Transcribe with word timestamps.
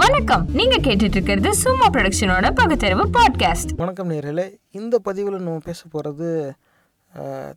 வணக்கம். 0.00 0.44
நீங்க 0.58 0.76
கேட்டுட்டு 0.76 1.16
இருக்கிறது 1.16 1.54
சும்மா 1.54 1.86
ப்ரொடக்ஷனோட 1.88 2.50
பகுத்தறிவு 2.54 3.04
பாட்காஸ்ட் 3.06 3.72
வணக்கம் 3.76 4.10
நேர்களே. 4.10 4.44
இந்த 4.70 4.98
பதிவில் 4.98 5.34
நம்ம 5.34 5.58
பேச 5.64 5.82
போகிறது 5.90 6.28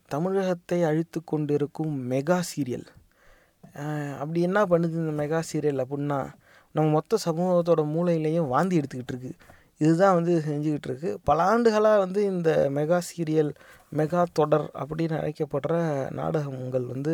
தமிழகத்தை 0.08 0.82
அழித்து 0.82 1.24
கொண்டிருக்கும் 1.24 1.94
மெகா 2.10 2.38
சீரியல். 2.50 2.86
அப்படி 4.20 4.42
என்ன 4.48 4.64
பண்ணுது 4.64 4.98
இந்த 5.02 5.14
மெகா 5.22 5.40
சீரியல் 5.52 5.82
அப்படின்னா 5.84 6.18
நம்ம 6.72 6.90
மொத்த 6.90 7.18
சமூகத்தோட 7.24 7.84
மூளையிலையும் 7.94 8.50
வாந்தி 8.54 8.80
எடுத்துக்கிட்டு 8.80 9.14
இருக்கு. 9.14 9.32
இதுதான் 9.80 10.16
வந்து 10.18 10.32
செஞ்சுக்கிட்டு 10.48 10.88
இருக்கு 10.90 11.10
பல 11.28 11.38
ஆண்டுகளாக 11.52 12.02
வந்து 12.04 12.20
இந்த 12.32 12.50
மெகா 12.76 12.98
சீரியல் 13.08 13.50
மெகா 13.92 14.22
தொடர் 14.38 14.64
அப்படின்னு 14.80 15.16
அழைக்கப்படுற 15.20 15.74
நாடகங்கள் 16.20 16.86
வந்து 16.92 17.12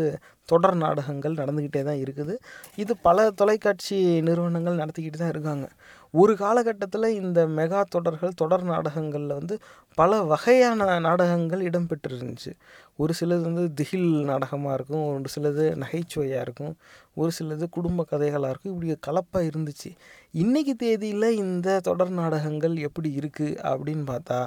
தொடர் 0.48 0.76
நாடகங்கள் 0.84 1.38
நடந்துக்கிட்டே 1.40 1.82
தான் 1.88 2.00
இருக்குது. 2.04 2.34
இது 2.82 2.92
பல 3.06 3.26
தொலைக்காட்சி 3.40 3.98
நிறுவனங்கள் 4.28 4.80
நடத்திக்கிட்டு 4.82 5.18
தான் 5.22 5.32
இருக்காங்க. 5.34 5.66
ஒரு 6.14 6.32
காலகட்டத்தில் 6.36 7.06
இந்த 7.20 7.40
மெகா 7.46 7.82
தொடர்கள் 7.88 8.32
தொடர் 8.34 8.64
நாடகங்களில் 8.64 9.34
வந்து 9.38 9.54
பல 9.98 10.22
வகையான 10.22 10.98
நாடகங்கள் 10.98 11.62
இடம்பெற்றிருந்துச்சு. 11.70 12.52
ஒரு 12.96 13.12
சிலது 13.20 13.40
வந்து 13.40 13.64
திகில் 13.74 14.10
நாடகமாக 14.24 14.74
இருக்கும் 14.74 15.04
ஒரு 15.14 15.30
சிலது 15.34 15.64
நகைச்சுவையாக 15.76 16.42
இருக்கும் 16.42 16.74
ஒரு 17.14 17.30
சிலது 17.38 17.66
குடும்ப 17.70 18.06
கதைகளாக 18.10 18.52
இருக்கும். 18.52 18.74
இப்படி 18.74 18.98
கலப்பாக 19.08 19.48
இருந்துச்சு. 19.50 19.90
இன்றைக்கி 20.34 20.74
தேதியில் 20.76 21.28
இந்த 21.44 21.80
தொடர் 21.80 22.14
நாடகங்கள் 22.20 22.76
எப்படி 22.76 23.10
இருக்குது 23.20 23.58
அப்படின்னு 23.72 24.04
பார்த்தா 24.12 24.40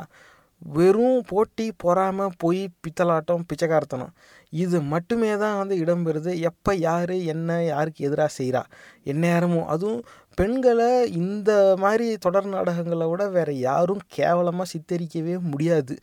வெறும் 0.65 1.21
போட்டி 1.27 1.71
பொறாமை 1.77 2.25
பொய் 2.37 2.61
பித்தலாட்டம் 2.83 3.45
பிச்சைக்காரத்தனம். 3.49 4.13
இது 4.49 4.81
மட்டுமே 4.81 5.37
தான் 5.37 5.57
வந்து 5.57 5.75
இடம்பெறுது 5.85 6.31
எப்போ 6.39 6.73
யார் 6.75 7.15
என்ன 7.33 7.63
யாருக்கு 7.63 8.05
எதிராக 8.07 8.31
செய்கிறா 8.37 8.61
எந்நேரமும் 9.03 9.65
அதுவும் 9.65 10.03
பெண்களை 10.35 11.11
இந்த 11.11 11.51
மாதிரி 11.77 12.17
தொடர் 12.17 12.47
நாடகங்களை 12.47 13.07
விட 13.07 13.27
வேறு 13.27 13.59
யாரும் 13.59 14.01
கேவலமாக 14.07 14.71
சித்தரிக்கவே 14.73 15.35
முடியாது. 15.51 15.95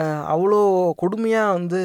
அவ்வளோ 0.00 0.90
கொடுமையாக 1.02 1.52
வந்து 1.52 1.78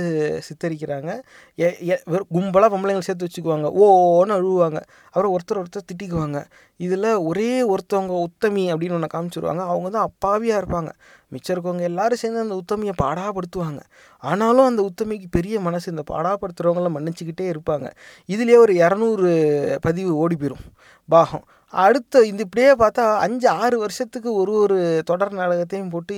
சித்தரிக்கிறாங்க. 0.49 1.21
எ 1.55 1.75
எ- 1.88 2.02
வெறும் 2.05 2.27
கும்பலாக 2.33 2.73
பொம்பளைங்களை 2.73 2.99
சேர்த்து 2.99 3.27
வச்சுக்குவாங்க. 3.27 3.71
ஓன்னு 3.81 4.33
அழுவாங்க 4.33 4.81
அப்புறம் 5.05 5.38
ஒருத்தர் 5.38 5.57
ஒருத்தர் 5.57 5.85
திட்டிக்குவாங்க. 5.93 6.45
இதில் 6.77 7.13
ஒரே 7.13 7.75
ஒருத்தவங்க 7.75 8.07
உத்தமி 8.07 8.73
அப்படின்னு 8.73 9.01
ஒன்று 9.01 9.07
காமிச்சிருவாங்க. 9.13 9.59
அவங்க 9.59 9.89
தான் 9.89 10.07
அப்பாவியாக 10.07 10.61
இருப்பாங்க. 10.61 10.91
மிச்சம் 11.29 11.63
இருக்கவங்க 11.63 11.81
எல்லாரும் 11.81 12.17
சேர்ந்து 12.17 12.39
அந்த 12.39 12.61
உத்தமியை 12.61 12.91
பாடாப்படுத்துவாங்க. 13.03 13.79
ஆனாலும் 14.19 14.66
அந்த 14.66 14.89
உத்தமிக்கு 14.89 15.25
பெரிய 15.31 15.59
மனசு 15.59 15.89
இந்த 15.89 16.03
பாடாப்படுத்துகிறவங்கள 16.11 16.91
மன்னிச்சுக்கிட்டே 16.99 17.53
இருப்பாங்க. 17.53 17.91
இதுலேயே 18.27 18.57
ஒரு 18.57 18.73
இரநூறு 18.73 19.77
பதிவு 19.81 20.16
ஓடி 20.16 20.35
போயிடும் 20.35 20.73
பாகம். 21.07 21.44
அடுத்த 21.73 22.23
இந்த 22.25 22.42
இப்படியே 22.45 22.72
பார்த்தா 22.80 23.03
அஞ்சு 23.25 23.48
ஆறு 23.62 23.78
வருஷத்துக்கு 23.78 24.30
ஒரு 24.34 24.53
ஒரு 24.64 24.78
தொடர் 25.06 25.34
நாடகத்தையும் 25.34 25.89
போட்டு 25.89 26.16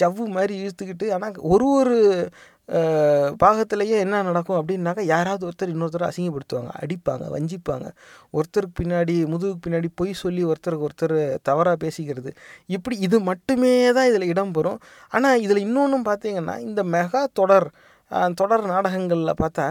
ஜவ்வு 0.00 0.26
மாதிரி 0.36 0.54
இழுத்துக்கிட்டு 0.62 1.08
ஆனால் 1.16 1.36
ஒரு 1.52 1.68
ஒரு 1.78 1.98
பாகத்திலேயே 3.42 3.96
என்ன 4.04 4.22
நடக்கும் 4.22 4.58
அப்படின்னாக்கா 4.60 5.02
யாராவது 5.12 5.44
ஒருத்தர் 5.48 5.72
இன்னொருத்தர் 5.74 6.08
அசிங்கப்படுத்துவாங்க 6.08 6.72
அடிப்பாங்க 6.82 7.24
வஞ்சிப்பாங்க. 7.34 7.86
ஒருத்தருக்கு 8.32 8.78
பின்னாடி 8.80 9.14
முதுகுக்கு 9.32 9.62
பின்னாடி 9.66 9.88
பொய் 9.94 10.12
சொல்லி 10.22 10.42
ஒருத்தருக்கு 10.44 10.86
ஒருத்தர் 10.88 11.16
தவறாக 11.42 11.76
பேசிக்கிறது. 11.84 12.30
இப்படி 12.76 12.96
இது 13.06 13.18
மட்டுமே 13.20 13.72
தான் 13.98 14.08
இதில் 14.10 14.30
இடம்பெறும் 14.32 14.78
ஆனால் 15.12 15.40
இதில் 15.46 15.64
இன்னொன்றும் 15.66 16.08
பார்த்தீங்கன்னா 16.10 16.56
இந்த 16.68 16.82
மெகா 16.96 17.22
தொடர் 17.32 17.68
தொடர் 18.34 18.64
நாடகங்களில் 18.66 19.40
பார்த்தா 19.42 19.66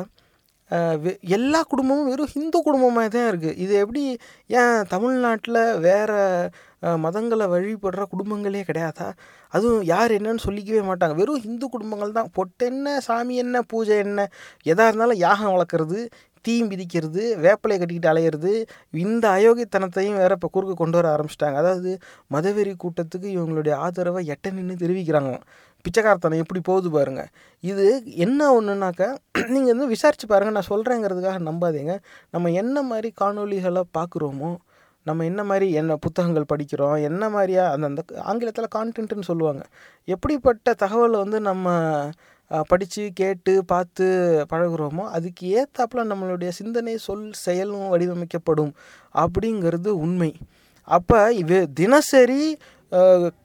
எல்லா 1.37 1.59
குடும்பமும் 1.71 2.09
வெறும் 2.11 2.31
ஹிந்து 2.35 2.57
குடும்பமாக 2.67 3.09
தான் 3.15 3.27
இருக்குது 3.31 3.57
இது 3.63 3.73
எப்படி 3.83 4.01
ஏன் 4.61 4.79
தமிழ்நாட்டில் 4.93 5.59
வேறு 5.85 6.17
மதங்களை 7.05 7.45
வழிபடுற 7.53 8.03
குடும்பங்களே 8.13 8.61
கிடையாதா? 8.69 9.07
அதுவும் 9.55 9.83
யார் 9.93 10.11
என்னன்னு 10.17 10.45
சொல்லிக்கவே 10.47 10.81
மாட்டாங்க. 10.89 11.15
வெறும் 11.21 11.43
ஹிந்து 11.45 11.67
குடும்பங்கள் 11.75 12.17
தான். 12.19 12.31
பொட்டு 12.37 12.65
என்ன 12.71 12.97
சாமி 13.08 13.36
என்ன 13.43 13.61
பூஜை 13.71 13.97
என்ன 14.05 14.27
எதாக 14.71 14.89
இருந்தாலும் 14.89 15.21
யாகம் 15.27 15.53
வளர்க்குறது 15.55 15.99
தீம் 16.45 16.67
விதிக்கிறது 16.71 17.23
வேப்பிலை 17.45 17.75
கட்டிக்கிட்டு 17.77 18.11
அலையிறது 18.11 18.52
இந்த 19.05 19.25
அயோக்கியத்தனத்தையும் 19.37 20.19
வேற 20.23 20.33
இப்போ 20.37 20.49
குறுக்கு 20.55 20.75
கொண்டு 20.81 20.97
வர 20.99 21.08
ஆரம்பிச்சிட்டாங்க. 21.15 21.58
அதாவது 21.63 21.92
மதவெறி 22.36 22.73
கூட்டத்துக்கு 22.83 23.30
இவங்களுடைய 23.37 23.75
ஆதரவை 23.86 24.21
எட்ட 24.36 24.52
நின்று 24.58 24.75
தெரிவிக்கிறாங்க 24.83 25.33
பிச்சைக்காரத்தனம் 25.87 26.43
எப்படி 26.43 26.61
போகுது 26.70 26.92
பாருங்க. 26.98 27.23
இது 27.64 27.87
என்ன 28.25 28.49
ஒன்றுனாக்கா 28.59 29.09
நீங்கள் 29.55 29.73
வந்து 29.73 29.89
விசாரித்து 29.95 30.27
பாருங்கள் 30.31 30.58
நான் 30.59 30.71
சொல்கிறேங்கிறதுக்காக 30.73 31.42
நம்பாதீங்க. 31.49 31.95
நம்ம 32.36 32.52
என்ன 32.61 32.81
மாதிரி 32.92 33.11
காணொளிகளை 33.23 33.83
பார்க்குறோமோ 33.99 34.53
நம்ம 35.05 35.25
என்ன 35.31 35.42
மாதிரி 35.49 35.67
என்ன 35.80 35.95
புத்தகங்கள் 36.05 36.52
படிக்கிறோம் 36.53 36.95
என்ன 37.09 37.23
மாதிரியா 37.36 37.65
அந்தந்த 37.73 38.02
ஆங்கிலத்தில் 38.30 38.73
கான்டென்ட்னு 38.75 39.27
சொல்லுவாங்க. 39.30 39.61
எப்படிப்பட்ட 40.15 40.73
தகவலை 40.81 41.17
வந்து 41.23 41.39
நம்ம 41.49 41.75
படித்து 42.71 43.04
கேட்டு 43.19 43.54
பார்த்து 43.71 44.05
பழகுறோமோ 44.52 45.05
அதுக்கு 45.15 45.43
ஏற்றாப்புல 45.59 46.04
நம்மளுடைய 46.11 46.49
சிந்தனை 46.59 46.95
சொல் 47.05 47.25
செயலும் 47.45 47.87
வடிவமைக்கப்படும். 47.93 48.73
அப்படிங்கிறது 49.23 49.92
உண்மை. 50.05 50.31
அப்போ 50.87 51.19
இது 51.42 51.58
தினசரி 51.80 52.43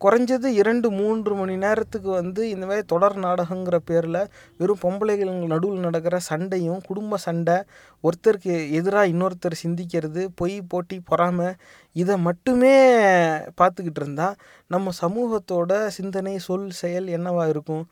குறைஞ்சது 0.01 0.49
இரண்டு 0.61 0.89
மூன்று 0.91 1.33
மணி 1.35 1.55
நேரத்துக்கு 1.57 2.11
வந்து 2.11 2.43
இந்த 2.51 2.65
மாதிரி 2.67 2.85
தொடர் 2.87 3.17
நாடகங்கிற 3.19 3.77
பேரில் 3.85 4.19
வெறும் 4.57 4.83
பொம்பளைகள் 4.83 5.33
நடுவில் 5.53 5.85
நடக்கிற 5.87 6.19
சண்டையும் 6.19 6.81
குடும்ப 6.87 7.17
சண்டை 7.17 7.57
ஒருத்தருக்கு 8.05 8.55
எதிராக 8.71 9.11
இன்னொருத்தர் 9.13 9.63
சிந்திக்கிறது 9.65 10.23
பொய் 10.35 10.57
போட்டி 10.69 10.99
பொறாமை 11.05 11.49
இதை 11.97 12.15
மட்டுமே 12.19 12.75
பார்த்துக்கிட்டு 13.61 14.03
இருந்தால் 14.03 14.39
நம்ம 14.67 14.93
சமூகத்தோட 15.03 15.73
சிந்தனை 15.99 16.35
சொல் 16.39 16.71
செயல் 16.83 17.09
என்னவாக 17.09 17.49
இருக்கும்? 17.49 17.85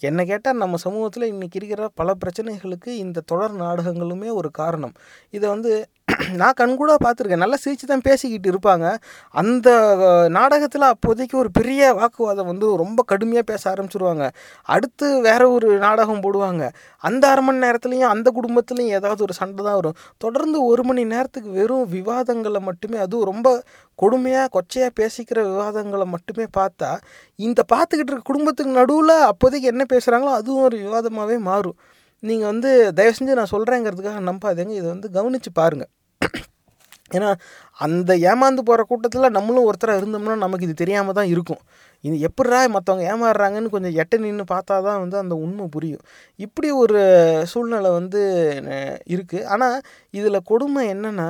என்னை 0.00 0.24
கேட்டால் 0.26 0.60
நம்ம 0.62 0.76
சமூகத்தில் 0.76 1.32
இன்றைக்கி 1.32 1.58
இருக்கிற 1.60 1.88
பல 1.94 2.12
பிரச்சனைகளுக்கு 2.24 2.90
இந்த 3.04 3.24
தொடர் 3.26 3.56
நாடகங்களுமே 3.60 4.28
ஒரு 4.32 4.50
காரணம். 4.50 4.94
இதை 5.30 5.46
வந்து 5.48 5.72
நான் 6.40 6.56
கண்கூட 6.60 6.92
பார்த்துருக்கேன். 7.04 7.42
நல்லா 7.42 7.56
சிரித்து 7.62 7.86
தான் 7.90 8.04
பேசிக்கிட்டு 8.06 8.48
இருப்பாங்க. 8.52 8.86
அந்த 9.34 9.68
நாடகத்தில் 10.36 10.86
அப்போதைக்கு 10.90 11.36
ஒரு 11.42 11.50
பெரிய 11.58 11.80
வாக்குவாதம் 11.98 12.48
வந்து 12.50 12.66
ரொம்ப 12.82 13.00
கடுமையாக 13.10 13.46
பேச 13.50 13.62
ஆரம்பிச்சிருவாங்க. 13.72 14.24
அடுத்து 14.68 15.06
வேற 15.26 15.42
ஒரு 15.56 15.68
நாடகம் 15.86 16.22
போடுவாங்க. 16.26 16.62
அந்த 17.04 17.24
அரை 17.32 17.42
மணி 17.46 17.60
நேரத்துலையும் 17.66 18.12
அந்த 18.14 18.30
குடும்பத்துலேயும் 18.38 18.94
ஏதாவது 18.98 19.22
ஒரு 19.26 19.36
சண்டை 19.40 19.60
தான் 19.68 19.78
வரும். 19.80 19.98
தொடர்ந்து 20.24 20.60
ஒரு 20.70 20.84
மணி 20.90 21.04
நேரத்துக்கு 21.14 21.50
வெறும் 21.58 21.84
விவாதங்களை 21.96 22.62
மட்டுமே 22.68 23.00
அதுவும் 23.06 23.28
ரொம்ப 23.32 23.48
கொடுமையாக 23.98 24.52
கொச்சையாக 24.56 24.92
பேசிக்கிற 25.00 25.38
விவாதங்களை 25.50 26.06
மட்டுமே 26.14 26.46
பார்த்தா 26.58 26.90
இந்த 27.38 27.60
பார்த்துக்கிட்டு 27.74 28.12
இருக்க 28.12 28.30
குடும்பத்துக்கு 28.32 28.72
நடுவில் 28.80 29.16
அப்போதைக்கு 29.32 29.72
என்ன 29.74 29.86
பேசுகிறாங்களோ 29.94 30.32
அதுவும் 30.40 30.66
ஒரு 30.68 30.78
விவாதமாகவே 30.86 31.38
மாறும். 31.50 31.76
நீங்கள் 32.22 32.50
வந்து 32.52 32.70
தயவு 32.98 33.16
செஞ்சு 33.18 33.38
நான் 33.40 33.52
சொல்கிறேங்கிறதுக்காக 33.54 34.20
நம்பாதீங்க. 34.30 34.74
இதை 34.80 34.88
வந்து 34.94 35.08
கவனித்து 35.18 35.50
பாருங்கள் 35.60 35.90
ஏன்னா 37.10 37.30
அந்த 37.78 38.12
ஏமாந்து 38.30 38.62
போகிற 38.68 38.82
கூட்டத்தில் 38.90 39.34
நம்மளும் 39.36 39.66
ஒருத்தராக 39.68 40.00
இருந்தோம்னா 40.00 40.36
நமக்கு 40.44 40.66
இது 40.68 40.74
தெரியாமல் 40.82 41.16
தான் 41.18 41.30
இருக்கும். 41.34 41.60
இது 42.04 42.16
எப்படிரா 42.28 42.60
மற்றவங்க 42.76 43.04
ஏமாறுறாங்கன்னு 43.12 43.72
கொஞ்சம் 43.74 43.96
எட்ட 44.02 44.18
நின்று 44.24 44.44
பார்த்தா 44.54 44.74
தான் 44.88 45.00
வந்து 45.02 45.16
அந்த 45.22 45.34
உண்மை 45.44 45.66
புரியும். 45.76 46.02
இப்படி 46.46 46.68
ஒரு 46.82 47.00
சூழ்நிலை 47.52 47.90
வந்து 47.98 48.22
இருக்குது 49.14 49.46
ஆனால் 49.54 49.78
இதில் 50.18 50.46
கொடுமை 50.52 50.84
என்னென்னா 50.94 51.28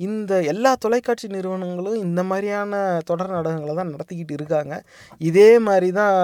இந்த 0.00 0.32
எல்லா 0.52 0.72
தொலைக்காட்சி 0.84 1.28
நிறுவனங்களும் 1.36 2.00
இந்த 2.06 2.20
மாதிரியான 2.30 2.72
தொடர் 3.08 3.34
நாடகங்களை 3.36 3.72
தான் 3.78 3.92
நடத்திக்கிட்டு 3.94 4.34
இருக்காங்க. 4.38 4.74
இதே 5.20 5.50
மாதிரி 5.68 5.88
தான் 6.00 6.16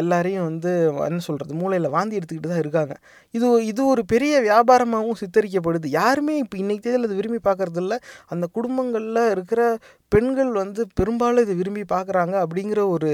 எல்லாரையும் 0.00 0.46
வந்து 0.48 0.70
என்ன 1.08 1.20
சொல்கிறது 1.26 1.52
மூளையில் 1.60 1.94
வாந்தி 1.94 2.18
எடுத்துக்கிட்டு 2.18 2.52
தான் 2.52 2.62
இருக்காங்க. 2.64 2.94
இது 3.34 3.46
இது 3.70 3.80
ஒரு 3.92 4.02
பெரிய 4.12 4.34
வியாபாரமாகவும் 4.48 5.20
சித்தரிக்கப்படுது. 5.22 5.86
யாருமே 6.00 6.34
இப்போ 6.42 6.56
இன்றைக்கி 6.62 6.82
தேதியில் 6.86 7.08
இது 7.08 7.20
விரும்பி 7.20 7.40
பார்க்குறது 7.48 7.80
இல்லை 7.84 7.98
அந்த 8.34 8.46
குடும்பங்களில் 8.56 9.22
இருக்கிற 9.34 9.60
பெண்கள் 10.14 10.52
வந்து 10.62 10.82
பெரும்பாலும் 10.98 11.44
இதை 11.46 11.54
விரும்பி 11.60 11.84
பார்க்குறாங்க 11.94 12.34
அப்படிங்கிற 12.44 12.80
ஒரு 12.96 13.10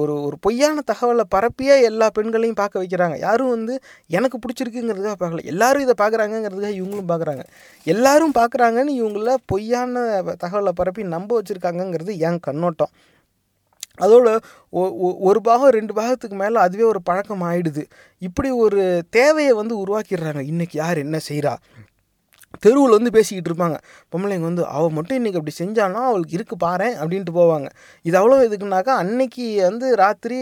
ஒரு 0.00 0.14
ஒரு 0.26 0.36
பொய்யான 0.44 0.82
தகவலை 0.90 1.24
பரப்பியே 1.34 1.74
எல்லா 1.90 2.06
பெண்களையும் 2.16 2.58
பார்க்க 2.60 2.82
வைக்கிறாங்க. 2.82 3.16
யாரும் 3.26 3.52
வந்து 3.54 3.74
எனக்கு 4.16 4.36
பிடிச்சிருக்குங்கிறதுக்காக 4.42 5.16
பார்க்கல. 5.22 5.44
எல்லாரும் 5.52 5.84
இதை 5.86 5.94
பார்க்குறாங்கங்கிறதுக்காக 6.02 6.74
இவங்களும் 6.80 7.10
பார்க்குறாங்க 7.12 7.44
எல்லாரும் 7.86 8.36
பார்க்குறாங்கன்னு 8.40 8.98
இவங்கள 9.00 9.34
பொய்யான 9.52 10.04
தகவலை 10.44 10.74
பரப்பி 10.80 11.04
நம்ப 11.16 11.30
வச்சுருக்காங்கங்கிறது 11.38 12.14
என் 12.28 12.44
கண்ணோட்டம். 12.48 12.92
அதோட 14.00 14.40
ஒ- 14.70 14.88
ஒ- 14.88 15.16
ஒரு 15.20 15.40
பாகம் 15.40 15.70
ரெண்டு 15.70 15.94
பாகத்துக்கு 15.94 16.36
மேலே 16.36 16.54
அதுவே 16.54 16.82
ஒரு 16.82 17.02
பழக்கம் 17.02 17.42
ஆயிடுது. 17.42 17.84
இப்படி 18.18 18.50
ஒரு 18.50 19.02
தேவையை 19.10 19.52
வந்து 19.52 19.86
உருவாக்கிடுறாங்க. 19.86 20.42
இன்றைக்கி 20.42 20.72
யார் 20.72 20.98
என்ன 20.98 21.18
செய்கிறா 21.28 21.56
தெருவில் 22.62 22.96
வந்து 22.98 23.10
பேசிக்கிட்டு 23.16 23.50
இருப்பாங்க. 23.50 23.76
பொம்பளைங்க 24.12 24.46
வந்து 24.50 24.64
அவள் 24.76 24.94
மட்டும் 24.96 25.18
இன்றைக்கி 25.20 25.38
அப்படி 25.40 25.56
செஞ்சானா 25.62 26.00
அவளுக்கு 26.10 26.36
இருக்கு 26.38 26.56
பாரேன் 26.66 26.96
அப்படின்ட்டு 27.02 27.34
போவாங்க. 27.40 27.68
இது 28.08 28.16
அவ்வளோ 28.20 28.40
எதுக்குனாக்கா 28.48 28.94
அன்னைக்கு 29.04 29.46
வந்து 29.68 29.88
ராத்திரி 30.02 30.40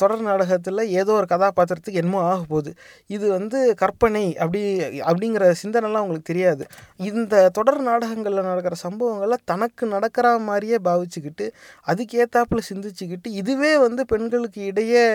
தொடர் 0.00 0.22
நாடகத்தில் 0.26 0.80
ஏதோ 1.00 1.12
ஒரு 1.18 1.26
கதாபாத்திரத்துக்கு 1.32 2.00
என்னமோ 2.00 2.18
ஆக 2.30 2.40
போகுது. 2.48 2.70
இது 3.16 3.26
வந்து 3.36 3.58
கற்பனை 3.82 4.24
அப்படி 4.42 4.62
அப்படிங்கிற 5.10 5.44
சிந்தனைலாம் 5.62 6.02
அவங்களுக்கு 6.02 6.30
தெரியாது. 6.32 6.64
இந்த 7.10 7.34
தொடர் 7.58 7.80
நாடகங்களில் 7.88 8.48
நடக்கிற 8.50 8.76
சம்பவங்களை 8.84 9.38
தனக்கு 9.44 9.86
நடக்கிற 9.94 10.26
மாதிரியே 10.48 10.78
பாவிச்சுக்கிட்டு 10.88 11.46
அதுக்கேத்தாப்புல 11.92 12.62
சிந்திச்சுக்கிட்டு 12.70 13.30
இதுவே 13.40 13.72
வந்து 13.86 14.04
பெண்களுக்கு 14.12 14.62
இடையே 14.72 15.06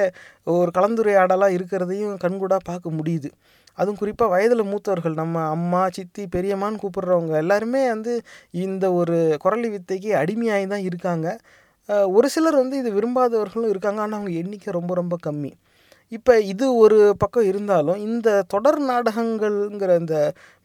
ஒரு 0.57 0.71
கலந்துரையாடலாக 0.80 1.57
இருக்கிறதையும் 1.59 2.15
கண்கூடாக 2.25 2.62
பார்க்க 2.71 2.98
முடியுது. 3.00 3.31
அதுவும் 3.81 4.00
குறிப்பாக 4.01 4.33
வயதில் 4.36 4.69
மூத்தவர்கள் 4.72 5.19
நம்ம 5.22 5.45
அம்மா 5.56 5.81
சித்தி 5.98 6.24
பெரியம்மான்னு 6.36 6.81
கூப்பிட்றவங்க 6.83 7.36
எல்லாருமே 7.44 7.81
வந்து 7.94 8.13
இந்த 8.66 8.86
ஒரு 9.00 9.18
குரலி 9.45 9.69
வித்தைக்கு 9.75 10.12
அடிமையாகி 10.22 10.68
தான் 10.74 10.88
இருக்காங்க 10.89 11.28
ஒரு 12.18 12.28
சிலர் 12.33 12.62
வந்து 12.62 12.75
இது 12.81 12.89
விரும்பாதவர்களும் 12.98 13.72
இருக்காங்க. 13.74 14.00
ஆனால் 14.04 14.18
அவங்க 14.19 14.31
எண்ணிக்கை 14.42 14.72
ரொம்ப 14.78 14.92
ரொம்ப 15.00 15.16
கம்மி. 15.28 15.51
இப்போ 16.16 16.34
இது 16.52 16.66
ஒரு 16.75 16.98
பக்கம் 17.18 17.46
இருந்தாலும் 17.50 18.00
இந்த 18.08 18.30
தொடர் 18.54 18.80
நாடகங்கள்ங்கிற 18.90 19.92
இந்த 20.00 20.16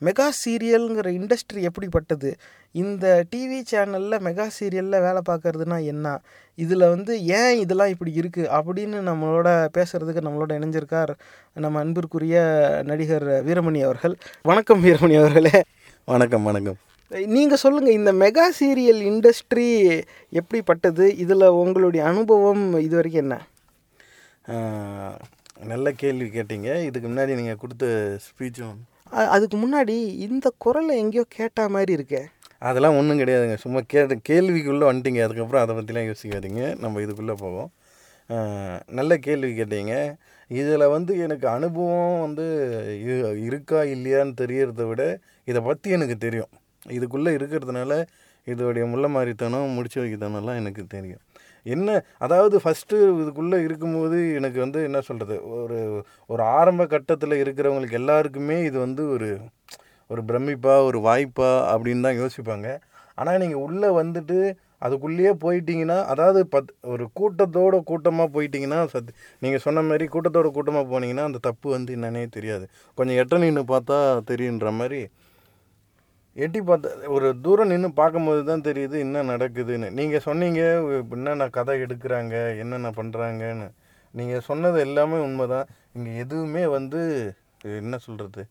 மெகா 0.02 0.26
சீரியல்ங்கிற 0.40 1.08
இண்டஸ்ட்ரி 1.18 1.60
எப்படிப்பட்டது? 1.68 2.30
இந்த 2.74 3.04
டிவி 3.32 3.60
சேனலில் 3.70 4.24
மெகா 4.26 4.46
சீரியலில் 4.58 5.04
வேலை 5.06 5.20
பார்க்கறதுனா 5.30 5.78
என்ன? 5.92 6.16
இதில் 6.54 6.86
வந்து 6.94 7.12
ஏன் 7.38 7.54
இதெல்லாம் 7.62 7.92
இப்படி 7.94 8.12
இருக்குது 8.20 8.50
அப்படின்னு 8.58 9.00
நம்மளோட 9.10 9.48
பேசுகிறதுக்கு 9.78 10.26
நம்மளோட 10.26 10.52
இணைஞ்சிருக்கார் 10.58 11.14
நம்ம 11.64 11.80
அன்பிற்குரிய 11.84 12.36
நடிகர் 12.90 13.28
வீரமணி 13.48 13.82
அவர்கள். 13.88 14.16
வணக்கம் 14.42 14.84
வீரமணி 14.84 15.16
அவர்களே. 15.22 15.56
வணக்கம் 16.04 16.46
வணக்கம். 16.50 16.78
நீங்கள் 17.36 17.62
சொல்லுங்கள் 17.64 17.98
இந்த 18.00 18.12
மெகா 18.22 18.46
சீரியல் 18.60 19.02
இண்டஸ்ட்ரி 19.10 19.68
எப்படிப்பட்டது? 20.40 21.06
இதில் 21.24 21.54
உங்களுடைய 21.62 22.04
அனுபவம் 22.12 22.64
இது 22.86 22.96
வரைக்கும் 22.96 23.24
என்ன? 23.26 23.36
நல்ல 25.70 25.92
கேள்வி 26.02 26.28
கேட்டீங்க. 26.36 26.70
இதுக்கு 26.88 27.08
முன்னாடி 27.08 27.34
நீங்கள் 27.40 27.60
கொடுத்த 27.62 27.86
ஸ்பீச்சும் 28.26 28.76
அதுக்கு 29.34 29.56
முன்னாடி 29.62 29.96
இந்த 30.26 30.46
குரலை 30.64 30.94
எங்கேயோ 31.02 31.24
கேட்ட 31.36 31.68
மாதிரி 31.74 31.92
இருக்கே. 31.98 32.22
அதெல்லாம் 32.68 32.96
ஒன்றும் 32.98 33.20
கிடையாதுங்க. 33.20 33.56
சும்மா 33.64 33.80
கேட்ட 33.92 34.14
கேள்விக்குள்ளே 34.28 34.86
வந்துட்டீங்க. 34.90 35.20
அதுக்கப்புறம் 35.26 35.62
அதை 35.64 35.72
பற்றிலாம் 35.78 36.08
யோசிக்காதீங்க. 36.10 36.62
நம்ம 36.82 37.00
இதுக்குள்ளே 37.04 37.36
போவோம். 37.42 37.70
நல்ல 38.98 39.12
கேள்வி 39.26 39.50
கேட்டீங்க. 39.58 39.94
இதில் 40.60 40.92
வந்து 40.94 41.12
எனக்கு 41.24 41.46
அனுபவம் 41.56 42.20
வந்து 42.24 42.46
இருக்கா 43.48 43.80
இல்லையான்னு 43.94 44.34
தெரியறத 44.42 44.84
விட 44.90 45.02
இதை 45.50 45.60
பற்றி 45.68 45.90
எனக்கு 45.96 46.16
தெரியும். 46.26 46.52
இதுக்குள்ளே 46.96 47.32
இருக்கிறதுனால 47.38 47.92
இதோடைய 48.52 48.84
முள்ள 48.92 49.06
மாதிரித்தனம் 49.16 49.74
முடிச்சு 49.76 49.98
வைக்கத்தனம்லாம் 50.02 50.60
எனக்கு 50.62 50.82
தெரியும். 50.96 51.22
என்ன 51.74 51.98
அதாவது 52.24 52.56
ஃபஸ்ட்டு 52.64 52.96
இதுக்குள்ளே 53.22 53.58
இருக்கும்போது 53.66 54.18
எனக்கு 54.38 54.58
வந்து 54.64 54.80
என்ன 54.88 54.98
சொல்கிறது 55.08 55.36
ஒரு 55.62 55.78
ஒரு 56.32 56.42
ஆரம்ப 56.58 56.86
கட்டத்தில் 56.94 57.40
இருக்கிறவங்களுக்கு 57.42 58.00
எல்லாருக்குமே 58.00 58.58
இது 58.68 58.76
வந்து 58.86 59.04
ஒரு 59.14 59.30
ஒரு 60.10 60.22
பிரமிப்பா 60.28 60.74
ஒரு 60.88 60.98
வாய்ப்பா 61.08 61.50
அப்படின்னு 61.72 62.06
தான் 62.06 62.20
யோசிப்பாங்க. 62.22 62.68
ஆனால் 63.18 63.40
நீங்கள் 63.42 63.64
உள்ளே 63.66 63.90
வந்துட்டு 64.00 64.38
அதுக்குள்ளேயே 64.84 65.30
போயிட்டீங்கன்னா 65.44 65.96
அதாவது 66.12 66.40
பத் 66.54 66.70
ஒரு 66.92 67.04
கூட்டத்தோட 67.18 67.76
கூட்டமாக 67.90 68.28
போயிட்டீங்கன்னா 68.34 68.80
சத் 68.94 69.10
நீங்கள் 69.42 69.62
சொன்ன 69.66 69.84
மாதிரி 69.88 70.06
கூட்டத்தோட 70.14 70.48
கூட்டமாக 70.56 70.86
போனீங்கன்னா 70.92 71.24
அந்த 71.28 71.40
தப்பு 71.48 71.66
வந்து 71.76 71.94
என்னன்னே 71.96 72.24
தெரியாது. 72.36 72.64
கொஞ்சம் 72.98 73.18
எட்ட 73.22 73.38
நின்று 73.44 73.64
பார்த்தா 73.72 73.98
தெரியுன்ற 74.30 74.70
மாதிரி 74.80 75.00
எட்டி 76.44 76.60
பார்த்த 76.68 77.10
ஒரு 77.16 77.28
தூரம் 77.44 77.70
நின்று 77.72 77.88
பார்க்கும்போது 78.00 78.40
தான் 78.50 78.64
தெரியுது 78.68 78.96
என்ன 79.04 79.22
நடக்குதுன்னு. 79.32 79.88
நீங்கள் 79.98 80.24
சொன்னீங்க 80.26 80.60
என்னென்ன 81.14 81.48
கதை 81.56 81.74
எடுக்கிறாங்க 81.84 82.34
என்னென்ன 82.62 82.88
பண்ணுறாங்கன்னு 82.98 83.68
நீங்கள் 84.14 84.44
சொன்னது 84.48 84.78
எல்லாமே 84.86 85.18
உண்மை 85.26 85.46
தான் 85.54 85.68
இங்கே 85.96 86.12
எதுவுமே 86.24 86.64
வந்து 86.76 87.00
என்ன 87.80 87.98
சொல்கிறது 88.06 88.42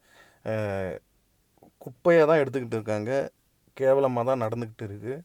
குப்பையாக 1.84 2.28
தான் 2.30 2.42
எடுத்துக்கிட்டு 2.42 2.78
இருக்காங்க. 2.80 3.12
கேவலமாக 3.80 4.26
தான் 4.30 4.44
நடந்துக்கிட்டு 4.46 4.86
இருக்குது 4.88 5.16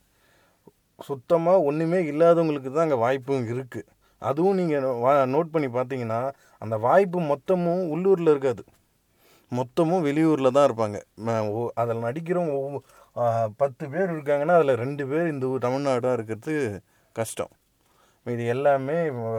சுத்தமாக 1.09 1.65
ஒன்றுமே 1.69 1.99
இல்லாதவங்களுக்கு 2.11 2.71
தான் 2.71 2.87
அங்கே 2.87 2.99
வாய்ப்பும் 3.05 3.49
இருக்குது 3.55 3.89
அதுவும் 4.23 4.59
நீங்கள் 4.61 4.99
வா 5.05 5.13
நோட் 5.35 5.53
பண்ணி 5.55 5.69
பார்த்தீங்கன்னா 5.77 6.21
அந்த 6.63 6.77
வாய்ப்பு 6.87 7.19
மொத்தமும் 7.31 7.83
உள்ளூரில் 7.95 8.33
இருக்காது. 8.35 8.63
மொத்தமும் 9.51 10.05
வெளியூரில் 10.05 10.51
தான் 10.51 10.69
இருப்பாங்க. 10.71 10.99
அதில் 11.75 12.05
நடிக்கிறவங்க 12.07 12.55
ஒவ்வொ- 12.61 13.49
பத்து 13.57 13.89
பேர் 13.89 14.13
இருக்காங்கன்னா 14.13 14.57
அதில் 14.59 14.75
ரெண்டு 14.75 15.07
பேர் 15.07 15.33
இந்த 15.33 15.47
ஊர் 15.47 15.63
தமிழ்நாடாக 15.63 16.13
இருக்கிறது 16.13 16.83
கஷ்டம். 17.13 17.49
இது 18.25 18.47
எல்லாமே 18.47 18.97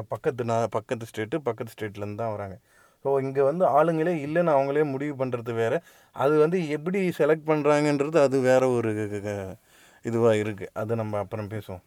பக்கத்து 0.07 0.43
நா 0.43 0.67
பக்கத்து 0.67 1.05
ஸ்டேட்டு 1.11 1.37
பக்கத்து 1.43 1.73
ஸ்டேட்லேருந்து 1.73 2.15
தான் 2.15 2.35
வராங்க. 2.35 2.57
ஸோ 3.03 3.21
இங்கே 3.21 3.41
வந்து 3.41 3.65
ஆளுங்களே 3.65 4.13
இல்லைன்னு 4.27 4.53
அவங்களே 4.57 4.83
முடிவு 4.91 5.25
பண்ணுறது 5.25 5.53
வேறு. 5.53 5.77
அது 6.11 6.39
வந்து 6.39 6.69
எப்படி 6.69 6.99
செலக்ட் 7.17 7.47
பண்ணுறாங்கன்றது 7.47 8.17
அது 8.21 8.39
வேறு 8.39 8.73
ஒரு 8.73 8.91
இதுவாக 10.03 10.35
இருக்குது 10.43 10.73
அது 10.73 10.95
நம்ம 10.95 11.17
அப்புறம் 11.17 11.47
பேசுவோம். 11.47 11.83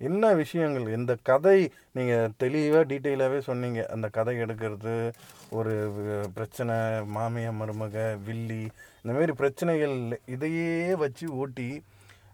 என்ன 0.00 0.24
விஷயங்கள்? 0.34 0.86
இந்த 0.96 1.12
கதை 1.22 1.58
நீங்கள் 1.96 2.34
தெளிவாக 2.42 2.82
டீட்டெயிலாகவே 2.90 3.38
சொன்னீங்க. 3.48 3.80
அந்த 3.94 4.06
கதை 4.08 4.34
எடுக்கிறது 4.44 4.94
ஒரு 5.50 5.74
பிரச்சனை 6.34 6.74
மாமியா 7.16 7.52
மருமக 7.60 7.96
வில்லி 8.26 8.62
இந்த 9.02 9.12
மாதிரி 9.16 9.32
பிரச்சனைகள் 9.32 9.96
இதையே 10.26 10.94
வச்சு 11.02 11.26
ஓட்டி 11.42 11.68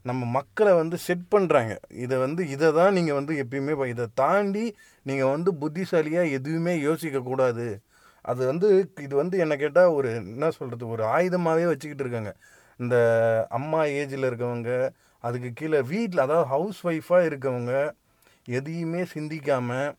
நம்ம 0.05 0.25
மக்களை 0.25 0.73
வந்து 0.73 0.97
செட் 0.99 1.27
பண்ணுறாங்க 1.35 1.75
இதை 2.05 2.17
வந்து 2.19 2.43
இதை 2.49 2.69
தான் 2.73 2.93
நீங்கள் 2.93 3.19
வந்து 3.19 3.35
எப்பயுமே 3.43 3.87
இதை 3.93 4.07
தாண்டி 4.15 4.65
நீங்கள் 5.03 5.33
வந்து 5.35 5.51
புத்திசாலியாக 5.55 6.35
எதுவுமே 6.39 6.75
யோசிக்கக்கூடாது 6.89 7.67
அது 8.25 8.43
வந்து 8.47 8.69
இது 9.07 9.15
வந்து 9.23 9.39
என்ன 9.39 9.55
கேட்டால் 9.57 9.95
ஒரு 9.97 10.09
என்ன 10.15 10.51
சொல்கிறது 10.51 10.85
ஒரு 10.89 11.03
ஆயுதமாகவே 11.05 11.65
வச்சுக்கிட்டு 11.71 12.05
இருக்காங்க. 12.05 12.33
இந்த 12.81 12.97
அம்மா 13.51 13.81
ஏஜில் 14.01 14.29
இருக்கவங்க 14.31 14.71
அதுக்கு 15.27 15.51
கீழே 15.59 15.81
வீட்டில் 15.93 16.25
அதாவது 16.27 16.49
ஹவுஸ் 16.55 16.81
ஒய்ஃபாக 16.91 17.29
இருக்கவங்க 17.31 17.73
எதையுமே 18.49 19.03
சிந்திக்காமல் 19.15 19.91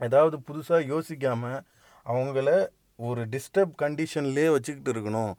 ஏதாவது 0.00 0.36
புதுசாக 0.48 0.88
யோசிக்காமல் 0.92 1.60
அவங்கள 2.06 2.48
ஒரு 2.98 3.22
டிஸ்டர்ப் 3.34 3.74
கண்டிஷன்லேயே 3.82 4.48
வச்சுக்கிட்டு 4.54 4.90
இருக்கணும். 4.94 5.32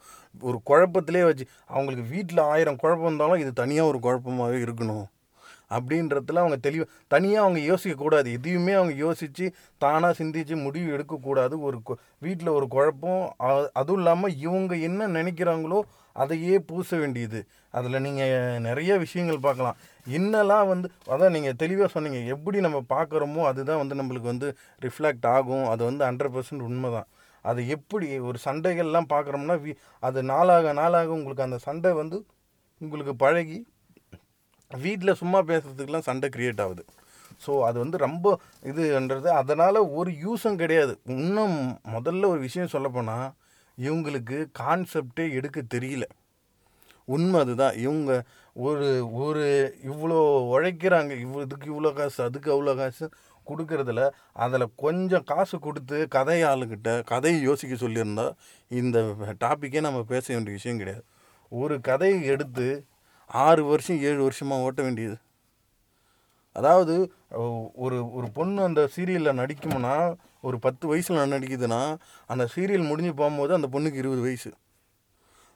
ஒரு 0.49 0.57
குழப்பத்திலே 0.69 1.21
வச்சு 1.27 1.45
அவங்களுக்கு 1.73 2.05
வீட்டில் 2.13 2.41
ஆயிரம் 2.53 2.79
குழப்பம் 2.83 3.07
இருந்தாலும் 3.09 3.41
இது 3.43 3.51
தனியாக 3.61 3.89
ஒரு 3.91 3.99
குழப்பமாகவே 4.05 4.59
இருக்கணும். 4.65 5.05
அப்படின்றதுல 5.75 6.41
அவங்க 6.43 6.57
தெளிவாக 6.65 6.89
தனியாக 7.13 7.43
அவங்க 7.45 7.59
யோசிக்கக்கூடாது 7.69 8.27
எதையுமே 8.37 8.73
அவங்க 8.79 8.95
யோசித்து 9.05 9.45
தானாக 9.83 10.17
சிந்தித்து 10.19 10.55
முடிவு 10.65 10.89
எடுக்கக்கூடாது. 10.95 11.55
ஒரு 11.67 11.77
வீட்டில் 12.25 12.55
ஒரு 12.57 12.67
குழப்பம் 12.75 13.23
அதுவும் 13.79 14.01
இல்லாமல் 14.01 14.35
இவங்க 14.47 14.75
என்ன 14.89 15.07
நினைக்கிறாங்களோ 15.17 15.79
அதையே 16.15 16.55
பூச 16.69 16.89
வேண்டியது. 17.01 17.39
அதில் 17.77 18.03
நீங்கள் 18.05 18.61
நிறைய 18.67 18.91
விஷயங்கள் 19.03 19.45
பார்க்கலாம். 19.47 19.77
என்னெல்லாம் 20.17 20.67
வந்து 20.71 20.87
அதான் 21.13 21.35
நீங்கள் 21.35 21.57
தெளிவாக 21.63 21.89
சொன்னீங்க. 21.95 22.19
எப்படி 22.35 22.57
நம்ம 22.65 22.79
பார்க்குறோமோ 22.95 23.41
அதுதான் 23.51 23.81
வந்து 23.83 23.97
நம்மளுக்கு 24.01 24.31
வந்து 24.33 24.49
ரிஃப்ளெக்ட் 24.85 25.27
ஆகும். 25.35 25.65
அது 25.73 25.81
வந்து 25.89 26.03
ஹண்ட்ரட் 26.09 26.33
பர்சன்ட் 26.35 26.65
உண்மை 26.69 26.91
தான் 26.97 27.09
அது 27.45 27.61
எப்படி 27.75 28.07
ஒரு 28.29 28.37
சண்டைகள்லாம் 28.47 29.11
பார்க்குறோம்னா 29.13 29.55
வி 29.63 29.71
அது 30.07 30.19
நாளாக 30.31 30.73
நாளாக 30.81 31.09
உங்களுக்கு 31.17 31.47
அந்த 31.47 31.57
சண்டை 31.67 31.91
வந்து 32.01 32.17
உங்களுக்கு 32.81 33.13
பழகி 33.23 33.57
வீட்டில் 34.71 35.19
சும்மா 35.21 35.39
பேசுறதுக்கெலாம் 35.49 36.07
சண்டை 36.09 36.27
க்ரியேட் 36.35 36.61
ஆகுது. 36.65 36.83
ஸோ 37.45 37.51
அது 37.67 37.77
வந்து 37.83 37.97
ரொம்ப 38.05 38.27
இதுன்றது. 38.69 39.27
அதனால் 39.41 39.79
ஒரு 39.99 40.11
யூஸும் 40.23 40.59
கிடையாது. 40.61 40.93
இன்னும் 41.17 41.57
முதல்ல 41.95 42.29
ஒரு 42.33 42.41
விஷயம் 42.47 42.73
சொல்லப்போனால் 42.75 43.27
இவங்களுக்கு 43.77 44.37
கான்செப்டே 44.59 45.25
எடுக்க 45.37 45.59
தெரியல. 45.75 46.05
உண்மை 47.07 47.37
அதுதான். 47.39 47.75
இவங்க 47.85 48.11
ஒரு 48.55 48.87
ஒரு 49.23 49.43
இவ்வளோ 49.91 50.17
உழைக்கிறாங்க 50.53 51.13
இவ்வளோ 51.23 51.43
இதுக்கு 51.47 51.67
இவ்வளோ 51.73 51.91
காசு 51.93 52.19
அதுக்கு 52.23 52.49
அவ்வளோ 52.55 52.73
காசு 52.81 53.05
கொடுக்கறதுல 53.47 54.01
அதில் 54.43 54.73
கொஞ்சம் 54.83 55.25
காசு 55.31 55.55
கொடுத்து 55.59 55.97
கதை 56.15 56.37
ஆளுக்கிட்ட 56.51 56.89
கதையை 57.11 57.39
யோசிக்க 57.41 57.73
சொல்லியிருந்தா 57.85 58.27
இந்த 58.71 58.99
டாப்பிக்கே 59.43 59.81
நம்ம 59.87 60.03
பேச 60.13 60.25
வேண்டிய 60.33 60.53
விஷயம் 60.59 60.81
கிடையாது. 60.81 61.03
ஒரு 61.51 61.75
கதையை 61.81 62.19
எடுத்து 62.33 62.67
ஆறு 63.29 63.63
வருஷம் 63.65 64.01
ஏழு 64.09 64.21
வருஷமாக 64.23 64.65
ஓட்ட 64.67 64.81
வேண்டியது. 64.83 65.17
அதாவது 66.55 66.95
ஒரு 67.85 67.97
ஒரு 68.17 68.27
பொண்ணு 68.37 68.59
அந்த 68.63 68.81
சீரியலில் 68.95 69.39
நடிக்கும்னா 69.41 69.95
ஒரு 70.43 70.57
பத்து 70.65 70.85
வயசில் 70.91 71.33
நடிக்குதுன்னா 71.35 71.81
அந்த 72.33 72.45
சீரியல் 72.55 72.89
முடிஞ்சு 72.91 73.13
போகும்போது 73.21 73.53
அந்த 73.59 73.69
பொண்ணுக்கு 73.75 74.01
இருபது 74.03 74.21
வயசு. 74.27 74.51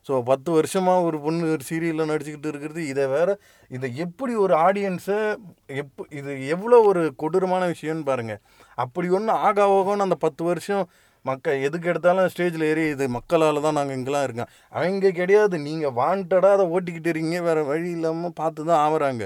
ஸோ 0.07 0.13
பத்து 0.29 0.49
வருஷமாக 0.57 1.05
ஒரு 1.07 1.17
பொண்ணு 1.23 1.49
ஒரு 1.53 1.63
சீரியலில் 1.69 2.09
நடிச்சுக்கிட்டு 2.11 2.49
இருக்கிறது 2.51 2.81
இதை 2.91 3.05
வேறு 3.13 3.33
இதை 3.71 3.87
எப்படி 4.03 4.33
ஒரு 4.43 4.53
ஆடியன்ஸை 4.67 5.17
எப் 5.81 6.03
இது 6.19 6.31
எவ்வளோ 6.55 6.77
ஒரு 6.89 7.01
கொடூரமான 7.21 7.63
விஷயம்னு 7.73 8.07
பாருங்கள் 8.09 8.41
அப்படி 8.83 9.09
ஒன்று 9.17 9.33
ஆக 9.47 9.65
ஆகன்னு 9.73 10.07
அந்த 10.07 10.17
பத்து 10.25 10.43
வருஷம் 10.49 10.85
மக்கள் 11.25 11.63
எதுக்கு 11.67 11.89
எடுத்தாலும் 11.91 12.29
ஸ்டேஜில் 12.33 12.65
ஏறி 12.71 12.83
இது 12.93 13.05
மக்களால் 13.17 13.63
தான் 13.65 13.77
நாங்கள் 13.77 13.97
இங்கெல்லாம் 13.97 14.25
இருக்கோம். 14.27 14.51
அவங்க 14.77 15.11
கிடையாது 15.19 15.55
நீங்கள் 15.67 15.95
வாண்டடாக 16.01 16.55
அதை 16.57 16.65
ஓட்டிக்கிட்டு 16.75 17.11
இருக்கீங்க 17.11 17.41
வேறு 17.47 17.63
வழி 17.71 17.89
இல்லாமல் 17.97 18.37
பார்த்து 18.41 18.69
தான் 18.69 18.81
ஆவறாங்க. 18.85 19.25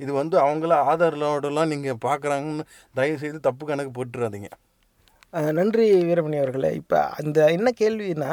இது 0.00 0.10
வந்து 0.20 0.36
அவங்கள 0.44 0.74
ஆதாரோடலாம் 0.90 1.72
நீங்கள் 1.74 2.02
பார்க்குறாங்கன்னு 2.06 2.66
தயவுசெய்து 2.98 3.40
தப்பு 3.48 3.64
கணக்கு 3.70 3.92
போட்டுறாதீங்க. 3.98 4.50
நன்றி 5.32 5.86
வீரமணி 6.08 6.38
அவர்களே. 6.42 6.70
இப்போ 6.74 7.00
அந்த 7.20 7.38
என்ன 7.56 7.68
கேள்வினா 7.80 8.30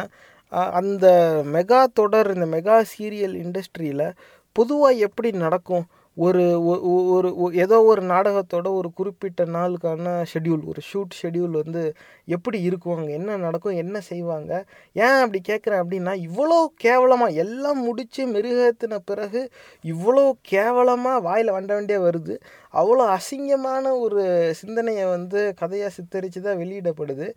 அந்த 0.80 1.06
மெகா 1.54 1.80
தொடர் 2.00 2.30
இந்த 2.36 2.48
மெகா 2.56 2.76
சீரியல் 2.94 3.36
இண்டஸ்ட்ரியில் 3.44 4.08
பொதுவாக 4.56 5.04
எப்படி 5.08 5.30
நடக்கும்? 5.46 5.86
ஒரு 6.18 6.44
ஒ- 6.64 6.82
ஒரு 7.16 7.30
ஏதோ 7.56 7.84
ஒரு 7.84 8.02
நாடகத்தோட 8.02 8.74
ஒரு 8.74 8.94
குறிப்பிட்ட 8.94 9.46
நாளுக்கான 9.46 10.24
ஷெட்யூல் 10.34 10.64
ஒரு 10.66 10.82
ஷூட் 10.90 11.18
ஷெட்யூல் 11.22 11.52
வந்து 11.52 11.82
எப்படி 12.28 12.62
இருக்கும் 12.62 12.98
அங்கே 12.98 13.14
என்ன 13.14 13.38
நடக்கும் 13.38 13.76
என்ன 13.76 14.02
செய்வாங்க 14.02 14.52
ஏன் 14.96 15.20
அப்படி 15.20 15.42
கேட்குறேன் 15.48 15.82
அப்படின்னா 15.84 16.14
இவ்வளோ 16.28 16.66
கேவலமாக 16.76 17.32
எல்லாம் 17.36 17.82
முடித்து 17.84 18.26
மெருகேற்றின 18.28 18.98
பிறகு 19.06 19.42
இவ்வளோ 19.84 20.32
கேவலமாக 20.42 21.20
வாயில் 21.20 21.52
வண்ட 21.52 21.74
வேண்டிய 21.74 22.00
வருது. 22.00 22.36
அவ்வளோ 22.74 23.18
அசிங்கமான 23.18 24.00
ஒரு 24.00 24.24
சிந்தனையை 24.54 25.06
வந்து 25.06 25.54
கதையாக 25.56 25.90
சித்தரித்து 25.90 26.42
தான் 26.42 26.58
வெளியிடப்படுது. 26.58 27.28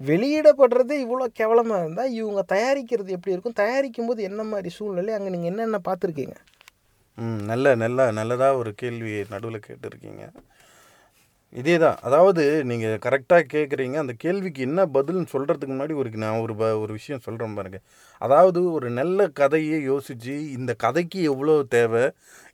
வெளியிடப்படுறது 0.00 0.94
இவ்வளோ 1.04 1.26
கேவலமாக 1.32 1.80
இருந்தால் 1.80 2.12
இவங்க 2.12 2.44
தயாரிக்கிறது 2.48 3.08
எப்படி 3.08 3.32
இருக்கும்? 3.32 3.52
தயாரிக்கும் 3.52 4.06
போது 4.06 4.22
என்ன 4.22 4.42
மாதிரி 4.44 4.68
சூழ்நிலை? 4.68 5.14
அங்கே 5.14 5.30
நீங்கள் 5.30 5.50
என்னென்ன 5.50 5.80
பார்த்துருக்கீங்க? 5.88 6.36
ம் 7.18 7.40
நல்ல 7.50 7.66
நல்ல 7.82 8.00
நல்லதாக 8.18 8.58
ஒரு 8.60 8.70
கேள்வி 8.82 9.14
நடுவில் 9.34 9.66
கேட்டிருக்கீங்க. 9.66 10.24
இதே 11.52 11.74
தான் 11.82 11.98
அதாவது 12.06 12.42
நீங்கள் 12.70 12.96
கரெக்டாக 13.04 13.44
கேட்குறீங்க 13.52 13.96
அந்த 14.02 14.14
கேள்விக்கு 14.24 14.60
என்ன 14.68 14.80
பதில்னு 14.96 15.30
சொல்கிறதுக்கு 15.34 15.72
முன்னாடி 15.74 15.94
ஒரு 16.00 16.10
நான் 16.24 16.40
ஒரு 16.44 16.54
ப 16.60 16.64
ஒரு 16.82 16.92
விஷயம் 16.98 17.22
சொல்கிறேன் 17.26 17.56
பாருங்க. 17.58 17.78
அதாவது 18.22 18.60
ஒரு 18.76 18.88
நல்ல 18.98 19.28
கதையை 19.40 19.78
யோசித்து 19.92 20.34
இந்த 20.56 20.72
கதைக்கு 20.84 21.20
எவ்வளோ 21.32 21.54
தேவை 21.76 22.04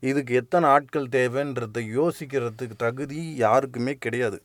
இதுக்கு 0.03 0.33
எத்தனை 0.41 0.67
ஆட்கள் 0.75 1.07
தேவைன்றதை 1.17 1.83
யோசிக்கிறதுக்கு 1.99 2.77
தகுதி 2.85 3.21
யாருக்குமே 3.45 3.95
கிடையாது. 4.07 4.39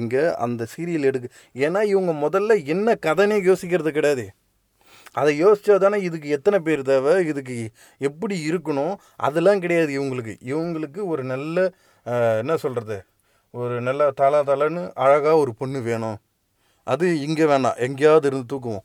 இங்கே 0.00 0.24
அந்த 0.46 0.68
சீரியல் 0.74 1.08
எடுக்க 1.12 1.28
ஏன்னா 1.66 1.82
இவங்க 1.94 2.14
முதல்ல 2.26 2.58
என்ன 2.76 2.96
கதைனே 3.08 3.38
யோசிக்கிறது 3.50 3.92
கிடையாது. 3.98 4.26
அதை 5.12 5.44
யோசிச்சா 5.44 5.76
தானே 5.76 6.00
இதுக்கு 6.00 6.28
எத்தனை 6.28 6.58
பேர் 6.58 6.82
தேவை? 6.82 7.26
இதுக்கு 7.26 7.70
எப்படி 7.98 8.50
இருக்கணும்? 8.50 8.96
அதெல்லாம் 9.16 9.60
கிடையாது 9.60 10.00
இவங்களுக்கு. 10.00 10.36
இவங்களுக்கு 10.44 11.04
ஒரு 11.04 11.24
நல்ல 11.24 11.72
என்ன 12.36 12.56
சொல்கிறது 12.56 13.04
ஒரு 13.50 13.80
நல்ல 13.80 14.10
தலா 14.10 14.42
தலன்னு 14.42 14.90
அழகாக 14.94 15.36
ஒரு 15.36 15.54
பொண்ணு 15.54 15.80
வேணும். 15.80 16.16
அது 16.84 17.20
இங்கே 17.20 17.44
வேணாம். 17.44 17.76
எங்கேயாவது 17.76 18.26
இருந்து 18.26 18.56
தூக்குவோம். 18.56 18.84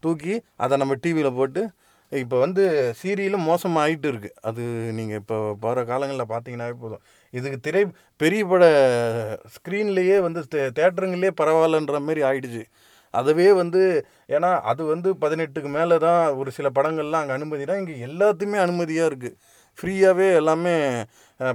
தூக்கி 0.00 0.42
அதை 0.56 0.76
நம்ம 0.76 0.94
டிவியில் 0.94 1.32
போட்டு 1.32 1.70
இப்போ 2.10 2.38
வந்து 2.38 2.94
சீரியலும் 3.02 3.54
மோசமாகிட்டு 3.54 4.06
இருக்குது 4.06 4.30
அது 4.40 4.62
நீங்கள் 4.92 5.16
இப்போ 5.16 5.56
போகிற 5.60 5.84
காலங்களில் 5.84 6.28
பார்த்தீங்கன்னாவே 6.28 6.72
போதும். 6.80 7.00
இதுக்கு 7.30 7.60
திரை 7.60 7.86
பெரிய 8.16 8.44
பட 8.44 8.64
ஸ்க்ரீன்லேயே 9.54 10.18
வந்து 10.18 10.44
தே- 10.54 10.70
தேட்டருங்களே 10.74 11.30
பரவாயில்லன்ற 11.40 12.00
மாதிரி 12.00 12.22
ஆயிடுச்சு. 12.22 12.64
அதுவே 13.14 13.48
வந்து 13.52 13.82
ஏன்னா 14.28 14.50
அது 14.70 14.82
வந்து 14.84 15.08
பதினெட்டுக்கு 15.22 15.70
மேலே 15.76 15.96
தான் 15.98 16.22
ஒரு 16.40 16.50
சில 16.50 16.68
படங்கள்லாம் 16.70 17.22
அங்கே 17.22 17.36
அனுமதி 17.36 17.64
தான் 17.64 17.80
இங்கே 17.82 17.96
எல்லாத்தையுமே 18.08 18.58
அனுமதியாக 18.64 19.10
இருக்குது 19.10 19.36
ஃப்ரீயாகவே 19.78 20.28
எல்லாமே 20.40 20.74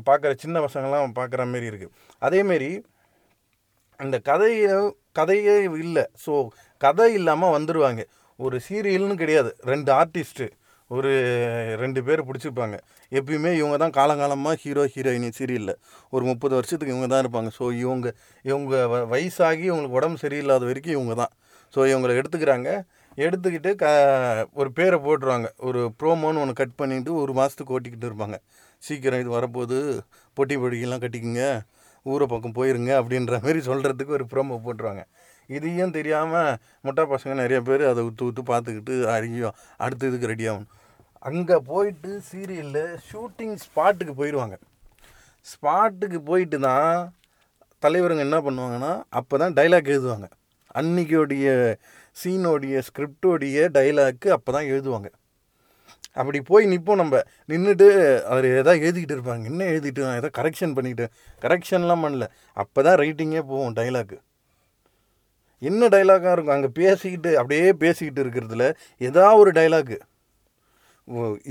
பார்க்குற 0.07 0.33
சின்ன 0.37 0.59
பசங்கள்லாம் 0.65 1.17
பார்க்குற 1.17 1.45
மாரி 1.49 1.69
இருக்குது 1.71 1.93
அதேமாரி 2.21 2.71
அந்த 3.99 4.17
கதையை 4.27 4.73
கதையே 5.15 5.55
இல்லை. 5.81 6.03
ஸோ 6.23 6.33
கதை 6.81 7.07
இல்லாமல் 7.13 7.55
வந்துடுவாங்க 7.55 8.01
ஒரு 8.39 8.57
சீரியல்னு 8.67 9.15
கிடையாது. 9.15 9.51
ரெண்டு 9.63 9.89
ஆர்டிஸ்ட்டு 9.93 10.45
ஒரு 10.91 11.11
ரெண்டு 11.81 11.99
பேர் 12.03 12.25
பிடிச்சிருப்பாங்க 12.27 12.75
எப்பயுமே 13.11 13.51
இவங்க 13.53 13.77
தான் 13.77 13.95
காலங்காலமாக 13.97 14.59
ஹீரோ 14.63 14.83
ஹீரோயினி 14.93 15.29
சீரியலில் 15.37 15.75
ஒரு 16.13 16.23
முப்பது 16.25 16.53
வருஷத்துக்கு 16.55 16.93
இவங்க 16.93 17.07
தான் 17.07 17.23
இருப்பாங்க. 17.23 17.49
ஸோ 17.57 17.65
இவங்க 17.83 18.07
இவங்க 18.45 18.73
வ- 18.93 19.05
வயசாகி 19.13 19.65
இவங்களுக்கு 19.69 19.99
உடம்பு 19.99 20.21
சரியில்லாத 20.23 20.67
வரைக்கும் 20.69 20.97
இவங்க 20.97 21.15
தான். 21.15 21.33
ஸோ 21.73 21.79
இவங்களை 21.91 22.13
எடுத்துக்கிறாங்க. 22.21 22.69
எடுத்துக்கிட்டு 23.25 23.71
க 23.81 23.85
ஒரு 24.59 24.69
பேரை 24.77 24.97
போட்டுருவாங்க. 25.05 25.47
ஒரு 25.67 25.81
ப்ரோமோன்னு 25.99 26.41
ஒன்று 26.43 26.59
கட் 26.61 26.79
பண்ணிட்டு 26.81 27.11
ஒரு 27.23 27.31
மாதத்துக்கு 27.39 27.75
ஓட்டிக்கிட்டு 27.77 28.07
இருப்பாங்க. 28.09 28.37
சீக்கிரம் 28.81 29.21
இது 29.23 29.31
வரப்போகுது. 29.37 29.79
பொட்டி 30.37 30.55
பொடிக்கெல்லாம் 30.63 31.03
கட்டிக்குங்க. 31.03 31.43
ஊரை 32.05 32.25
பக்கம் 32.31 32.55
போயிருங்க 32.59 32.91
அப்படின்ற 33.01 33.35
மாதிரி 33.43 33.59
சொல்கிறதுக்கு 33.69 34.17
ஒரு 34.19 34.25
ப்ரோமோ 34.31 34.55
போட்டுருவாங்க. 34.65 35.03
இதையும் 35.55 35.95
தெரியாமல் 35.97 36.57
முட்டா 36.85 37.03
பசங்க 37.13 37.33
நிறைய 37.41 37.59
பேர் 37.69 37.83
அதை 37.91 38.01
உத்து 38.09 38.23
உத்து 38.29 38.41
பார்த்துக்கிட்டு 38.51 38.95
அறியும் 39.15 39.55
அடுத்த 39.85 40.09
இதுக்கு 40.09 40.31
ரெடி 40.33 40.45
ஆகணும். 40.51 40.71
அங்கே 41.29 41.57
போயிட்டு 41.71 42.11
சீரியலில் 42.29 42.85
ஷூட்டிங் 43.09 43.55
ஸ்பாட்டுக்கு 43.65 44.13
போயிடுவாங்க 44.19 44.55
ஸ்பாட்டுக்கு 45.51 46.19
போயிட்டு 46.29 46.57
தான் 46.69 46.89
தலைவருங்க 47.83 48.23
என்ன 48.27 48.39
பண்ணுவாங்கன்னா 48.45 48.91
அப்போ 49.19 49.37
தான் 49.43 49.55
டைலாக் 49.59 49.91
எழுதுவாங்க. 49.93 50.27
அன்னைக்கோடைய 50.79 51.47
சீனோடைய 52.21 52.81
ஸ்கிரிப்டோடைய 52.87 53.67
டைலாக்கு 53.77 54.27
அப்போ 54.37 54.49
தான் 54.57 54.69
எழுதுவாங்க. 54.73 55.09
அப்படி 56.21 56.39
போய் 56.49 56.65
நிற்போம் 56.71 56.99
நம்ம. 57.01 57.21
நின்றுட்டு 57.51 57.87
அவர் 58.31 58.47
எதாவது 58.59 58.81
எழுதிக்கிட்டு 58.85 59.15
இருப்பாங்க. 59.17 59.43
என்ன 59.51 59.61
எழுதிட்டு 59.73 60.01
ஏதோ 60.19 60.29
கரெக்ஷன் 60.39 60.75
பண்ணிக்கிட்டு. 60.77 61.05
கரெக்ஷன்லாம் 61.45 62.03
பண்ணல. 62.05 62.25
அப்போ 62.63 62.79
தான் 62.87 62.99
ரைட்டிங்கே 63.03 63.43
போவோம் 63.51 63.75
டைலாக்கு 63.79 64.17
என்ன 65.69 65.87
டைலாக்காக 65.93 66.33
இருக்கும்? 66.35 66.55
அங்கே 66.55 66.69
பேசிக்கிட்டு 66.79 67.31
அப்படியே 67.41 67.67
பேசிக்கிட்டு 67.83 68.21
இருக்கிறதுல 68.23 68.65
ஏதாவது 69.07 69.39
ஒரு 69.43 69.51
டைலாக்கு 69.59 69.97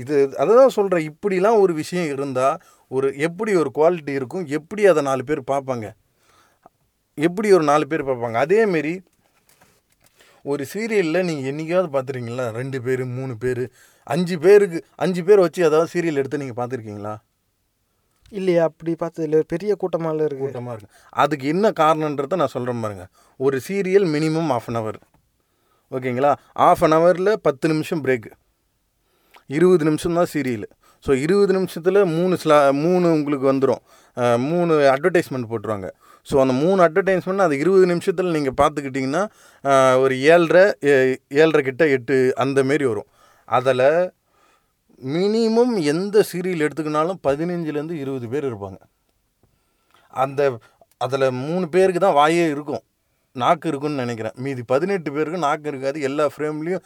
இது 0.01 0.15
அதை 0.41 0.51
தான் 0.59 0.75
சொல்கிறேன் 0.75 1.07
இப்படிலாம் 1.09 1.59
ஒரு 1.63 1.73
விஷயம் 1.79 2.09
இருந்தால் 2.13 2.55
ஒரு 2.91 3.07
எப்படி 3.27 3.51
ஒரு 3.61 3.69
குவாலிட்டி 3.77 4.13
இருக்கும்? 4.19 4.45
எப்படி 4.57 4.83
அதை 4.91 5.01
நாலு 5.09 5.23
பேர் 5.29 5.41
பார்ப்பாங்க? 5.51 5.87
எப்படி 7.17 7.47
ஒரு 7.57 7.65
நாலு 7.71 7.85
பேர் 7.91 8.07
பார்ப்பாங்க? 8.09 8.37
அதேமாரி 8.45 8.93
ஒரு 10.51 10.63
சீரியலில் 10.71 11.27
நீங்கள் 11.27 11.49
என்றைக்காவது 11.51 11.89
பார்த்துருக்கீங்களா? 11.95 12.47
ரெண்டு 12.59 12.77
பேர் 12.85 13.03
மூணு 13.17 13.33
பேர் 13.43 13.63
அஞ்சு 14.13 14.35
பேருக்கு 14.45 14.79
அஞ்சு 15.03 15.21
பேர் 15.27 15.43
வச்சு 15.45 15.61
ஏதாவது 15.69 15.91
சீரியல் 15.93 16.19
எடுத்து 16.21 16.41
நீங்கள் 16.41 16.59
பார்த்துருக்கீங்களா? 16.59 17.13
இல்லையா 18.39 18.61
அப்படி 18.69 18.91
பார்த்ததுல 19.01 19.39
பெரிய 19.53 19.71
கூட்டமாக 19.81 20.27
இருக்குது 20.27 20.45
கூட்டமாக 20.45 20.75
இருக்கு. 20.75 20.93
அதுக்கு 21.23 21.45
என்ன 21.53 21.71
காரணன்றதை 21.81 22.37
நான் 22.41 22.53
சொல்கிறேன் 22.55 22.83
பாருங்க. 22.85 23.05
ஒரு 23.45 23.57
serial 23.67 24.07
minimum 24.15 24.51
of 24.55 24.69
an 24.71 24.79
hour 24.79 24.99
ஓகேங்களா? 25.95 26.31
ஆஃப் 26.67 26.83
அன் 26.85 26.95
ஹவரில் 26.97 27.33
பத்து 27.47 27.65
நிமிஷம் 27.73 28.01
பிரேக்கு 28.05 28.31
இருபது 29.57 29.83
நிமிஷம் 29.89 30.17
தான் 30.19 30.31
சீரியல். 30.33 30.67
ஸோ 31.05 31.11
இருபது 31.25 31.51
நிமிஷத்தில் 31.57 31.99
மூணு 32.17 32.35
ஸ்லா 32.41 32.57
மூணு 32.85 33.05
உங்களுக்கு 33.17 33.45
வந்துடும் 33.51 33.81
மூணு 34.49 34.73
அட்வர்டைஸ்மெண்ட் 34.93 35.49
போட்டுருவாங்க. 35.51 35.87
ஸோ 36.27 36.39
அந்த 36.39 36.53
மூணு 36.53 36.83
அட்வர்டைஸ்மெண்ட் 36.83 37.37
அது 37.37 37.59
இருபது 37.59 37.85
நிமிஷத்தில் 37.85 38.31
நீங்கள் 38.31 38.57
பார்த்துக்கிட்டிங்கன்னா 38.61 39.23
ஒரு 39.99 40.19
ஏழரை 40.33 40.73
ஏ- 40.85 41.17
ஏழரை 41.29 41.63
கிட்ட 41.63 41.87
எட்டு 41.87 42.33
அந்த 42.35 42.63
மாரி 42.63 42.85
வரும். 42.85 43.09
அதில் 43.47 43.85
மினிமம் 45.01 45.83
எந்த 45.83 46.23
சீரியல் 46.31 46.65
எடுத்துக்கினாலும் 46.65 47.19
பதினஞ்சுலேருந்து 47.27 47.91
இருபது 47.91 48.29
பேர் 48.29 48.45
இருப்பாங்க. 48.45 48.79
அந்த 50.13 50.41
அதில் 50.97 51.31
மூணு 51.31 51.69
பேருக்கு 51.69 51.99
தான் 51.99 52.15
வாயே 52.15 52.49
இருக்கும். 52.49 52.83
நாக்கு 53.35 53.69
இருக்குன்னு 53.69 54.01
நினைக்கிறேன். 54.01 54.33
மீதி 54.37 54.63
பதினெட்டு 54.63 55.13
பேருக்கு 55.13 55.39
நாக்கு 55.39 55.69
இருக்காது. 55.69 56.01
எல்லா 56.01 56.29
ஃப்ரேம்லேயும் 56.35 56.83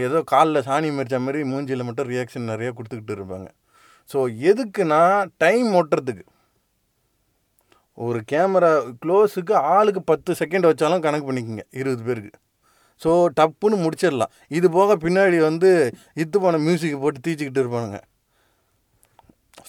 ஏதோ 0.00 0.22
காலில் 0.26 0.62
சாணி 0.62 0.88
மரிச்ச 0.90 1.20
மாதிரி 1.20 1.42
மூஞ்சியில் 1.42 1.84
மட்டும் 1.84 2.08
ரியாக்ஷன் 2.08 2.50
நிறைய 2.52 2.72
கொடுத்துக்கிட்டு 2.72 3.16
இருப்பாங்க. 3.18 3.48
ஸோ 4.10 4.18
எதுக்குன்னா 4.50 5.02
டைம் 5.36 5.66
ஓட்டுறதுக்கு. 5.74 6.24
ஒரு 7.98 8.18
கேமரா 8.30 8.70
க்ளோஸுக்கு 9.02 9.54
ஆளுக்கு 9.74 10.00
பத்து 10.10 10.32
செகண்ட் 10.40 10.68
வச்சாலும் 10.70 11.04
கணக்கு 11.04 11.28
பண்ணிக்கோங்க 11.28 11.64
இருபது 11.80 12.02
பேருக்கு. 12.08 12.32
ஸோ 13.02 13.10
டப்புன்னு 13.38 13.76
முடிச்சிடலாம். 13.84 14.32
இது 14.56 14.66
போக 14.76 14.96
பின்னாடி 15.04 15.38
வந்து 15.48 15.70
இத்து 16.22 16.36
போன 16.44 16.60
மியூசிக் 16.66 17.02
போட்டு 17.04 17.24
தீச்சிக்கிட்டு 17.26 17.62
இருப்பானுங்க. 17.62 18.00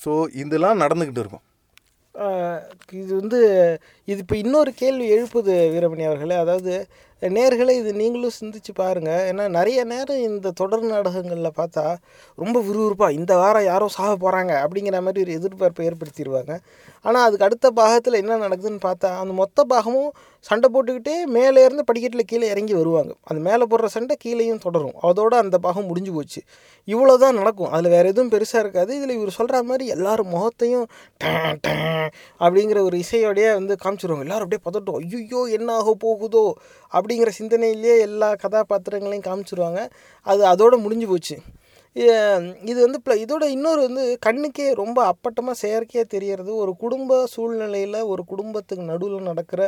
ஸோ 0.04 0.12
இதெல்லாம் 0.44 0.82
நடந்துக்கிட்டு 0.84 1.24
இருக்கும். 1.24 1.46
இது 3.02 3.12
வந்து 3.22 3.40
இது 4.12 4.20
இப்போ 4.24 4.36
இன்னொரு 4.44 4.72
கேள்வி 4.82 5.06
எழுப்புது 5.16 5.54
வீரமணி 5.74 6.04
அவர்களே. 6.10 6.36
அதாவது 6.44 6.74
நேர்களை 7.22 7.74
இது 7.80 7.92
நீங்களும் 7.94 8.36
சிந்திச்சு 8.40 8.72
பாருங்கள் 8.76 9.22
ஏன்னா 9.30 9.44
நிறைய 9.50 9.80
நேரம் 9.84 10.24
இந்த 10.30 10.52
தொடர் 10.52 10.84
நாடகங்களில் 10.84 11.58
பார்த்தா 11.60 11.86
ரொம்ப 12.38 12.58
விறுவிறுப்பாக 12.62 13.18
இந்த 13.20 13.34
வாரம் 13.38 13.66
யாரோ 13.66 13.88
சாக 13.88 14.12
போகிறாங்க 14.24 14.54
அப்படிங்கிற 14.64 15.00
மாதிரி 15.02 15.24
ஒரு 15.26 15.34
எதிர்பார்ப்பை 15.40 15.86
ஏற்படுத்திடுவாங்க 15.90 16.54
ஆனால் 17.06 17.26
அதுக்கு 17.28 17.48
அடுத்த 17.48 17.68
பாகத்தில் 17.72 18.22
என்ன 18.22 18.40
நடக்குதுன்னு 18.46 18.82
பார்த்தா 18.88 19.12
அந்த 19.22 19.34
மொத்த 19.34 19.66
பாகமும் 19.74 20.12
சண்டை 20.46 20.68
போட்டுக்கிட்டே 20.74 21.14
மேலே 21.36 21.60
இருந்து 21.66 21.84
படிக்கட்டில் 21.90 22.28
கீழே 22.32 22.48
இறங்கி 22.54 22.74
வருவாங்க. 22.74 23.12
அந்த 23.24 23.40
மேலே 23.48 23.64
போடுற 23.72 23.88
சண்டை 23.96 24.16
கீழேயும் 24.24 24.62
தொடரும். 24.66 24.96
அதோட 25.10 25.34
அந்த 25.44 25.58
பாகம் 25.60 25.88
முடிஞ்சு 25.92 26.12
போச்சு. 26.14 26.42
இவ்வளோ 26.88 27.14
தான் 27.24 27.38
நடக்கும். 27.40 27.72
அதில் 27.76 27.94
வேறு 27.96 28.12
எதுவும் 28.14 28.32
பெருசாக 28.34 28.64
இருக்காது. 28.66 28.92
இதில் 28.98 29.16
இவர் 29.18 29.38
சொல்கிற 29.38 29.64
மாதிரி 29.64 29.86
எல்லோரும் 29.96 30.32
முகத்தையும் 30.36 30.86
அப்படிங்கிற 32.46 32.82
ஒரு 32.90 32.98
இசையோடையே 33.04 33.50
வந்து 33.60 33.76
காமிச்சிருவாங்க. 33.84 34.26
எல்லோரும் 34.28 34.46
அப்படியே 34.48 34.64
பதட்டும். 34.68 35.00
ஐயோ 35.02 35.42
என்ன 35.58 35.74
ஆக 35.80 35.96
போகுதோ? 36.06 36.46
அப்படிங்கிற 36.98 37.32
சிந்தனையிலேயே 37.40 37.98
எல்லா 38.08 38.30
கதாபாத்திரங்களையும் 38.46 39.28
காமிச்சிருவாங்க. 39.30 39.82
அது 40.26 40.44
அதோடு 40.54 40.78
முடிஞ்சு 40.86 41.08
போச்சு. 41.14 41.38
இது 42.70 42.78
வந்து 42.86 43.00
ப்ள 43.04 43.14
இதோட 43.24 43.44
இன்னொரு 43.56 43.82
வந்து 43.88 44.04
கண்ணுக்கே 44.26 44.66
ரொம்ப 44.80 45.00
அப்பட்டமாக 45.12 45.56
செயற்கையாக 45.62 46.08
தெரியறது 46.14 46.52
ஒரு 46.64 46.72
குடும்ப 46.82 47.20
சூழ்நிலையில் 47.34 48.00
ஒரு 48.14 48.24
குடும்பத்துக்கு 48.32 48.84
நடுவில் 48.90 49.30
நடக்கிற 49.30 49.62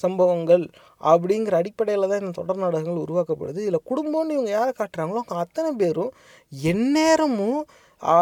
சம்பவங்கள் 0.00 0.64
அப்படிங்கிற 1.12 1.54
அடிப்படையில் 1.62 2.10
தான் 2.12 2.22
இந்த 2.24 2.34
தொடர் 2.40 2.62
நாடகங்கள் 2.64 3.02
உருவாக்கப்படுது. 3.04 3.58
இதில் 3.64 3.86
குடும்பம்னு 3.90 4.36
இவங்க 4.38 4.52
யாரை 4.58 4.72
காட்டுறாங்களோ 4.80 5.20
அவங்க 5.22 5.42
அத்தனை 5.44 5.72
பேரும் 5.82 6.12
எந்நேரமும் 6.52 7.60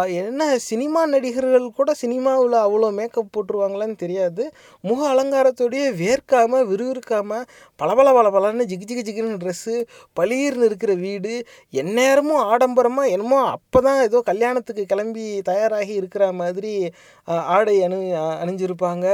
என்ன 0.06 0.58
சினிமா 0.58 1.06
நடிகர்கள் 1.06 1.70
கூட 1.70 1.94
சினிமாவில் 1.94 2.52
அவ்வளோ 2.52 2.92
மேக்கப் 2.92 3.30
போட்டுருவாங்களான்னு 3.32 3.96
தெரியாது. 3.96 4.44
முக 4.80 5.14
அலங்காரத்தோடையே 5.14 5.86
வேர்க்காமல் 6.02 6.66
விறுவிறுக்காமல் 6.66 7.44
பளபள 7.76 8.10
பளபளன்னு 8.12 8.66
ஜிகு 8.66 8.86
ஜிகு 8.90 9.04
ஜிகுன்னு 9.08 9.40
ட்ரெஸ்ஸு 9.42 9.74
பளீர்னு 10.20 10.64
இருக்கிற 10.64 10.94
வீடு 10.94 11.34
எந்நேரமும் 11.70 12.42
ஆடம்பரமாக 12.44 13.08
என்னமோ 13.08 13.40
அப்போ 13.48 13.80
தான் 13.80 14.02
ஏதோ 14.02 14.20
கல்யாணத்துக்கு 14.24 14.84
கிளம்பி 14.86 15.42
தயாராகி 15.42 15.94
இருக்கிற 15.94 16.32
மாதிரி 16.32 16.90
ஆடை 17.24 17.82
அணி 17.82 18.00
அணிஞ்சிருப்பாங்க. 18.42 19.06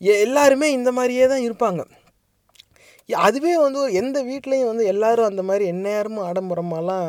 எ- 0.00 0.20
எல்லாருமே 0.20 0.72
இந்த 0.72 0.92
மாதிரியே 0.92 1.26
தான் 1.26 1.46
இருப்பாங்க. 1.50 1.82
அதுவே 3.08 3.58
வந்து 3.58 3.92
எந்த 3.92 4.24
வீட்லேயும் 4.24 4.66
வந்து 4.66 4.84
எல்லோரும் 4.86 5.24
அந்த 5.24 5.42
மாதிரி 5.42 5.66
எந்நேரமும் 5.66 6.26
ஆடம்பரமாலாம் 6.28 7.08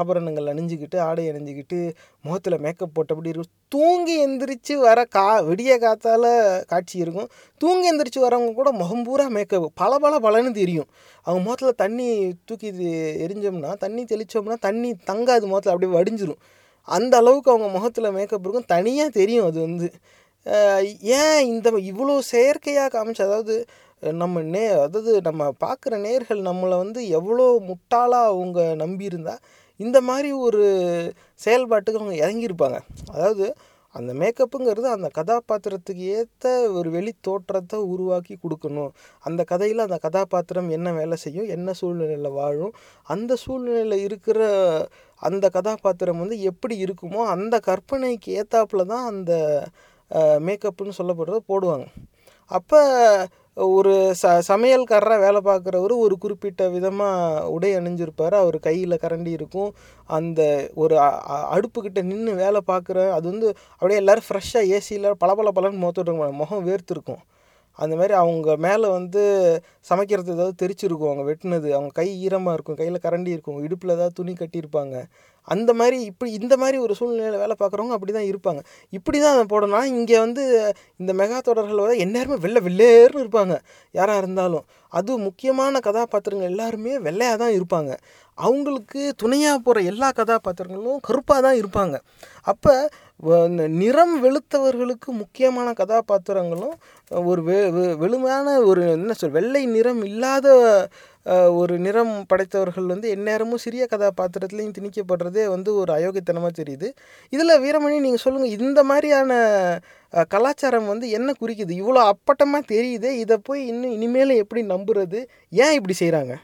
ஆபரணங்கள் 0.00 0.50
அணிஞ்சிக்கிட்டு 0.52 0.98
ஆடை 1.06 1.24
அணிஞ்சிக்கிட்டு 1.30 1.78
முகத்தில் 2.24 2.62
மேக்கப் 2.64 2.94
போட்டபடி 2.96 3.30
இருக்கும். 3.32 3.54
தூங்கி 3.68 4.14
எந்திரிச்சு 4.26 4.74
வர 4.78 5.00
கா 5.16 5.26
விடிய 5.40 5.72
காத்தால் 5.78 6.28
காட்சி 6.66 6.96
இருக்கும். 6.98 7.28
தூங்கி 7.60 7.88
எந்திரிச்சு 7.92 8.20
வரவங்க 8.26 8.52
கூட 8.52 8.70
முகம் 8.72 9.04
பூரா 9.04 9.26
மேக்கப் 9.28 9.68
பல 9.74 9.98
பல 9.98 10.14
பலன்னு 10.26 10.52
தெரியும். 10.52 10.88
அவங்க 11.26 11.42
முகத்தில் 11.46 11.80
தண்ணி 11.84 12.08
தூக்கி 12.44 12.70
எரிஞ்சோம்னா 13.26 13.72
தண்ணி 13.76 14.04
தெளித்தோம்னா 14.04 14.58
தண்ணி 14.68 14.90
தங்காது 15.10 15.44
முகத்தில் 15.52 15.74
அப்படியே 15.74 15.92
வடிஞ்சிரும். 15.98 16.40
அந்த 16.88 17.14
அளவுக்கு 17.16 17.52
அவங்க 17.52 17.68
முகத்தில் 17.76 18.14
மேக்கப் 18.18 18.44
இருக்கும். 18.44 18.70
தனியாக 18.74 19.16
தெரியும் 19.20 19.46
அது 19.50 19.58
வந்து. 19.60 19.88
ஏன் 21.18 21.40
இந்த 21.46 21.68
இவ்வளோ 21.90 22.14
செயற்கையாக 22.32 22.90
காமிச்சு 22.94 23.22
அதாவது 23.26 23.54
நம்ம 24.20 24.42
நே 24.54 24.62
அதாவது 24.84 25.12
நம்ம 25.28 25.48
பார்க்குற 25.64 25.94
நேர்கள் 26.06 26.40
நம்மளை 26.50 26.76
வந்து 26.82 27.00
எவ்வளோ 27.18 27.46
முட்டாளாக 27.70 28.30
அவங்க 28.32 28.60
நம்பியிருந்தா 28.84 29.34
இந்த 29.80 29.98
மாதிரி 30.08 30.30
ஒரு 30.46 30.62
செயல்பாட்டுக்கு 31.40 32.00
அவங்க 32.00 32.16
இறங்கியிருப்பாங்க. 32.24 32.78
அதாவது 33.14 33.46
அந்த 33.94 34.10
மேக்கப்புங்கிறது 34.20 34.88
அந்த 34.96 35.08
கதாபாத்திரத்துக்கு 35.18 36.04
ஏற்ற 36.18 36.50
ஒரு 36.78 36.88
வெளி 36.96 37.12
தோற்றத்தை 37.28 37.78
உருவாக்கி 37.92 38.34
கொடுக்கணும். 38.36 38.92
அந்த 39.24 39.40
கதையில் 39.52 39.86
அந்த 39.86 39.98
கதாபாத்திரம் 40.04 40.68
என்ன 40.76 40.88
வேலை 40.98 41.16
செய்யும் 41.24 41.48
என்ன 41.56 41.72
சூழ்நிலையில் 41.80 42.36
வாழும் 42.38 42.74
அந்த 43.08 43.38
சூழ்நிலையில் 43.44 44.04
இருக்கிற 44.08 44.40
அந்த 45.22 45.46
கதாபாத்திரம் 45.56 46.22
வந்து 46.22 46.38
எப்படி 46.50 46.76
இருக்குமோ 46.84 47.22
அந்த 47.34 47.54
கற்பனைக்கு 47.68 48.30
ஏற்றாப்புல 48.40 48.84
தான் 48.92 49.08
அந்த 49.12 49.32
மேக்கப்புன்னு 50.46 50.98
சொல்லப்படுறத 51.00 51.40
போடுவாங்க. 51.50 51.86
அப்போ 52.50 52.80
ஒரு 53.68 54.14
ச 54.22 54.40
சமையல்காரராக 54.48 55.20
வேலை 55.20 55.40
பார்க்குறவர் 55.44 55.98
ஒரு 55.98 56.18
குறிப்பிட்ட 56.18 56.68
விதமாக 56.68 57.50
உடை 57.50 57.76
அணிஞ்சிருப்பார். 57.76 58.34
அவர் 58.34 58.58
கையில் 58.58 58.98
கரண்டி 59.02 59.26
இருக்கும். 59.26 59.74
அந்த 60.04 60.70
ஒரு 60.74 61.00
அ- 61.00 61.20
அடுப்புக்கிட்ட 61.52 62.02
நின்று 62.02 62.34
வேலை 62.34 62.60
பார்க்குற 62.66 63.10
அது 63.10 63.30
வந்து 63.30 63.54
அப்படியே 63.72 63.98
எல்லோரும் 63.98 64.22
ஃப்ரெஷ்ஷாக 64.28 64.80
ஏசியில் 64.80 65.10
பளபள 65.10 65.50
பலன்னு 65.54 65.88
முகத்தோட 65.88 66.32
முகம் 66.32 66.66
வேர்த்துருக்கும். 66.66 67.18
அந்த 67.72 67.96
மாதிரி 67.96 68.14
அவங்க 68.14 68.56
மேலே 68.56 68.88
வந்து 68.88 69.60
சமைக்கிறது 69.80 70.32
ஏதாவது 70.32 70.66
தெரிச்சிருக்கும். 70.66 71.12
அவங்க 71.12 71.22
வெட்டினது. 71.22 71.70
அவங்க 71.70 71.88
கை 71.92 72.16
ஈரமாக 72.16 72.52
இருக்கும். 72.52 72.74
கையில் 72.74 73.00
கரண்டி 73.02 73.28
இருக்கும். 73.28 73.62
இடுப்பில் 73.62 73.90
ஏதாவது 73.90 74.12
துணி 74.12 74.32
கட்டியிருப்பாங்க. 74.32 75.04
அந்த 75.42 75.74
மாதிரி 75.74 76.00
இப்படி 76.02 76.32
இந்த 76.32 76.56
மாதிரி 76.56 76.78
ஒரு 76.78 76.94
சூழ்நிலையில் 76.94 77.38
வேலை 77.38 77.56
பார்க்குறவங்க 77.58 77.88
அப்படி 77.88 78.12
தான் 78.12 78.22
இருப்பாங்க. 78.22 78.60
இப்படி 78.90 79.20
தான் 79.20 79.32
அதை 79.32 79.90
இங்கே 79.90 80.18
வந்து 80.18 80.74
இந்த 80.96 81.12
மெகா 81.12 81.38
தொடர்கள் 81.40 81.76
வந்து 81.76 82.04
எந்நேரமே 82.04 82.38
வெள்ளை 82.40 82.62
வெள்ளேர்னு 82.62 83.24
இருப்பாங்க. 83.24 83.58
யாராக 83.92 84.18
இருந்தாலும். 84.18 84.64
அதுவும் 84.88 85.22
முக்கியமான 85.22 85.80
கதாபாத்திரங்கள் 85.80 86.48
எல்லாருமே 86.48 86.98
வெள்ளையாக 86.98 87.36
தான் 87.36 87.52
இருப்பாங்க. 87.52 87.96
அவங்களுக்கு 88.34 89.14
துணையாக 89.16 89.58
போகிற 89.58 89.84
எல்லா 89.84 90.10
கதாபாத்திரங்களும் 90.10 91.00
கருப்பாக 91.00 91.40
தான் 91.40 91.60
இருப்பாங்க. 91.60 91.96
அப்போ 92.42 92.88
நிறம் 93.68 94.24
வெளுத்தவர்களுக்கு 94.24 95.06
முக்கியமான 95.06 95.72
கதாபாத்திரங்களும் 95.72 96.72
ஒரு 97.10 97.42
வெ 97.42 97.70
வெ- 97.70 97.94
வெளுமையான 97.94 98.66
ஒரு 98.66 98.90
என்ன 98.90 99.12
சொல் 99.12 99.30
வெள்ளை 99.30 99.66
நிறம் 99.66 100.04
இல்லாத 100.04 100.48
ஒரு 101.60 101.74
நிறம் 101.84 102.12
படைத்தவர்கள் 102.30 102.86
வந்து 102.92 103.06
எந்நேரமும் 103.14 103.62
சிறிய 103.64 103.84
கதாபாத்திரத்துலையும் 103.92 104.76
திணிக்கப்படுறதே 104.76 105.44
வந்து 105.54 105.70
ஒரு 105.80 105.90
அயோக்கியத்தனமாக 105.96 106.52
தெரியுது. 106.60 106.88
இதில் 107.32 107.60
வீரமணி 107.64 107.96
நீங்கள் 108.06 108.24
சொல்லுங்கள் 108.24 108.54
இந்த 108.58 108.82
மாதிரியான 108.90 109.32
கலாச்சாரம் 110.34 110.88
வந்து 110.92 111.08
என்ன 111.18 111.34
குறிக்குது? 111.40 111.74
இவ்வளோ 111.82 112.00
அப்பட்டமாக 112.12 112.70
தெரியுதே 112.74 113.10
இதை 113.24 113.38
போய் 113.48 113.62
இன்னும் 113.72 113.94
இனிமேல் 113.98 114.40
எப்படி 114.44 114.62
நம்புறது? 114.74 115.20
ஏன் 115.64 115.76
இப்படி 115.78 115.96
செய்கிறாங்க 116.02 116.34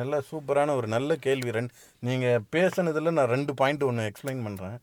நல்ல 0.00 0.14
சூப்பரான 0.30 0.74
ஒரு 0.80 0.88
நல்ல 0.94 1.14
கேள்வி 1.26 1.50
ரெண்டு 1.58 1.72
நீங்கள் 2.08 2.42
பேசுனதில் 2.54 3.16
நான் 3.18 3.32
ரெண்டு 3.34 3.52
பாயிண்ட் 3.60 3.86
ஒன்று 3.88 4.08
எக்ஸ்பிளைன் 4.10 4.44
பண்ணுறேன் 4.46 4.76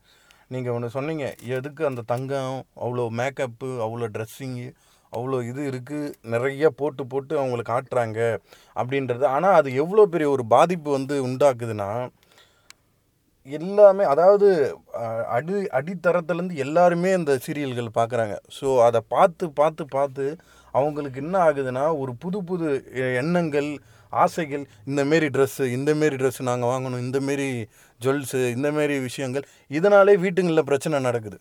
நீங்கள் 0.54 0.74
ஒன்று 0.74 0.96
சொன்னீங்க 0.96 1.26
எதுக்கு 1.56 1.82
அந்த 1.88 2.02
தங்கம் 2.12 2.58
அவ்வளோ 2.84 3.04
மேக்கப்பு 3.20 3.70
அவ்வளோ 3.86 4.08
ட்ரெஸ்ஸிங்கு 4.14 4.68
அவ்வளோ 5.12 5.38
இது 5.50 5.60
இருக்குது 5.70 6.14
நிறைய 6.34 6.70
போட்டு 6.80 7.02
போட்டு 7.12 7.34
அவங்கள 7.40 7.62
காட்டுறாங்க 7.72 8.20
அப்படின்றது. 8.80 9.24
ஆனால் 9.34 9.58
அது 9.60 9.68
எவ்வளோ 9.82 10.06
பெரிய 10.14 10.28
ஒரு 10.36 10.46
பாதிப்பு 10.54 10.88
வந்து 10.98 11.16
உண்டாக்குதுன்னா 11.28 11.90
எல்லாமே 13.46 14.04
அதாவது 14.12 14.48
அடி 15.36 15.58
அடித்தரத்துலேருந்து 15.78 16.56
எல்லாருமே 16.64 17.10
இந்த 17.18 17.32
சீரியல்கள் 17.44 17.96
பார்க்குறாங்க. 17.98 18.34
ஸோ 18.56 18.66
அதை 18.86 19.00
பார்த்து 19.14 19.44
பார்த்து 19.60 19.84
பார்த்து 19.96 20.24
அவங்களுக்கு 20.74 21.20
என்ன 21.24 21.36
ஆகுதுன்னா 21.48 21.84
ஒரு 22.02 22.12
புது 22.22 22.38
புது 22.50 22.66
எண்ணங்கள் 23.20 23.70
ஆசைகள் 24.12 24.64
இந்தமாரி 24.90 25.28
ட்ரெஸ்ஸு 25.34 25.64
இந்த 25.76 25.90
மாரி 26.00 26.16
ட்ரெஸ்ஸு 26.20 26.48
நாங்கள் 26.50 26.70
வாங்கணும் 26.72 27.04
இந்த 27.06 27.18
மாரி 27.28 27.48
ஜுவல்ஸு 28.00 28.40
இந்த 28.56 28.68
மாரி 28.76 28.94
விஷயங்கள் 29.08 29.46
இதனாலே 29.78 30.14
வீட்டுங்களில் 30.24 30.68
பிரச்சனை 30.70 31.00
நடக்குது. 31.08 31.38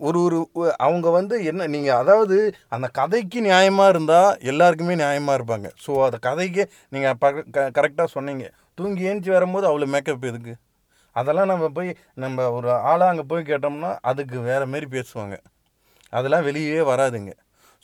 ஒரு 0.00 0.20
ஒரு 0.28 0.70
அவங்க 0.86 1.08
வந்து 1.18 1.34
என்ன 1.50 1.66
நீங்கள் 1.74 1.98
அதாவது 2.02 2.36
அந்த 2.74 2.86
கதைக்கு 2.98 3.40
நியாயமாக 3.48 3.92
இருந்தால் 3.94 4.30
எல்லாருக்குமே 4.50 4.94
நியாயமாக 5.02 5.36
இருப்பாங்க. 5.38 5.68
ஸோ 5.84 5.90
அந்த 6.06 6.18
கதைக்கு 6.28 6.62
நீங்கள் 6.94 7.18
ப 7.22 7.32
கரெக்டாக 7.78 8.08
சொன்னீங்க. 8.16 8.46
தூங்கி 8.78 9.08
ஏஞ்சி 9.10 9.30
வரும்போது 9.36 9.66
அவ்வளோ 9.70 9.88
மேக்கப் 9.94 10.28
எதுக்கு? 10.30 10.54
அதெல்லாம் 11.16 11.50
நம்ம 11.52 11.66
போய் 11.76 11.90
நம்ம 12.24 12.48
ஒரு 12.56 12.70
ஆளாக 12.90 13.12
அங்கே 13.12 13.24
போய் 13.30 13.48
கேட்டோம்னா 13.50 13.92
அதுக்கு 14.10 14.38
வேறு 14.48 14.66
மாரி 14.72 14.88
பேசுவாங்க. 14.96 15.36
அதெல்லாம் 16.12 16.46
வெளியே 16.48 16.80
வராதுங்க. 16.92 17.32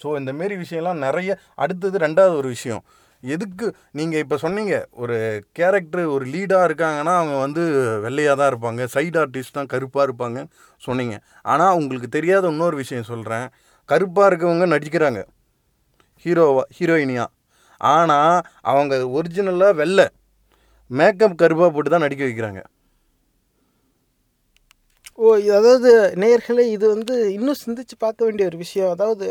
ஸோ 0.01 0.09
இந்த 0.21 0.31
மாரி 0.41 0.55
விஷயம்லாம் 0.65 1.03
நிறைய 1.07 1.31
அடுத்தது 1.65 1.97
ரெண்டாவது 2.07 2.35
ஒரு 2.41 2.49
விஷயம். 2.57 2.83
எதுக்கு? 3.23 3.67
நீங்கள் 3.99 4.23
இப்போ 4.25 4.37
சொன்னீங்க 4.45 4.75
ஒரு 5.03 5.17
கேரக்டர் 5.59 6.05
ஒரு 6.15 6.25
லீடாக 6.33 6.69
இருக்காங்கன்னா 6.69 7.15
அவங்க 7.21 7.37
வந்து 7.45 7.63
வெள்ளையாக 8.05 8.37
தான் 8.41 8.51
இருப்பாங்க 8.53 8.87
சைடு 8.95 9.19
ஆர்டிஸ்ட் 9.23 9.59
தான் 9.59 9.71
கருப்பாக 9.75 10.07
இருப்பாங்க 10.09 10.41
சொன்னீங்க. 10.83 11.17
ஆனால் 11.53 11.77
உங்களுக்கு 11.81 12.11
தெரியாத 12.17 12.51
இன்னொரு 12.55 12.77
விஷயம் 12.83 13.11
சொல்கிறேன் 13.13 13.47
கருப்பாக 13.89 14.31
இருக்கவங்க 14.31 14.67
நடிக்கிறாங்க. 14.75 15.23
ஹீரோவா 16.25 16.65
ஹீரோயினியாக 16.79 17.33
ஆனால் 17.81 18.37
அவங்க 18.73 18.95
ஒரிஜினலாக 19.19 19.79
வெள்ளை 19.83 20.07
மேக்கப் 20.91 21.41
கருப்பாக 21.43 21.71
போட்டு 21.75 21.91
தான் 21.91 22.05
நடிக்க 22.07 22.23
வைக்கிறாங்க. 22.29 22.61
ஓ 25.25 25.31
அதாவது 25.59 25.91
நேயர்களே 26.23 26.65
இது 26.75 26.87
வந்து 26.95 27.15
இன்னும் 27.37 27.59
சிந்திச்சு 27.65 27.97
பார்க்க 28.05 28.27
வேண்டிய 28.27 28.45
ஒரு 28.51 28.59
விஷயம். 28.63 28.91
அதாவது 28.91 29.27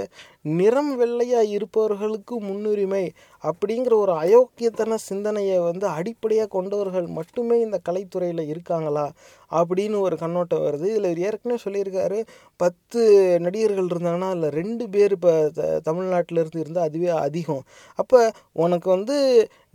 நிறம் 0.45 0.91
வெள்ளையாக 1.01 1.51
இருப்பவர்களுக்கு 1.55 2.35
முன்னுரிமை 2.47 3.03
அப்படிங்கிற 3.43 3.93
ஒரு 4.03 4.13
அயோக்கியத்தன 4.23 4.97
சிந்தனையை 5.07 5.57
வந்து 5.69 5.85
அடிப்படையாக 5.97 6.51
கொண்டவர்கள் 6.55 7.07
மட்டுமே 7.17 7.57
இந்த 7.65 7.77
கலைத்துறையில் 7.87 8.43
இருக்காங்களா 8.53 9.05
அப்படின்னு 9.51 9.97
ஒரு 10.07 10.15
கண்ணோட்டம் 10.23 10.63
வருது. 10.65 10.85
இதில் 10.93 11.23
ஏற்கனவே 11.27 11.59
சொல்லியிருக்காரு 11.65 12.19
பத்து 12.59 13.01
நடிகர்கள் 13.45 13.89
இருந்தாங்கன்னா 13.93 14.29
அதில் 14.33 14.55
ரெண்டு 14.59 14.85
பேர் 14.93 15.15
இப்போ 15.17 15.33
த 15.57 15.79
தமிழ்நாட்டில் 15.89 16.41
இருந்து 16.43 16.61
இருந்தால் 16.63 16.87
அதுவே 16.89 17.11
அதிகம். 17.25 17.63
அப்போ 17.99 18.19
உனக்கு 18.65 18.89
வந்து 18.95 19.17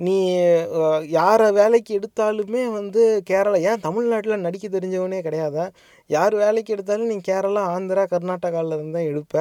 நீ 0.07 0.17
யாரை 1.19 1.49
வேலைக்கு 1.59 1.93
எடுத்தாலுமே 1.99 2.63
வந்து 2.79 3.03
கேரளா 3.31 3.61
ஏன் 3.71 3.85
தமிழ்நாட்டில் 3.89 4.45
நடிக்க 4.47 4.67
தெரிஞ்சவனே 4.69 5.21
கிடையாதா? 5.27 5.67
யார் 6.11 6.35
வேலைக்கு 6.43 6.75
எடுத்தாலும் 6.75 7.11
நீ 7.13 7.17
கேரளா 7.29 7.63
ஆந்திரா 7.77 8.05
கர்நாடகாவில் 8.13 8.77
இருந்து 8.77 8.97
தான் 8.99 9.09
எடுப்ப. 9.13 9.35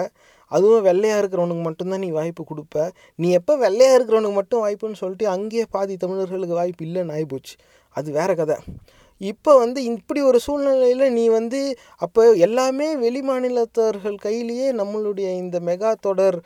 அதுவும் 0.51 0.85
வெள்ளையாக 0.89 1.21
இருக்கிறவனுக்கு 1.21 1.63
மட்டும்தான் 1.67 2.03
நீ 2.05 2.09
வாய்ப்பு 2.17 2.43
கொடுப்ப. 2.51 2.75
நீ 3.19 3.27
எப்போ 3.39 3.53
வெள்ளையாக 3.65 3.97
இருக்கிறவனுக்கு 3.97 4.39
மட்டும் 4.41 4.63
வாய்ப்புன்னு 4.65 5.01
சொல்லிட்டு 5.03 5.27
அங்கேயே 5.35 5.65
பாதி 5.75 5.95
தமிழர்களுக்கு 6.03 6.59
வாய்ப்பு 6.61 6.85
இல்லைன்னு 6.87 7.15
ஆகிப்போச்சு 7.17 7.55
அது 7.95 8.09
வேற 8.19 8.31
கதை. 8.41 8.57
இப்போ 9.21 9.51
வந்து 9.63 9.79
இப்படி 9.91 10.21
ஒரு 10.29 10.39
சூழ்நிலையில் 10.45 11.13
நீ 11.17 11.23
வந்து 11.37 11.59
அப்போ 12.05 12.21
எல்லாமே 12.47 12.87
வெளி 13.03 13.21
மாநிலத்தவர்கள் 13.29 14.17
கையிலேயே 14.25 14.67
நம்மளுடைய 14.79 15.27
இந்த 15.43 15.57
மெகா 15.69 15.91
தொடர் 16.07 16.37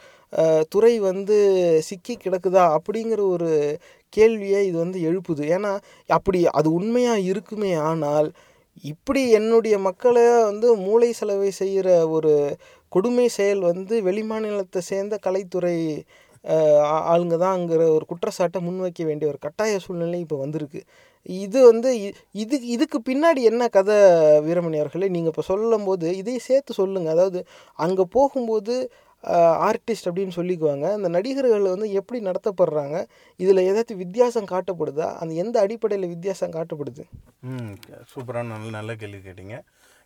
துறை 0.74 0.94
வந்து 1.10 1.38
சிக்கி 1.88 2.16
கிடக்குதா 2.16 2.66
அப்படிங்கிற 2.78 3.22
ஒரு 3.36 3.50
கேள்வியை 4.14 4.60
இது 4.68 4.78
வந்து 4.84 5.00
எழுப்புது. 5.10 5.44
ஏன்னா 5.56 5.72
அப்படி 6.10 6.40
அது 6.60 6.70
உண்மையாக 6.80 7.26
இருக்குமே 7.32 7.72
ஆனால் 7.90 8.30
இப்படி 8.84 9.22
என்னுடைய 9.32 9.76
மக்களை 9.80 10.24
வந்து 10.50 10.68
மூளை 10.78 11.10
செலவை 11.14 11.52
செய்கிற 11.52 11.88
ஒரு 12.08 12.34
கொடுமை 12.90 13.28
செயல் 13.38 13.62
வந்து 13.72 13.96
வெளிமாநிலத்தை 14.08 14.82
சேர்ந்த 14.92 15.16
கலைத்துறை 15.26 15.78
ஆளுங்க 17.12 17.36
தான்ங்கிற 17.38 17.82
ஒரு 17.96 18.06
குற்றச்சாட்டை 18.06 18.60
முன்வைக்க 18.68 19.06
வேண்டிய 19.06 19.28
ஒரு 19.32 19.40
கட்டாய 19.46 19.80
சூழ்நிலை 19.80 20.20
இப்போ 20.20 20.38
வந்திருக்கு. 20.38 20.82
இது 21.30 21.60
வந்து 21.72 21.90
இது 22.34 22.56
இதுக்கு 22.76 23.00
பின்னாடி 23.10 23.42
என்ன 23.52 23.64
கதை 23.68 23.98
வீரமணி 24.48 24.78
அவர்களே? 24.82 25.10
நீங்கள் 25.16 25.32
இப்போ 25.34 25.44
சொல்லும்போது 25.52 26.08
இதையும் 26.22 26.48
சேர்த்து 26.50 26.74
சொல்லுங்கள் 26.74 27.14
அதாவது 27.16 27.40
அங்கே 27.80 28.06
போகும்போது 28.18 28.76
ஆர்டிஸ்ட் 29.70 30.08
அப்படின்னு 30.10 30.36
சொல்லிக்குவாங்க. 30.38 30.86
அந்த 30.98 31.08
நடிகர்கள் 31.08 31.74
வந்து 31.74 31.92
எப்படி 31.92 32.20
நடத்தப்படுறாங்க 32.26 32.98
இதில் 33.40 33.66
ஏதாச்சும் 33.70 34.02
வித்தியாசம் 34.04 34.52
காட்டப்படுதா? 34.54 35.08
அந்த 35.22 35.34
எந்த 35.34 35.56
அடிப்படையில் 35.60 36.12
வித்தியாசம் 36.14 36.56
காட்டப்படுது? 36.58 37.06
ம் 37.44 37.74
சூப்பரான 38.14 38.52
நல்ல 38.54 38.70
நல்ல 38.70 38.96
கேள்வி 38.96 39.22
கேட்டீங்க. 39.30 39.58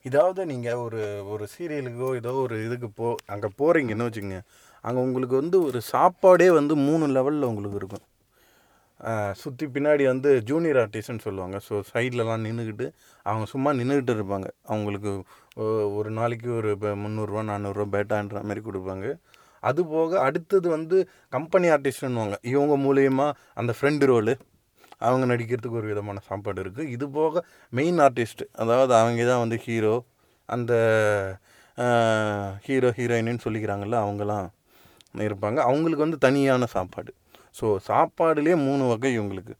இதாவது 0.06 0.45
நீங்கள் 0.45 0.82
ஒரு 0.86 1.02
ஒரு 1.34 1.47
சீரியலுக்கோ 1.54 2.15
ஏதோ 2.15 2.32
ஒரு 2.45 2.56
இதுக்கு 2.65 2.89
போ 2.89 3.15
அங்கே 3.26 3.49
போகிறீங்கன்னு 3.60 4.08
வச்சுக்கோங்க. 4.08 4.41
அங்கே 4.82 5.02
உங்களுக்கு 5.02 5.36
வந்து 5.41 5.58
ஒரு 5.63 5.82
சாப்பாடே 5.82 6.49
வந்து 6.49 6.76
மூணு 6.88 7.06
லெவலில் 7.08 7.49
உங்களுக்கு 7.52 7.80
இருக்கும். 7.82 8.06
சுற்றி 9.41 9.65
பின்னாடி 9.75 10.03
வந்து 10.11 10.29
ஜூனியர் 10.49 10.79
ஆர்டிஸ்ட்னு 10.83 11.23
சொல்லுவாங்க. 11.27 11.57
ஸோ 11.67 11.73
சைட்லலாம் 11.91 12.43
நின்றுக்கிட்டு 12.47 12.87
அவங்க 13.25 13.45
சும்மா 13.53 13.71
நின்றுக்கிட்டு 13.79 14.13
இருப்பாங்க. 14.17 14.47
அவங்களுக்கு 14.71 15.11
ஒரு 15.99 16.09
நாளைக்கு 16.19 16.49
ஒரு 16.59 16.69
இப்போ 16.75 16.91
முந்நூறுரூவா 17.03 17.43
நானூறுரூவா 17.51 17.87
பேட்டான்ற 17.95 18.41
மாதிரி 18.49 18.63
கொடுப்பாங்க. 18.69 19.07
அது 19.69 19.81
போக 19.93 20.11
அடுத்தது 20.27 20.67
வந்து 20.77 20.97
கம்பெனி 21.35 21.67
ஆர்டிஸ்ட்னுவாங்க 21.75 22.37
இவங்க 22.53 22.75
மூலயமா 22.85 23.27
அந்த 23.61 23.71
ஃப்ரெண்டு 23.77 24.07
ரோலு 24.11 24.33
அவங்க 25.07 25.25
நடிக்கிறதுக்கு 25.31 25.79
ஒரு 25.81 25.87
விதமான 25.91 26.21
சாப்பாடு 26.29 26.59
இருக்குது 26.63 26.91
இது 26.95 27.05
போக 27.17 27.43
மெயின் 27.79 27.99
ஆர்டிஸ்ட் 28.07 28.43
அதாவது 28.63 28.93
அவங்க 29.01 29.23
தான் 29.31 29.41
வந்து 29.43 29.57
ஹீரோ 29.65 29.95
அந்த 30.49 30.73
ஹீரோ 32.65 32.89
ஹீரோயின்னு 32.97 33.43
சொல்லிக்கிறாங்கள்ல 33.45 33.97
அவங்களாம் 34.05 34.47
இருப்பாங்க. 35.27 35.57
அவங்களுக்கு 35.69 36.05
வந்து 36.05 36.19
தனியான 36.27 36.67
சாப்பாடு. 36.75 37.11
ஸோ 37.59 37.65
சாப்பாடுலேயே 37.87 38.55
மூணு 38.67 38.83
வகை 38.87 39.11
இவங்களுக்கு. 39.19 39.53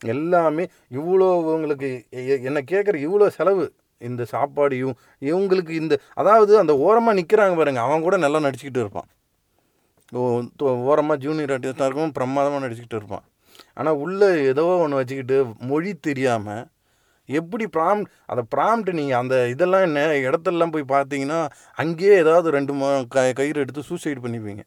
எல்லாமே 0.00 0.64
இவ்வளோ 0.90 1.26
இவங்களுக்கு 1.42 1.88
எ- 2.22 2.40
என்னை 2.48 2.62
கேட்குற 2.70 2.96
இவ்வளோ 3.06 3.26
செலவு. 3.38 3.66
இந்த 4.00 4.24
சாப்பாடு 4.24 4.74
இவங்க 4.76 4.98
இவங்களுக்கு 5.30 5.74
இந்த 5.82 5.94
அதாவது 6.20 6.52
அந்த 6.58 6.72
ஓரமாக 6.86 7.18
நிற்கிறாங்க 7.20 7.56
பாருங்க 7.56 7.80
அவன் 7.80 8.04
கூட 8.06 8.16
நல்லா 8.16 8.38
நடிச்சுக்கிட்டு 8.38 8.82
இருப்பான். 8.84 9.08
ஓரமாக 10.90 11.20
ஜூனியர் 11.20 11.50
ஆர்டிஸ்டாக 11.50 11.88
இருக்கும் 11.88 12.12
பிரமாதமாக 12.12 12.62
நடிச்சுக்கிட்டு 12.64 13.00
இருப்பான். 13.00 13.24
ஆனால் 13.74 13.98
உள்ளே 14.04 14.28
ஏதோ 14.44 14.64
ஒன்று 14.84 15.00
வச்சுக்கிட்டு 15.00 15.36
மொழி 15.70 15.92
தெரியாமல் 16.08 16.64
எப்படி 17.28 17.64
ப்ராம்ட் 17.76 18.06
அதை 18.26 18.42
ப்ராம்ட் 18.56 18.88
நீங்கள் 18.92 19.18
அந்த 19.18 19.34
இதெல்லாம் 19.48 19.82
என்ன 19.82 20.00
இடத்தெல்லாம் 20.26 20.72
போய் 20.74 20.92
பார்த்தீங்கன்னா 20.94 21.38
அங்கேயே 21.74 22.14
ஏதாவது 22.16 22.50
ரெண்டு 22.50 22.72
மா 22.72 22.88
க 23.14 23.32
கயிறு 23.32 23.60
எடுத்து 23.60 23.82
சூசைட் 23.82 24.24
பண்ணிப்பீங்க. 24.24 24.62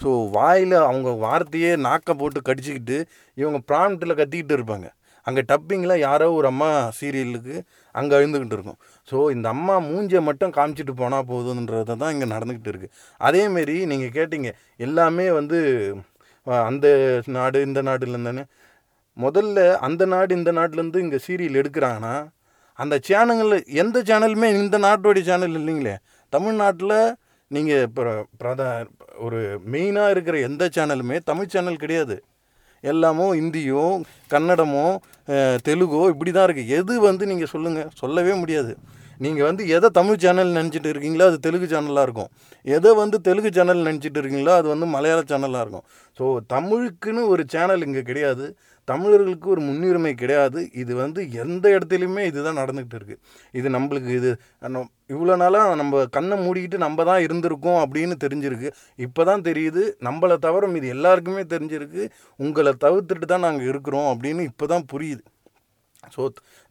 ஸோ 0.00 0.10
வாயில் 0.36 0.76
அவங்க 0.88 1.10
வார்த்தையே 1.24 1.70
நாக்கை 1.86 2.14
போட்டு 2.20 2.40
கடிச்சிக்கிட்டு 2.48 2.98
இவங்க 3.36 3.58
ப்ராம்ப்டில் 3.70 4.18
கத்திக்கிட்டு 4.20 4.56
இருப்பாங்க. 4.58 4.88
அங்கே 5.26 5.42
டப்பிங்கில் 5.50 6.02
யாரோ 6.06 6.26
ஒரு 6.38 6.46
அம்மா 6.52 6.68
சீரியலுக்கு 6.98 7.56
அங்கே 7.94 8.14
அழுந்துக்கிட்டு 8.18 8.56
இருக்கும். 8.58 8.78
ஸோ 9.08 9.16
இந்த 9.34 9.46
அம்மா 9.54 9.74
மூஞ்சியை 9.88 10.22
மட்டும் 10.28 10.54
காமிச்சிட்டு 10.56 10.94
போனால் 11.02 11.28
போதுன்றது 11.30 11.96
தான் 12.02 12.12
இங்கே 12.14 12.28
நடந்துக்கிட்டு 12.34 12.72
இருக்குது 12.72 12.94
அதேமாரி 13.20 13.76
நீங்கள் 13.92 14.14
கேட்டிங்க 14.16 14.50
எல்லாமே 14.86 15.26
வந்து 15.38 15.58
அந்த 16.68 16.86
நாடு 17.36 17.58
இந்த 17.68 17.80
நாடுலேருந்தானே 17.88 18.44
முதல்ல 19.16 19.58
அந்த 19.86 20.02
நாடு 20.12 20.32
இந்த 20.40 20.50
நாட்டிலேருந்து 20.58 21.02
இங்கே 21.04 21.18
சீரியல் 21.26 21.60
எடுக்கிறாங்கன்னா 21.62 22.14
அந்த 22.78 22.94
சேனலில் 23.08 23.56
எந்த 23.82 23.98
சேனலுமே 24.08 24.48
இந்த 24.60 24.76
நாட்டோடைய 24.86 25.24
சேனல் 25.30 25.56
இல்லைங்களே. 25.60 25.94
தமிழ்நாட்டில் 26.32 26.96
நீங்கள் 27.50 27.84
இப்போ 27.88 28.02
பிரதா 28.40 28.68
ஒரு 29.26 29.40
மெயினாக 29.72 30.12
இருக்கிற 30.14 30.36
எந்த 30.48 30.64
சேனலுமே 30.76 31.16
தமிழ் 31.30 31.52
சேனல் 31.54 31.82
கிடையாது. 31.82 32.16
எல்லாமோ 32.90 33.26
ஹிந்தியோ 33.40 33.82
கன்னடமோ 34.32 34.86
தெலுங்கோ 35.66 36.00
இப்படி 36.12 36.30
தான் 36.36 36.46
இருக்குது 36.48 36.72
எது 36.78 36.94
வந்து 37.08 37.24
நீங்கள் 37.30 37.50
சொல்லுங்கள் 37.52 37.90
சொல்லவே 38.00 38.32
முடியாது. 38.42 38.72
நீங்கள் 39.24 39.46
வந்து 39.48 39.62
எதை 39.76 39.88
தமிழ் 39.98 40.22
சேனல் 40.24 40.56
நினச்சிட்டு 40.58 40.88
இருக்கீங்களோ 40.92 41.26
அது 41.30 41.38
தெலுங்கு 41.46 41.68
சேனலாக 41.72 42.06
இருக்கும். 42.06 42.30
எதை 42.76 42.90
வந்து 43.02 43.16
தெலுங்கு 43.26 43.50
சேனல் 43.58 43.86
நினச்சிட்டு 43.88 44.20
இருக்கீங்களோ 44.22 44.54
அது 44.60 44.68
வந்து 44.72 44.86
மலையாள 44.94 45.20
சேனலாக 45.32 45.64
இருக்கும். 45.64 45.86
ஸோ 46.18 46.24
தமிழுக்குன்னு 46.54 47.24
ஒரு 47.34 47.44
சேனல் 47.54 47.84
இங்கே 47.88 48.02
கிடையாது. 48.10 48.46
தமிழர்களுக்கு 48.90 49.48
ஒரு 49.54 49.62
முன்னுரிமை 49.68 50.12
கிடையாது. 50.22 50.60
இது 50.82 50.92
வந்து 51.02 51.20
எந்த 51.42 51.64
இடத்துலையுமே 51.76 52.22
இதுதான் 52.30 52.60
நடந்துக்கிட்டு 52.62 52.98
இருக்குது 53.00 53.20
இது 53.58 53.68
நம்மளுக்கு 53.76 54.10
இது 54.20 54.30
இவ்வளோ 55.14 55.34
நாளாக 55.42 55.74
நம்ம 55.80 56.04
கண்ணை 56.16 56.36
மூடிக்கிட்டு 56.44 56.78
நம்ம 56.86 57.04
தான் 57.10 57.24
இருந்திருக்கோம் 57.26 57.80
அப்படின்னு 57.84 58.14
தெரிஞ்சிருக்கு. 58.24 58.68
இப்போ 59.06 59.24
தான் 59.30 59.44
தெரியுது 59.48 59.82
நம்மளை 60.08 60.38
தவிர 60.46 60.70
இது 60.80 60.88
எல்லாருக்குமே 60.96 61.44
தெரிஞ்சிருக்கு. 61.54 62.04
உங்களை 62.44 62.72
தவிர்த்துட்டு 62.86 63.28
தான் 63.34 63.46
நாங்கள் 63.48 63.70
இருக்கிறோம் 63.72 64.08
அப்படின்னு 64.14 64.48
இப்போ 64.50 64.66
தான் 64.74 64.86
புரியுது. 64.94 65.22
ஸோ 66.14 66.22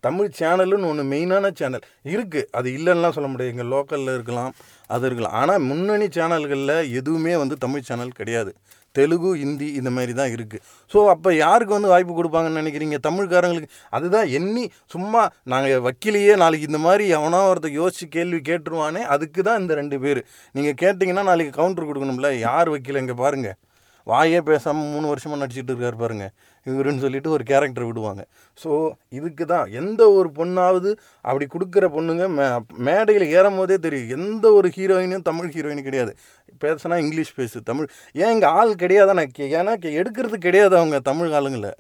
தமிழ் 0.06 0.30
சேனலுன்னு 0.39 0.88
ஒன்று 0.91 1.04
மெயினான 1.12 1.52
சேனல். 1.60 1.86
இருக்குது 2.13 2.47
அது 2.58 2.67
இல்லைன்னா 2.78 3.10
சொல்ல 3.17 3.28
முடியாது. 3.32 3.54
எங்கள் 3.54 3.71
லோக்கலில் 3.74 4.15
இருக்கலாம் 4.17 4.52
அது 4.95 5.06
இருக்கலாம். 5.10 5.36
ஆனால் 5.41 5.65
முன்னணி 5.69 6.08
சேனல்களில் 6.17 6.76
எதுவுமே 7.00 7.34
வந்து 7.43 7.58
தமிழ் 7.65 7.88
சேனல் 7.89 8.17
கிடையாது. 8.19 8.52
தெலுங்கு 8.97 9.32
ஹிந்தி 9.41 9.67
இந்த 9.80 9.89
மாதிரி 9.95 10.13
தான் 10.19 10.32
இருக்குது 10.36 10.63
ஸோ 10.91 10.99
அப்போ 11.13 11.30
யாருக்கு 11.36 11.77
வந்து 11.77 11.91
வாய்ப்பு 11.93 12.13
கொடுப்பாங்கன்னு 12.17 12.62
நினைக்கிறீங்க? 12.62 12.97
தமிழ்காரங்களுக்கு. 13.08 13.71
அதுதான் 13.97 14.27
எண்ணி 14.38 14.63
சும்மா 14.93 15.23
நாங்கள் 15.54 15.84
வக்கீலையே 15.88 16.36
நாளைக்கு 16.43 16.69
இந்த 16.71 16.82
மாதிரி 16.88 17.06
எவனோ 17.17 17.41
ஒருத்தர் 17.51 17.77
யோசிச்சு 17.82 18.08
கேள்வி 18.17 18.41
கேட்டுருவானே 18.49 19.04
அதுக்கு 19.15 19.41
தான் 19.49 19.62
இந்த 19.62 19.73
ரெண்டு 19.82 19.99
பேர். 20.06 20.21
நீங்கள் 20.56 20.80
கேட்டிங்கன்னா 20.84 21.25
நாளைக்கு 21.32 21.60
கவுண்டர் 21.60 21.89
கொடுக்கணும்ல. 21.89 22.32
யார் 22.47 22.71
வக்கீல்? 22.75 23.01
இங்கே 23.04 23.17
பாருங்கள் 23.23 23.58
வாயே 24.08 24.39
பேசாமல் 24.47 24.91
மூணு 24.93 25.08
வருஷமாக 25.08 25.39
நடிச்சிட்டு 25.41 25.71
இருக்கார் 25.71 26.01
பாருங்கள் 26.04 26.32
இவருன்னு 26.65 27.00
சொல்லிட்டு 27.00 27.30
ஒரு 27.30 27.43
கேரக்டர் 27.43 27.84
விடுவாங்க. 27.84 28.28
ஸோ 28.63 28.91
இதுக்கு 29.10 29.45
தான் 29.45 29.71
எந்த 29.71 30.12
ஒரு 30.12 30.32
பொண்ணாவது 30.36 30.97
அப்படி 31.21 31.45
கொடுக்குற 31.45 31.89
பொண்ணுங்க 31.89 32.28
மே 32.30 32.65
மேடையில் 32.78 33.28
ஏறும் 33.28 33.56
போதே 33.56 33.78
தெரியும். 33.78 34.19
எந்த 34.19 34.52
ஒரு 34.52 34.71
ஹீரோயினும் 34.76 35.21
தமிழ் 35.21 35.50
ஹீரோயின் 35.50 35.82
கிடையாது. 35.82 36.15
பேசுனா 36.62 36.97
இங்கிலீஷ் 36.97 37.34
பேசு 37.34 37.63
தமிழ். 37.63 37.88
ஏன் 38.13 38.32
இங்கே 38.32 38.45
ஆள் 38.45 38.76
கிடையாதானே 38.76 39.26
ஏன்னா 39.38 39.74
கே- 39.78 39.95
எடுக்கிறது 39.95 40.34
கிடையாது 40.34 40.78
அவங்க 40.78 41.00
தமிழ் 41.00 41.34
ஆளுங்களை. 41.34 41.71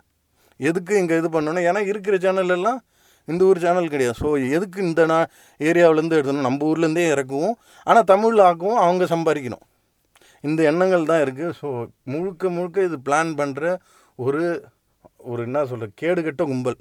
எதுக்கு 0.57 0.97
இங்கே 0.97 1.17
இது 1.17 1.41
பண்ணணும்? 1.41 1.63
ஏன்னா 1.63 1.79
இருக்கிற 1.79 2.17
சேனல்லாம் 2.17 2.77
இந்த 3.25 3.45
ஊர் 3.45 3.59
சேனல் 3.59 3.89
கிடையாது. 3.89 4.17
ஸோ 4.21 4.49
எதுக்கு 4.49 4.81
இந்த 4.81 5.05
நான் 5.05 5.27
ஏரியாவிலேருந்து 5.59 6.17
எடுத்தணும் 6.19 6.39
நம்ம 6.39 6.71
ஊர்லேருந்தே 6.71 7.05
இறக்குவோம். 7.13 7.53
ஆனால் 7.83 8.03
தமிழ் 8.03 8.39
ஆக்குவோம் 8.39 8.79
அவங்க 8.85 9.03
சம்பாதிக்கணும். 9.03 9.61
இந்த 10.41 10.63
எண்ணங்கள் 10.63 11.05
தான் 11.05 11.19
இருக்குது 11.19 11.51
ஸோ 11.61 11.87
முழுக்க 12.03 12.49
முழுக்க 12.49 12.83
இது 12.83 12.97
பிளான் 12.97 13.33
பண்ணுற 13.37 13.77
ஒரு 14.25 14.43
ஒரு 15.31 15.41
என்ன 15.47 15.59
சொல்கிற 15.71 15.89
கேடுகட்ட 16.01 16.43
கும்பல். 16.51 16.79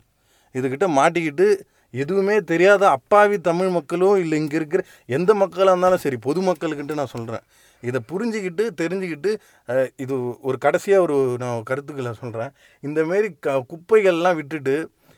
இதுக்கிட்ட 0.54 0.86
மாட்டிக்கிட்டு 0.98 1.46
எதுவுமே 1.94 2.36
தெரியாத 2.50 2.82
அப்பாவி 2.96 3.36
தமிழ் 3.48 3.70
மக்களும் 3.76 4.20
இல்லை 4.22 4.36
இங்கே 4.42 4.56
இருக்கிற 4.60 4.80
எந்த 5.16 5.30
மக்களாக 5.40 5.72
இருந்தாலும் 5.72 6.02
சரி 6.04 6.18
பொதுமக்களுக்கிட்ட 6.26 6.94
நான் 7.00 7.14
சொல்கிறேன் 7.14 7.44
இதை 7.82 7.98
புரிஞ்சுக்கிட்டு 8.10 8.64
தெரிஞ்சுக்கிட்டு 8.80 9.30
இது 10.02 10.14
ஒரு 10.48 10.56
கடைசியாக 10.64 11.04
ஒரு 11.06 11.16
நான் 11.42 11.66
கருத்துக்களை 11.70 12.12
சொல்கிறேன் 12.22 12.52
இந்தமாரி 12.82 13.28
க 13.46 13.56
குப்பைகள்லாம் 13.72 14.38
விட்டுட்டு 14.40 14.74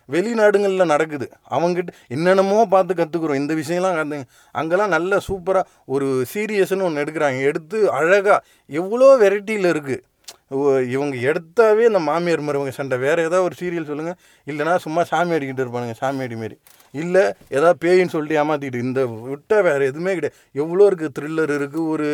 வெளிநாடுங்களில் 0.08 0.92
நடக்குது. 0.92 1.26
அவங்ககிட்ட 1.56 1.92
என்னென்னமோ 2.14 2.64
பார்த்து 2.74 2.92
கற்றுக்குறோம் 3.00 3.40
இந்த 3.42 3.52
விஷயம்லாம் 3.60 3.98
கற்று 3.98 4.18
அங்கெல்லாம் 4.54 4.94
நல்ல 4.96 5.20
சூப்பராக 5.28 5.68
ஒரு 5.94 6.08
சீரியஸ்னு 6.32 6.86
ஒன்று 6.88 7.02
எடுக்கிறாங்க. 7.04 7.38
எடுத்து 7.50 7.78
அழகாக 7.98 8.38
எவ்வளோ 8.70 9.10
வெரைட்டியில் 9.22 9.70
இருக்குது 9.74 10.02
இவங்க 10.94 11.16
எடுத்தாவே 11.30 11.84
இந்த 11.90 12.00
மாமியார் 12.08 12.44
மருமக 12.46 12.72
சண்டை. 12.78 12.96
வேறு 13.04 13.20
ஏதாவது 13.26 13.46
ஒரு 13.48 13.56
சீரியல் 13.60 13.88
சொல்லுங்கள் 13.90 14.18
இல்லைனா 14.46 14.74
சும்மா 14.84 15.02
சாமி 15.10 15.34
அடிக்கிட்டு 15.36 15.64
இருப்பானுங்க 15.64 15.96
சாமி 16.02 16.24
அடி 16.26 16.36
மாரி. 16.42 16.56
இல்லை 17.02 17.22
ஏதாவது 17.56 17.76
பேயின்னு 17.84 18.12
சொல்லிட்டு 18.14 18.38
ஏமாற்றிக்கிட்டு 18.40 18.84
இந்த 18.86 19.02
விட்டால் 19.30 19.64
வேறு 19.68 19.88
எதுவுமே 19.90 20.14
கிடையாது. 20.16 20.36
எவ்வளோ 20.62 20.86
இருக்குது 20.90 21.14
த்ரில்லர் 21.18 21.52
இருக்குது 21.58 21.86
ஒரு 21.94 22.08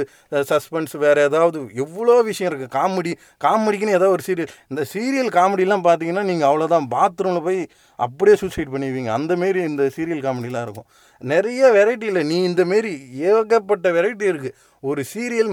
சஸ்பென்ஸ் 0.50 0.94
வேறு 1.04 1.24
ஏதாவது 1.28 1.58
எவ்வளோ 1.84 2.16
விஷயம் 2.30 2.50
இருக்குது 2.50 2.74
காமெடி 2.78 3.14
காமெடிக்குன்னு 3.46 3.96
ஏதாவது 3.98 4.16
ஒரு 4.18 4.26
சீரியல் 4.28 4.54
இந்த 4.72 4.84
சீரியல் 4.92 5.32
காமெடிலாம் 5.38 5.86
பார்த்தீங்கன்னா 5.88 6.24
நீங்கள் 6.30 6.48
அவ்வளோதான். 6.50 6.88
பாத்ரூமில் 6.96 7.46
போய் 7.48 7.60
அப்படியே 7.98 8.36
சூசைட் 8.42 8.72
பண்ணிடுவீங்க. 8.74 9.12
அந்தமாரி 9.18 9.60
இந்த 9.70 9.84
சீரியல் 9.96 10.24
காமெடிலாம் 10.28 10.66
இருக்கும். 10.66 10.88
நிறைய 11.32 11.70
வெரைட்டியில் 11.76 12.26
நீ 12.30 12.36
இந்தமாரி 12.50 12.92
ஏகப்பட்ட 13.30 13.86
வெரைட்டி 13.98 14.26
இருக்குது 14.32 14.56
ஒரு 14.82 15.02
சீரியல் 15.12 15.50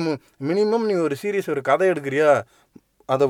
மினிமம் 0.49 0.85
நீ 0.89 0.95
ஒரு 1.05 1.15
சீரியஸ் 1.21 1.49
ஒரு 1.53 1.61
கதை 1.69 1.85
எடுக்கிறியா? 1.93 2.29
அதை 3.05 3.25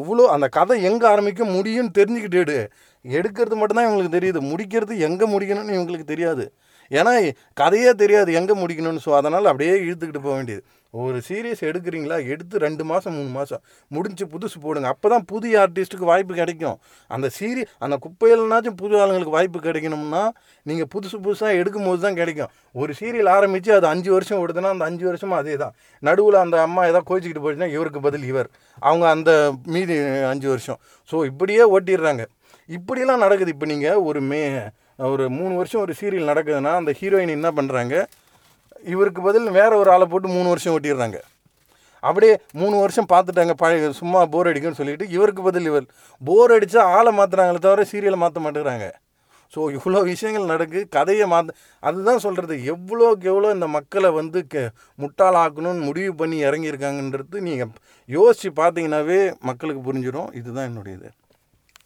இவ்வளோ 0.00 0.24
அந்த 0.34 0.46
கதை 0.48 0.76
எங்கே 0.82 1.06
ஆரம்பிக்க 1.06 1.44
முடியும்னு 1.44 1.96
தெரிஞ்சுக்கிட்டு 1.98 2.38
எடு. 2.44 2.58
எடுக்கிறது 3.04 3.56
மட்டும்தான் 3.60 3.86
இவங்களுக்கு 3.88 4.16
தெரியுது. 4.18 4.40
முடிக்கிறது 4.52 4.94
எங்கே 5.08 5.26
முடிக்கணும்னு 5.34 5.76
இவங்களுக்கு 5.78 6.04
தெரியாது. 6.04 6.44
ஏன்னா 6.90 7.12
கதையே 7.54 7.92
தெரியாது 7.92 8.30
எங்கே 8.32 8.54
முடிக்கணும்னு. 8.62 9.02
ஸோ 9.06 9.10
அதனால் 9.20 9.44
அப்படியே 9.44 9.74
இழுத்துக்கிட்டு 9.86 10.24
போக 10.28 10.34
வேண்டியது. 10.34 10.62
ஒரு 11.00 11.18
சீரியஸ் 11.26 11.62
எடுக்கிறீங்களா? 11.68 12.16
எடுத்து 12.32 12.56
ரெண்டு 12.64 12.82
மாதம் 12.90 13.14
மூணு 13.18 13.30
மாதம் 13.36 13.60
முடிஞ்சு 13.94 14.24
புதுசு 14.32 14.56
போடுங்க. 14.64 14.88
அப்போ 14.94 15.06
தான் 15.12 15.24
புதிய 15.30 15.60
ஆர்டிஸ்ட்டுக்கு 15.62 16.06
வாய்ப்பு 16.10 16.34
கிடைக்கும். 16.40 16.76
அந்த 17.14 17.26
சீரி 17.36 17.62
அந்த 17.84 17.96
குப்பையிலனாச்சும் 18.04 18.76
புது 18.82 18.94
ஆளுங்களுக்கு 19.02 19.34
வாய்ப்பு 19.36 19.60
கிடைக்கணும்னா 19.68 20.22
நீங்கள் 20.66 20.90
புதுசு 20.94 21.16
புதுசாக 21.26 21.60
எடுக்கும் 21.60 21.88
போது 21.88 22.00
தான் 22.06 22.18
கிடைக்கும். 22.20 22.50
ஒரு 22.82 22.94
சீரியல் 23.00 23.32
ஆரம்பித்து 23.36 23.72
அது 23.78 23.88
அஞ்சு 23.92 24.12
வருஷம் 24.16 24.40
ஓடுதுன்னா 24.42 24.74
அந்த 24.74 24.86
அஞ்சு 24.90 25.06
வருஷமும் 25.10 25.38
அதே 25.40 25.56
தான் 25.64 25.74
நடுவில் 26.02 26.38
அந்த 26.44 26.58
அம்மா 26.66 26.84
ஏதாவது 26.90 27.08
கோச்சிக்கிட்டு 27.10 27.44
போச்சுன்னா 27.46 27.70
இவருக்கு 27.76 28.02
பதில் 28.08 28.28
இவர். 28.32 28.50
அவங்க 28.82 29.06
அந்த 29.16 29.32
மீதி 29.74 29.96
அஞ்சு 30.32 30.48
வருஷம். 30.54 30.80
ஸோ 31.10 31.18
இப்படியே 31.32 31.64
ஓட்டிடுறாங்க. 31.76 32.24
இப்படியெல்லாம் 32.78 33.24
நடக்குது. 33.26 33.52
இப்போ 33.56 33.66
நீங்கள் 33.74 34.02
ஒரு 34.10 34.22
மே 34.30 34.42
ஒரு 35.12 35.24
மூணு 35.36 35.52
வருஷம் 35.60 35.82
ஒரு 35.84 35.92
சீரியல் 36.00 36.30
நடக்குதுன்னா 36.30 36.72
அந்த 36.80 36.92
ஹீரோயின் 36.98 37.36
என்ன 37.36 37.48
பண்ணுறாங்க 37.58 37.94
இவருக்கு 38.94 39.22
பதில் 39.22 39.48
வேறு 39.58 39.74
ஒரு 39.78 39.90
ஆளை 39.94 40.06
போட்டு 40.06 40.28
மூணு 40.36 40.48
வருஷம் 40.52 40.74
ஓட்டிடுறாங்க. 40.76 41.20
அப்படியே 42.02 42.34
மூணு 42.60 42.76
வருஷம் 42.82 43.08
பார்த்துட்டாங்க 43.12 43.54
பழைய 43.62 43.90
சும்மா 44.00 44.20
போர் 44.34 44.50
அடிக்கும்னு 44.50 44.80
சொல்லிட்டு 44.80 45.06
இவருக்கு 45.16 45.42
பதில் 45.42 45.68
இவர். 45.70 45.86
போர் 46.22 46.54
அடித்தா 46.56 46.82
ஆளை 46.96 47.12
மாற்றுறாங்களே 47.18 47.62
தவிர 47.66 47.86
சீரியலை 47.92 48.20
மாற்ற 48.24 48.40
மாட்டேங்கிறாங்க. 48.44 48.88
ஸோ 49.54 49.60
இவ்வளோ 49.76 50.00
விஷயங்கள் 50.10 50.50
நடக்கு 50.52 50.80
கதையை 50.96 51.26
மாற்ற 51.32 51.54
அதுதான் 51.88 52.22
சொல்கிறது 52.26 52.54
எவ்வளோக்கு 52.74 53.24
எவ்வளோ 53.32 53.48
இந்த 53.56 53.66
மக்களை 53.76 54.10
வந்து 54.10 54.46
க 54.52 54.62
முட்டாளாக்கணும்னு 55.02 55.86
முடிவு 55.88 56.12
பண்ணி 56.14 56.38
இறங்கியிருக்காங்கன்றது 56.48 57.46
நீங்கள் 57.48 57.74
யோசித்து 58.08 58.52
பார்த்தீங்கன்னாவே 58.62 59.20
மக்களுக்கு 59.50 59.82
புரிஞ்சிடும் 59.88 60.30
இதுதான் 60.40 60.68
என்னுடைய 60.70 60.98
இது. 60.98 61.10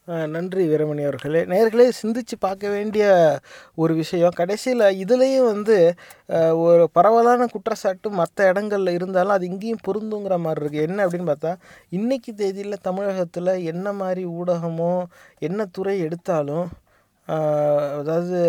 நன்றி 0.08 0.64
வீரமணி 0.70 1.02
அவர்களே. 1.06 1.40
நேர்களே 1.52 1.86
சிந்தித்து 2.00 2.34
பார்க்க 2.38 2.68
வேண்டிய 2.68 3.04
ஒரு 3.74 3.92
விஷயம் 3.94 4.36
கடைசியில் 4.40 4.84
இதுலேயும் 5.02 5.48
வந்து 5.52 5.76
ஒரு 6.66 6.84
பரவலான 6.96 7.46
குற்றச்சாட்டு 7.54 8.10
மற்ற 8.10 8.46
இடங்களில் 8.50 8.96
இருந்தாலும் 8.98 9.34
அது 9.36 9.48
இங்கேயும் 9.50 9.84
பொருந்துங்கிற 9.88 10.36
மாதிரி 10.44 10.62
இருக்குது 10.64 10.86
என்ன 10.88 11.06
அப்படின்னு 11.06 11.30
பார்த்தா 11.32 11.52
இன்றைக்கி 11.98 12.32
தேதியில் 12.42 12.84
தமிழகத்தில் 12.88 13.52
என்ன 13.72 13.92
மாதிரி 14.02 14.24
ஊடகமோ 14.38 14.92
என்ன 15.48 15.66
துறை 15.78 15.96
எடுத்தாலும் 16.06 16.68
அதாவது 18.00 18.40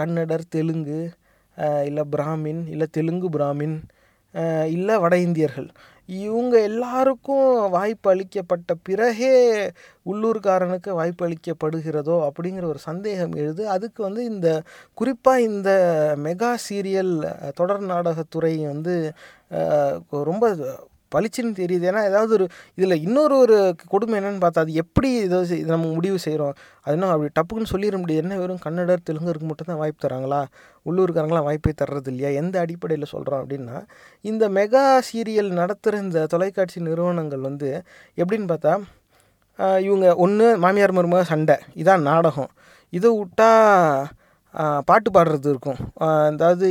கன்னடர் 0.00 0.50
தெலுங்கு 0.56 1.00
இல்லை 1.88 2.04
பிராமின் 2.16 2.62
இல்லை 2.74 2.86
தெலுங்கு 2.90 3.28
பிராமின் 3.38 3.76
இல்லை 4.74 4.94
வட 5.02 5.14
இந்தியர்கள். 5.18 5.68
இவங்க 6.08 6.54
எல்லாருக்கும் 6.62 7.46
வாய்ப்பு 7.70 8.08
அளிக்கப்பட்ட 8.10 8.74
பிறகே 8.82 9.32
உள்ளூர்காரனுக்கு 10.06 10.90
வாய்ப்பு 10.90 11.24
அளிக்கப்படுகிறதோ 11.28 12.16
அப்படிங்கிற 12.28 12.64
ஒரு 12.64 12.78
சந்தேகம் 12.78 13.34
எழுது. 13.34 13.62
அதுக்கு 13.68 14.00
வந்து 14.02 14.24
இந்த 14.24 14.48
குறிப்பாக 14.94 15.42
இந்த 15.42 15.70
மெகா 16.24 16.52
சீரியல் 16.68 17.14
தொடர் 17.54 17.84
நாடகத்துறை 17.84 18.54
வந்து 18.66 18.94
ரொம்ப 20.30 20.44
பளிச்சுன்னு 21.16 21.58
தெரியுது. 21.62 21.86
ஏன்னா 21.90 22.04
ஏதாவது 22.10 22.32
ஒரு 22.32 22.46
இதில் 22.74 23.02
இன்னொரு 23.02 23.36
ஒரு 23.38 23.58
கொடுமை 23.88 24.20
என்னென்னு 24.20 24.40
பார்த்தா 24.40 24.62
அது 24.64 24.72
எப்படி 24.74 25.10
இதை 25.16 25.38
செய்- 25.50 25.64
நம்ம 25.64 25.86
முடிவு 25.92 26.18
செய்கிறோம் 26.18 26.54
அது 26.82 26.96
இன்னும் 26.96 27.10
அப்படி 27.10 27.30
டப்புக்குன்னு 27.38 27.72
சொல்லிட 27.72 27.98
முடியாது. 27.98 28.24
என்ன 28.26 28.38
வெறும் 28.38 28.58
கன்னடர் 28.58 29.04
தெலுங்கருக்கு 29.10 29.46
மட்டும்தான் 29.50 29.76
வாய்ப்பு 29.76 30.08
தராங்களா? 30.08 30.40
உள்ளூர்காரங்களாம் 30.86 31.42
வாய்ப்பே 31.42 31.72
தர்றது 31.82 32.08
இல்லையா? 32.12 32.40
எந்த 32.40 32.60
அடிப்படையில் 32.60 33.06
சொல்கிறோம் 33.06 33.40
அப்படின்னா 33.42 33.76
இந்த 34.20 34.48
மெகா 34.48 34.84
சீரியல் 35.08 35.52
நடத்துகிற 35.52 36.02
இந்த 36.02 36.26
தொலைக்காட்சி 36.26 36.80
நிறுவனங்கள் 36.80 37.38
வந்து 37.38 37.70
எப்படின்னு 38.16 38.50
பார்த்தா 38.52 38.74
இவங்க 39.80 40.14
ஒன்று 40.16 40.58
மாமியார் 40.58 40.94
மருமக 40.94 41.22
சண்டை. 41.22 41.56
இதான் 41.74 42.02
நாடகம். 42.02 42.50
இதை 42.92 43.10
விட்டா 43.20 43.50
பாட்டு 44.84 45.10
பாடுறது 45.10 45.48
இருக்கும். 45.52 45.80
அதாவது 46.30 46.66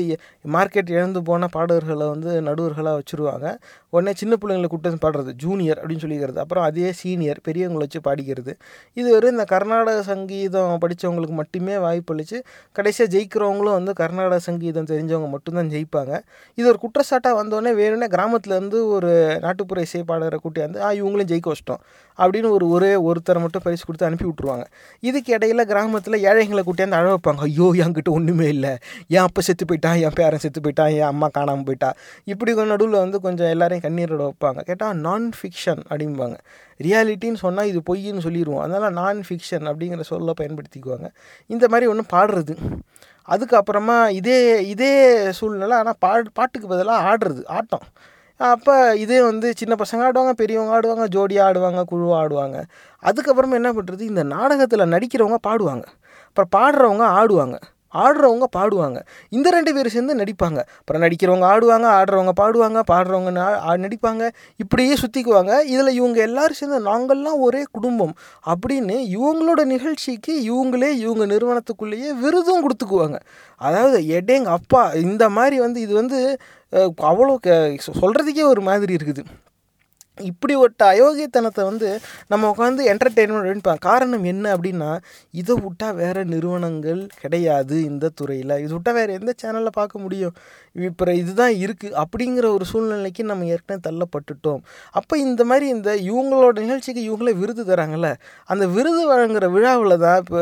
மார்க்கெட் 0.54 0.90
இழந்து 0.90 1.22
போன 1.22 1.48
பாடகர்களை 1.48 2.08
வந்து 2.10 2.42
நடுவர்களாக 2.42 3.00
வச்சுருவாங்க. 3.00 3.48
உடனே 3.96 4.14
சின்ன 4.22 4.34
பிள்ளைங்களை 4.42 4.70
கூட்டம் 4.74 5.02
பாடுறது 5.06 5.32
ஜூனியர் 5.44 5.80
அப்படின்னு 5.82 6.04
சொல்லிக்கிறது. 6.06 6.40
அப்புறம் 6.44 6.66
அதே 6.70 6.90
சீனியர் 7.02 7.40
பெரியவங்களை 7.48 7.84
வச்சு 7.86 8.00
பாடிக்கிறது. 8.08 8.54
இது 9.00 9.08
வெறும் 9.16 9.36
இந்த 9.36 9.46
கர்நாடக 9.54 10.00
சங்கீதம் 10.12 10.74
படித்தவங்களுக்கு 10.84 11.36
மட்டுமே 11.42 11.76
வாய்ப்பு 11.86 12.14
அளித்து 12.16 12.38
கடைசியாக 12.78 13.10
ஜெயிக்கிறவங்களும் 13.16 13.78
வந்து 13.80 13.94
கர்நாடக 14.02 14.40
சங்கீதம் 14.48 14.90
தெரிஞ்சவங்க 14.92 15.30
மட்டும்தான் 15.36 15.72
ஜெயிப்பாங்க. 15.76 16.14
இது 16.60 16.66
ஒரு 16.72 16.80
குற்றச்சாட்டாக 16.86 17.36
வந்தோடனே 17.42 17.74
வேணும்னே 17.82 18.10
கிராமத்துலேருந்து 18.16 18.82
ஒரு 18.96 19.12
நாட்டுப்புற 19.46 19.86
இசை 19.88 20.02
பாடகரை 20.12 20.40
கூட்டியாந்து 20.46 20.82
ஆ 20.88 20.90
இவங்களையும் 21.00 21.32
ஜெயிக்க 21.34 21.54
வச்சிட்டோம். 21.54 21.84
அப்படின்னு 22.20 22.50
ஒரு 22.58 22.66
ஒரே 22.76 22.92
ஒருத்தரை 23.08 23.40
மட்டும் 23.46 23.64
பரிசு 23.64 23.84
கொடுத்து 23.88 24.08
அனுப்பி 24.08 24.28
விட்ருவாங்க 24.28 24.66
இதுக்கு 25.08 25.32
இடையில 25.38 25.62
கிராமத்தில் 25.72 26.18
ஏழைங்களை 26.30 26.62
கூட்டியாந்து 26.68 26.98
அழ 27.00 27.08
வைப்பாங்க. 27.14 27.42
ஐயோ 27.50 27.68
என்கிட்ட 27.84 28.10
ஒன்றுமே 28.18 28.48
இல்லை. 28.56 28.74
என் 29.16 29.26
அப்பா 29.28 29.42
செத்து 29.48 29.66
போயிட்டான் 29.70 29.98
என் 30.06 30.16
பேரன் 30.20 30.44
செத்து 30.44 30.62
போயிட்டான் 30.66 30.92
என் 31.00 31.10
அம்மா 31.14 31.30
காணாமல் 31.38 31.68
போயிட்டா. 31.70 31.90
இப்படி 32.34 32.54
நடுவில் 32.74 33.02
வந்து 33.04 33.18
கொஞ்சம் 33.26 33.52
எல்லாரையும் 33.54 33.85
கண்ணீரோட 33.86 34.22
வைப்பாங்க. 34.28 34.62
கேட்டால் 34.70 34.98
நான் 35.08 35.26
ஃபிக்ஷன் 35.40 35.82
அப்படிம்பாங்க. 35.90 36.38
ரியாலிட்டின்னு 36.86 37.40
சொன்னால் 37.46 37.70
இது 37.72 37.82
பொய்ன்னு 37.90 38.26
சொல்லிடுவோம் 38.28 38.64
அதனால் 38.66 38.96
நான் 39.02 39.20
ஃபிக்ஷன் 39.30 39.68
அப்படிங்கிற 39.72 40.06
சொல்ல 40.14 40.34
பயன்படுத்திக்குவாங்க. 40.42 41.10
இந்த 41.50 41.68
மாதிரி 41.68 41.90
ஒன்று 41.92 42.06
பாடுறது. 42.16 42.56
அதுக்கப்புறமா 43.34 43.98
இதே 44.20 44.68
இதே 44.74 44.92
சூழ்நிலை 45.38 45.78
ஆனால் 45.78 46.00
பா 46.00 46.12
பாட்டுக்கு 46.34 46.68
பதிலாக 46.74 47.06
ஆடுறது. 47.12 47.42
ஆட்டம். 47.58 47.86
அப்போ 48.40 48.74
இதே 49.04 49.20
வந்து 49.22 49.48
சின்ன 49.60 49.74
பசங்க 49.82 50.02
ஆடுவாங்க 50.08 50.32
பெரியவங்க 50.42 50.74
ஆடுவாங்க 50.78 51.06
ஜோடியாக 51.16 51.48
ஆடுவாங்க 51.50 51.82
குழுவாக 51.84 52.18
ஆடுவாங்க. 52.22 52.58
அதுக்கப்புறமா 53.04 53.58
என்ன 53.62 53.72
பண்ணுறது 53.74 54.04
இந்த 54.12 54.24
நாடகத்தில் 54.24 54.92
நடிக்கிறவங்க 54.94 55.40
பாடுவாங்க. 55.48 55.86
அப்புறம் 56.30 56.52
பாடுறவங்க 56.58 57.06
ஆடுவாங்க. 57.20 57.58
ஆடுறவங்க 58.04 58.48
பாடுவாங்க. 58.58 59.00
இந்த 59.38 59.48
ரெண்டு 59.56 59.72
பேர் 59.76 59.94
சேர்ந்து 59.96 60.20
நடிப்பாங்க. 60.22 60.60
அப்புறம் 60.80 61.04
நடிக்கிறவங்க 61.06 61.46
ஆடுவாங்க 61.54 61.88
ஆடுறவங்க 62.00 62.34
பாடுவாங்க 62.42 62.82
பாடுறவங்க 62.92 63.32
நடிப்பாங்க. 63.86 64.24
இப்படியே 64.64 64.96
சுற்றிக்குவாங்க 65.04 65.54
இதில் 65.74 65.96
இவங்க 66.00 66.20
எல்லோரும் 66.28 66.60
சேர்ந்து 66.60 66.82
நாங்கள்லாம் 66.90 67.40
ஒரே 67.48 67.64
குடும்பம். 67.78 68.14
அப்படின்னு 68.54 68.98
இவங்களோட 69.18 69.64
நிகழ்ச்சிக்கு 69.74 70.36
இவங்களே 70.52 70.92
இவங்க 71.06 71.26
நிறுவனத்துக்குள்ளேயே 71.34 72.12
விருதும் 72.26 72.64
கொடுத்துக்குவாங்க. 72.66 73.20
அதாவது 73.62 74.00
எடேங்க 74.20 74.52
அப்பா 74.60 74.84
இந்த 75.08 75.26
மாதிரி 75.38 75.58
வந்து 75.66 75.82
இது 75.88 75.94
வந்து 76.02 76.20
அவ்வளோ 77.12 77.36
க 77.46 77.50
சொல்கிறதுக்கே 78.02 78.46
ஒரு 78.54 78.62
மாதிரி 78.70 78.94
இருக்குது. 79.00 79.24
இப்படி 80.18 80.54
ஒரு 80.56 80.74
அயோக்கியத்தனத்தை 80.80 81.64
வந்து 81.70 81.88
நம்ம 82.28 82.50
உட்காந்து 82.52 82.82
என்டர்டெயின்மெண்ட் 82.92 83.48
அப்படின்னு 83.48 83.86
காரணம் 83.88 84.26
என்ன 84.32 84.46
அப்படின்னா 84.56 84.92
இதை 85.42 85.56
விட்டால் 85.64 85.98
வேறு 86.02 86.22
நிறுவனங்கள் 86.26 87.02
கிடையாது 87.22 87.76
இந்த 87.90 88.12
துறையில். 88.20 88.56
இது 88.64 88.72
விட்டால் 88.74 88.98
வேறு 89.00 89.18
எந்த 89.20 89.34
சேனலில் 89.42 89.78
பார்க்க 89.80 90.04
முடியும்? 90.06 90.36
இப்போ 90.90 91.14
இதுதான் 91.22 91.56
இருக்குது 91.64 91.96
அப்படிங்கிற 92.04 92.46
ஒரு 92.56 92.66
சூழ்நிலைக்கு 92.72 93.24
நம்ம 93.32 93.46
ஏற்கனவே 93.56 93.84
தள்ளப்பட்டுட்டோம். 93.88 94.62
அப்போ 95.00 95.18
இந்த 95.28 95.44
மாதிரி 95.52 95.68
இந்த 95.76 95.90
இவங்களோட 96.10 96.56
நிகழ்ச்சிக்கு 96.66 97.04
இவங்களே 97.10 97.34
விருது 97.42 97.66
தராங்கல்ல? 97.72 98.12
அந்த 98.46 98.66
விருது 98.78 99.04
வழங்குகிற 99.14 99.50
விழாவில் 99.50 100.04
தான் 100.06 100.20
இப்போ 100.24 100.42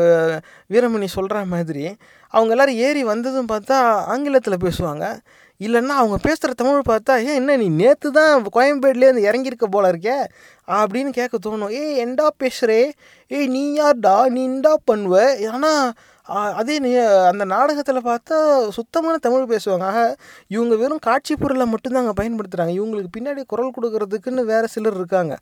வீரமணி 0.74 1.08
சொல்கிற 1.18 1.44
மாதிரி 1.54 1.84
அவங்க 2.34 2.52
எல்லாரும் 2.54 2.80
ஏறி 2.86 3.02
வந்ததும் 3.04 3.50
பார்த்தா 3.52 3.76
ஆங்கிலத்தில் 4.12 4.62
பேசுவாங்க. 4.64 5.06
இல்லைன்னா 5.60 5.94
அவங்க 6.00 6.16
பேசுகிற 6.16 6.52
தமிழ் 6.54 6.82
பார்த்தா 6.88 7.18
ஏன் 7.18 7.34
என்ன 7.34 7.56
நீ 7.56 7.68
நேற்று 7.68 8.10
தான் 8.10 8.46
கோயம்பேடுலேருந்து 8.52 9.24
இறங்கியிருக்க 9.28 9.64
போல 9.70 9.92
இருக்கே? 9.92 10.24
அப்படின்னு 10.68 11.10
கேட்க 11.10 11.38
தோணும். 11.48 11.70
ஏய் 11.70 12.04
என்டா 12.04 12.28
பேசுகிறே 12.38 12.92
ஏய் 13.28 13.46
நீ 13.46 13.78
யார்டா? 13.78 14.28
நீ 14.28 14.48
இண்டா 14.48 14.74
பண்ணுவ? 14.90 15.46
ஆனால் 15.48 15.92
அதே 16.28 16.78
நீ 16.78 16.90
அந்த 17.30 17.44
நாடகத்தில் 17.44 18.06
பார்த்தா 18.06 18.36
சுத்தமான 18.68 19.16
தமிழ் 19.16 19.50
பேசுவாங்க. 19.52 19.82
ஆக 19.82 20.16
இவங்க 20.48 20.74
வெறும் 20.76 20.98
காட்சி 20.98 21.36
பொருளை 21.36 21.66
மட்டும்தான் 21.66 22.06
அங்கே 22.06 22.16
பயன்படுத்துகிறாங்க 22.20 22.72
இவங்களுக்கு 22.78 23.10
பின்னாடி 23.16 23.42
குரல் 23.46 23.74
கொடுக்கறதுக்குன்னு 23.76 24.44
வேறு 24.44 24.68
சிலர் 24.68 24.94
இருக்காங்க. 24.94 25.36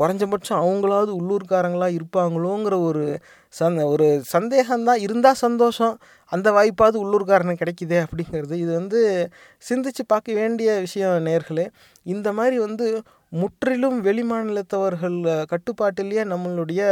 குறைஞ்சபட்சம் 0.00 0.60
அவங்களாவது 0.64 1.12
உள்ளூர்காரங்களாக 1.20 1.96
இருப்பாங்களோங்கிற 1.98 2.74
ஒரு 2.80 3.04
சந்த 3.48 3.84
ஒரு 3.86 4.06
சந்தேகம்தான். 4.32 5.00
இருந்தால் 5.06 5.34
சந்தோஷம் 5.34 5.94
அந்த 6.32 6.50
வாய்ப்பாவது 6.50 6.96
உள்ளூர்காரனுக்கு 7.04 7.62
கிடைக்குதே 7.62 7.98
அப்படிங்கிறது. 8.06 8.52
இது 8.52 8.72
வந்து 8.72 9.30
சிந்திச்சு 9.70 10.02
பார்க்க 10.06 10.32
வேண்டிய 10.32 10.78
விஷயம் 10.78 11.26
நேர்களே. 11.26 11.66
இந்த 12.02 12.32
மாதிரி 12.32 12.58
வந்து 12.58 12.86
முற்றிலும் 13.32 13.98
வெளிமாநிலத்தவர்கள் 14.04 15.18
கட்டுப்பாட்டிலேயே 15.52 16.24
நம்மளுடைய 16.24 16.82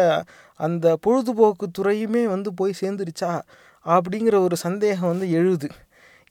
அந்த 0.60 0.96
பொழுதுபோக்கு 1.06 1.66
துறையுமே 1.78 2.24
வந்து 2.28 2.54
போய் 2.54 2.80
சேர்ந்துருச்சா 2.80 3.32
அப்படிங்கிற 3.86 4.36
ஒரு 4.46 4.56
சந்தேகம் 4.56 5.10
வந்து 5.12 5.30
எழுது. 5.30 5.68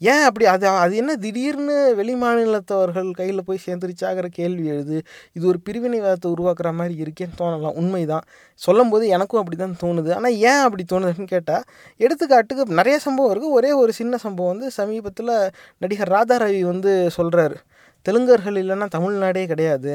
ஏன் 0.02 0.24
அப்படி? 0.28 0.46
அது 0.46 0.66
அது 0.68 0.96
என்ன 0.96 1.14
திடீர்னு 1.16 1.76
வெளிமாநிலத்தவர்கள் 2.00 3.10
கையில் 3.12 3.44
போய் 3.44 3.64
சேர்ந்துருச்சாகிற 3.66 4.28
கேள்வி 4.32 4.66
எழுது. 4.68 4.98
இது 5.34 5.48
ஒரு 5.48 5.60
பிரிவினைவாதத்தை 5.66 6.30
உருவாக்குற 6.36 6.70
மாதிரி 6.74 6.96
இருக்கேன்னு 7.04 7.40
தோணலாம். 7.42 7.76
உண்மை 7.76 8.06
தான் 8.06 8.26
சொல்லும்போது 8.62 9.08
எனக்கும் 9.08 9.42
அப்படி 9.42 9.58
தான் 9.58 9.76
தோணுது. 9.82 10.12
ஆனால் 10.14 10.38
ஏன் 10.52 10.64
அப்படி 10.68 10.86
தோணுதுன்னு 10.94 11.28
கேட்டால் 11.28 11.66
எடுத்துக்காட்டுக்கு 12.00 12.80
நிறைய 12.82 13.00
சம்பவம் 13.00 13.34
இருக்குது 13.34 13.58
ஒரே 13.60 13.72
ஒரு 13.74 13.94
சின்ன 13.94 14.18
சம்பவம் 14.18 14.54
வந்து 14.54 14.70
சமீபத்தில் 14.72 15.34
நடிகர் 15.78 16.14
ராதா 16.16 16.38
ரவி 16.38 16.62
வந்து 16.64 16.94
சொல்கிறாரு 17.18 17.58
தெலுங்கர்கள் 18.06 18.58
இல்லைன்னா 18.64 18.88
தமிழ்நாடே 18.98 19.44
கிடையாது. 19.52 19.94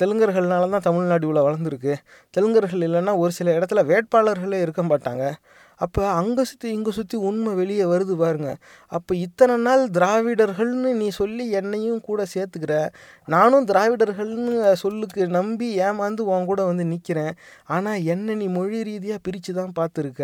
தெலுங்கர்கள்னால 0.00 0.68
தான் 0.74 0.86
தமிழ்நாடு 0.88 1.24
இவ்வளோ 1.26 1.42
வளர்ந்துருக்கு. 1.46 1.94
தெலுங்கர்கள் 2.36 2.84
இல்லைன்னா 2.88 3.12
ஒரு 3.22 3.32
சில 3.38 3.50
இடத்துல 3.58 3.82
வேட்பாளர்களே 3.90 4.60
இருக்க 4.64 4.82
மாட்டாங்க. 4.82 5.24
அப்போ 5.80 6.02
அங்கே 6.10 6.42
சுற்றி 6.44 6.68
இங்கே 6.70 6.90
சுற்றி 6.90 7.16
உண்மை 7.28 7.52
வெளியே 7.54 7.84
வருது 7.84 8.14
பாருங்க. 8.22 8.50
அப்போ 8.92 9.12
இத்தனை 9.16 9.56
நாள் 9.66 9.82
திராவிடர்கள்னு 9.96 10.90
நீ 11.00 11.08
சொல்லி 11.20 11.44
என்னையும் 11.60 12.00
கூட 12.00 12.20
சேர்த்துக்கிற 12.34 12.74
நானும் 13.28 13.66
திராவிடர்கள்னு 13.70 14.54
சொல்லுக்கு 14.82 15.26
நம்பி 15.38 15.68
ஏமாந்து 15.86 16.28
உன் 16.32 16.48
கூட 16.50 16.60
வந்து 16.64 16.84
நிற்கிறேன் 16.84 17.32
ஆனால் 17.66 18.04
என்ன 18.14 18.34
நீ 18.34 18.48
மொழி 18.58 18.80
ரீதியாக 18.90 19.24
பிரித்து 19.28 19.54
தான் 19.60 19.74
பார்த்துருக்க. 19.80 20.22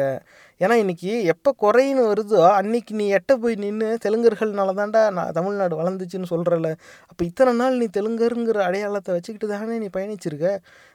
ஏன்னா 0.61 0.75
இன்றைக்கி 0.83 1.11
எப்போ 1.33 1.51
குறைன்னு 1.63 2.03
வருதோ 2.11 2.41
அன்னைக்கு 2.59 2.93
நீ 2.95 3.05
எட்ட 3.19 3.33
போய் 3.43 3.55
நின்று 3.65 3.91
தெலுங்கர்கள்னால 4.05 4.75
தாண்டா 4.81 5.03
நான் 5.19 5.35
தமிழ்நாடு 5.39 5.75
வளர்ந்துச்சுன்னு 5.81 6.33
சொல்கிறல 6.35 6.71
அப்போ 7.11 7.23
இத்தனை 7.25 7.53
நாள் 7.61 7.81
நீ 7.83 7.89
தெலுங்கருங்கிற 7.99 8.61
அடையாளத்தை 8.69 9.11
வச்சுக்கிட்டு 9.17 9.49
தானே 9.55 9.79
நீ 9.79 9.89
பயணிச்சிருக்க? 9.97 10.49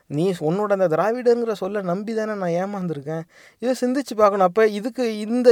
நீ 0.10 0.26
உன்னோட 0.48 0.72
அந்த 0.78 0.88
திராவிடங்கிற 0.94 1.54
சொல்ல 1.62 1.82
நம்பி 1.90 2.14
தானே 2.18 2.34
நான் 2.42 2.56
ஏமாந்துருக்கேன்? 2.64 3.24
இதை 3.62 3.74
சிந்திச்சு 3.82 4.14
பார்க்கணும். 4.22 4.48
அப்போ 4.50 4.64
இதுக்கு 4.80 5.06
இந்த 5.26 5.50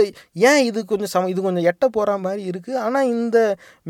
ஏன் 0.50 0.62
இது 0.70 0.80
கொஞ்சம் 0.92 1.12
சம 1.13 1.30
இது 1.34 1.42
கொஞ்சம் 1.48 1.68
எட்ட 1.72 1.86
போகிற 1.96 2.18
மாதிரி 2.26 2.44
இருக்குது 2.52 2.80
ஆனால் 2.86 3.10
இந்த 3.16 3.38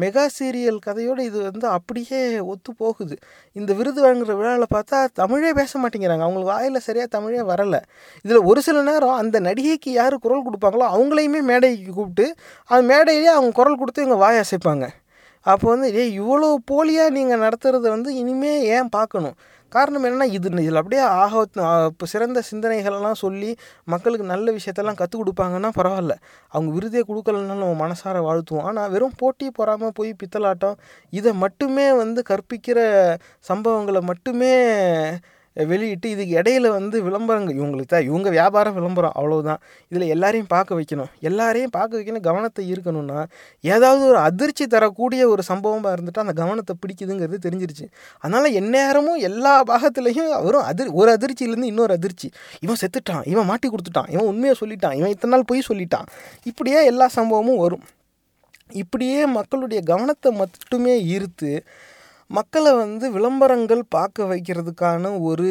மெகா 0.04 0.26
சீரியல் 0.38 0.80
கதையோடு 0.88 1.28
இது 1.30 1.40
வந்து 1.50 1.68
அப்படியே 1.78 2.22
ஒத்து 2.54 2.74
போகுது. 2.84 3.18
இந்த 3.60 3.70
விருது 3.82 4.00
வழங்குற 4.06 4.32
விழாவில் 4.42 4.74
பார்த்தா 4.76 5.00
தமிழே 5.22 5.54
பேச 5.60 5.80
மாட்டேங்கிறாங்க. 5.84 6.26
அவங்களுக்கு 6.28 6.54
வாயில் 6.56 6.86
சரியாக 6.88 7.10
தமிழே 7.18 7.44
வரலை. 7.52 7.82
இதில் 8.26 8.48
ஒரு 8.52 8.62
சில 8.70 8.88
நேரம் 8.92 9.20
அந்த 9.22 9.40
நடிகைக்கு 9.50 9.92
யார் 10.02 10.18
குரல் 10.26 10.46
கொடுப்பாங்களோ 10.50 10.88
அவங்களையுமே 10.96 11.42
மேடைக்கு 11.52 11.94
கூப்பிட்டு 12.00 12.28
அந்த 12.70 12.84
மேடையிலே 12.92 13.32
அவங்க 13.38 13.54
குரல் 13.62 13.80
கொடுத்து 13.82 14.04
இவங்க 14.06 14.20
வாய் 14.26 14.44
அசைப்பாங்க. 14.44 14.86
அப்போ 15.46 15.66
வந்து 15.72 15.88
ஏய் 16.02 16.14
இவ்வளோ 16.22 16.50
போலியாக 16.72 17.14
நீங்கள் 17.16 17.42
நடத்துகிறத 17.46 17.88
வந்து 17.94 18.10
இனிமே 18.20 18.52
ஏன் 18.76 18.90
பார்க்கணும்? 18.98 19.36
காரணம் 19.76 20.06
என்னென்னா 20.08 20.28
இது 20.38 20.48
இதில் 20.64 20.80
அப்படியே 20.82 21.04
ஆக 21.24 21.42
இப்போ 21.90 22.06
சிறந்த 22.14 22.40
சிந்தனைகளெல்லாம் 22.52 23.20
சொல்லி 23.24 23.52
மக்களுக்கு 23.94 24.26
நல்ல 24.34 24.48
விஷயத்தெல்லாம் 24.58 25.00
கற்றுக் 25.02 25.22
கொடுப்பாங்கன்னா 25.22 25.70
பரவாயில்ல. 25.80 26.16
அவங்க 26.54 26.70
விருதே 26.78 27.02
கொடுக்கலனாலும் 27.10 27.64
நம்ம 27.64 27.78
மனசார 27.84 28.16
வாழ்த்துவோம். 28.30 28.66
ஆனால் 28.70 28.92
வெறும் 28.96 29.18
போட்டி 29.22 29.48
போகாமல் 29.60 29.96
போய் 30.00 30.12
பித்தலாட்டம் 30.24 30.78
இதை 31.20 31.34
மட்டுமே 31.44 31.88
வந்து 32.02 32.24
கற்பிக்கிற 32.32 32.80
சம்பவங்களை 33.50 34.02
மட்டுமே 34.12 34.54
வெளியிட்டு 35.58 36.08
இதுக்கு 36.10 36.34
இடையில 36.40 36.68
வந்து 36.76 36.98
விளம்பரங்கள் 37.08 37.58
இவங்களுக்கு 37.58 37.92
தான் 37.94 38.06
இவங்க 38.10 38.30
வியாபாரம் 38.30 38.76
விளம்பரம் 38.78 39.16
அவ்வளோதான் 39.20 39.60
இதில் 39.92 40.06
எல்லாரையும் 40.16 40.50
பார்க்க 40.54 40.78
வைக்கணும். 40.80 41.10
எல்லாரையும் 41.30 41.74
பார்க்க 41.78 42.00
வைக்கணும் 42.00 42.26
கவனத்தை 42.30 42.62
ஈர்க்கணும்னா 42.74 43.20
ஏதாவது 43.64 44.04
ஒரு 44.12 44.20
அதிர்ச்சி 44.30 44.68
தரக்கூடிய 44.68 45.22
ஒரு 45.34 45.44
சம்பவமாக 45.52 45.94
இருந்துட்டு 45.96 46.24
அந்த 46.26 46.36
கவனத்தை 46.42 46.76
பிடிக்குதுங்கிறது 46.84 47.40
தெரிஞ்சிருச்சு. 47.48 47.88
அதனால் 48.24 48.50
எந்நேரமும் 48.62 49.20
எல்லா 49.30 49.56
பாகத்துலேயும் 49.72 50.32
வரும் 50.48 50.68
அதிர் 50.72 50.92
ஒரு 51.02 51.12
அதிர்ச்சியிலேருந்து 51.18 51.72
இன்னொரு 51.74 51.96
அதிர்ச்சி. 52.00 52.30
இவன் 52.60 52.82
செத்துட்டான் 52.84 53.26
இவன் 53.34 53.50
மாட்டி 53.52 53.70
கொடுத்துட்டான் 53.74 54.12
இவன் 54.16 54.30
உண்மையை 54.34 54.56
சொல்லிட்டான் 54.62 54.96
இவன் 55.02 55.14
இத்தனை 55.16 55.34
நாள் 55.36 55.50
பொய் 55.52 55.68
சொல்லிட்டான். 55.70 56.08
இப்படியே 56.52 56.82
எல்லா 56.94 57.10
சம்பவமும் 57.20 57.62
வரும். 57.66 57.84
இப்படியே 58.82 59.20
மக்களுடைய 59.38 59.80
கவனத்தை 59.90 60.30
மட்டுமே 60.42 60.94
ஈர்த்து 61.16 61.50
மக்களை 62.30 62.72
வந்து 62.84 63.06
விளம்பரங்கள் 63.18 63.84
பார்க்க 63.96 64.32
வைக்கிறதுக்கான 64.32 65.12
ஒரு 65.30 65.50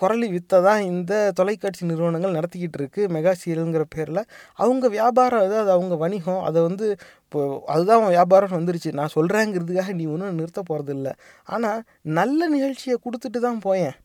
குரலி 0.00 0.28
வித்தை 0.34 0.58
தான் 0.66 0.82
இந்த 0.90 1.14
தொலைக்காட்சி 1.38 1.82
நிறுவனங்கள் 1.88 2.36
நடத்திக்கிட்டு 2.36 2.78
இருக்கு 2.80 3.02
மெகா 3.14 3.32
சீரியலுங்கிற 3.40 3.84
பேரில். 3.94 4.20
அவங்க 4.62 4.88
வியாபாரம் 4.94 5.42
அது 5.46 5.72
அவங்க 5.76 5.94
வணிகம் 6.04 6.44
அதை 6.48 6.60
வந்து 6.68 6.86
இப்போ 7.24 7.40
அதுதான் 7.74 8.06
வியாபாரம் 8.16 8.56
வந்துருச்சு. 8.58 8.92
நான் 9.00 9.14
சொல்கிறேங்கிறதுக்காக 9.16 9.94
நீ 10.00 10.06
ஒன்றும் 10.14 10.38
நிறுத்த 10.40 10.62
போகிறதில்ல 10.70 11.10
ஆனால் 11.56 11.82
நல்ல 12.20 12.48
நிகழ்ச்சியை 12.54 12.96
கொடுத்துட்டு 13.06 13.40
தான் 13.48 13.60
போயேன். 13.66 13.96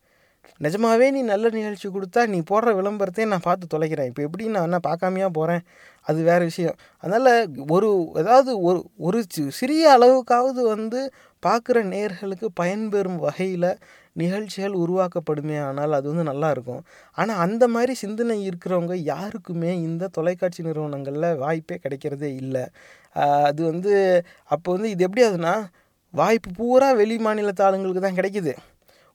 நிஜமாவே 0.66 1.08
நீ 1.16 1.22
நல்ல 1.32 1.46
நிகழ்ச்சி 1.56 1.88
கொடுத்தா 1.96 2.22
நீ 2.34 2.38
போடுற 2.52 2.70
விளம்பரத்தையும் 2.80 3.34
நான் 3.34 3.48
பார்த்து 3.48 3.66
தொலைக்கிறேன். 3.74 4.10
இப்போ 4.12 4.22
எப்படி 4.28 4.46
நான் 4.56 4.68
என்ன 4.70 4.80
பார்க்காமையாக 4.88 5.32
போகிறேன் 5.40 5.64
அது 6.08 6.20
வேறு 6.30 6.44
விஷயம். 6.52 6.78
அதனால் 7.04 7.32
ஒரு 7.76 7.90
ஏதாவது 8.22 8.52
ஒரு 8.70 8.80
ஒரு 9.08 9.20
சிறிய 9.60 9.84
அளவுக்காவது 9.98 10.62
வந்து 10.76 11.02
பார்க்குற 11.46 11.78
நேர்களுக்கு 11.94 12.48
பயன்பெறும் 12.62 13.20
வகையில் 13.26 13.72
நிகழ்ச்சிகள் 14.22 14.76
உருவாக்கப்படுமே 14.84 15.58
ஆனால் 15.68 15.94
அது 15.98 16.08
வந்து 16.12 16.26
நல்லாயிருக்கும் 16.32 16.82
ஆனால் 17.20 17.42
அந்த 17.46 17.64
மாதிரி 17.76 17.94
சிந்தனை 18.04 18.38
இருக்கிறவங்க 18.48 18.96
யாருக்குமே 19.12 19.72
இந்த 19.88 20.10
தொலைக்காட்சி 20.18 20.62
நிறுவனங்களில் 20.68 21.30
வாய்ப்பே 21.44 21.78
கிடைக்கிறதே 21.86 22.32
இல்லை. 22.44 22.64
அது 23.50 23.62
வந்து 23.72 23.94
அப்போ 24.56 24.70
வந்து 24.76 24.92
இது 24.96 25.06
எப்படி 25.08 25.24
ஆகுதுன்னா 25.28 25.56
வாய்ப்பு 26.14 26.50
பூரா 26.60 26.90
வெளி 27.02 27.18
மாநிலத்து 27.28 27.64
ஆளுங்களுக்கு 27.68 28.04
தான் 28.08 28.20
கிடைக்குது. 28.20 28.54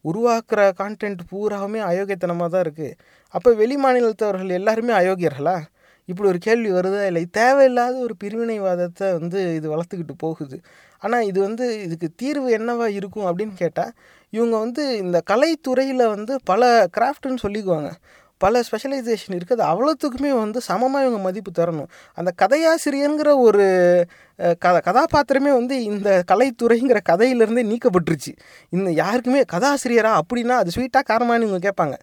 உருவாக்குற 0.05 0.61
கான்டென்ட் 0.81 1.23
பூராவுமே 1.31 1.81
அயோக்கியத்தனமாக 1.91 2.51
தான் 2.55 2.65
இருக்குது 2.67 2.97
அப்போ 3.35 3.51
வெளி 3.61 3.77
மாநிலத்தவர்கள் 3.85 4.59
எல்லாருமே 4.59 4.93
அயோக்கியர்களா? 5.01 5.57
இப்படி 6.09 6.27
ஒரு 6.33 6.41
கேள்வி 6.47 6.71
வருதா 6.77 7.03
இல்லை? 7.11 7.23
தேவையில்லாத 7.39 7.95
ஒரு 8.07 8.15
பிரிவினைவாதத்தை 8.23 9.07
வந்து 9.19 9.39
இது 9.59 9.67
வளர்த்துக்கிட்டு 9.75 10.15
போகுது. 10.25 10.57
ஆனால் 11.05 11.25
இது 11.31 11.39
வந்து 11.41 11.67
இதுக்கு 11.85 12.09
தீர்வு 12.17 12.49
என்னவா 12.59 12.87
இருக்கும் 12.99 13.27
அப்படின்னு 13.31 13.55
கேட்டால் 13.63 13.93
இவங்க 14.33 14.57
வந்து 14.65 14.83
இந்த 15.05 15.19
கலைத்துறையில் 15.31 16.05
வந்து 16.15 16.35
பல 16.45 16.63
கிராஃப்ட்னு 16.97 17.43
சொல்லிக்குவாங்க. 17.45 17.91
பல 18.41 18.61
ஸ்பெஷலைசேஷன் 18.67 19.35
இருக்குது 19.37 19.57
அது 19.57 19.65
அவ்வளோத்துக்குமே 19.73 20.31
வந்து 20.41 20.59
சமமாக 20.69 21.05
இவங்க 21.05 21.21
மதிப்பு 21.27 21.51
தரணும். 21.59 21.91
அந்த 22.19 22.31
கதையாசிரியங்கிற 22.43 23.31
ஒரு 23.47 23.65
கதை 24.65 24.81
கதாபாத்திரமே 24.89 25.53
வந்து 25.61 25.75
இந்த 25.91 26.09
கலைத்துறைங்கிற 26.33 27.01
கதையிலேருந்தே 27.11 27.65
நீக்கப்பட்டுருச்சு. 27.73 28.33
இந்த 28.77 28.91
யாருக்குமே 29.03 29.43
கதாசிரியரா 29.53 30.13
அப்படின்னா 30.23 30.57
அது 30.63 30.75
ஸ்வீட்டாக 30.77 31.05
காரமானு 31.11 31.47
இவங்க 31.49 31.63
கேட்பாங்க. 31.69 31.97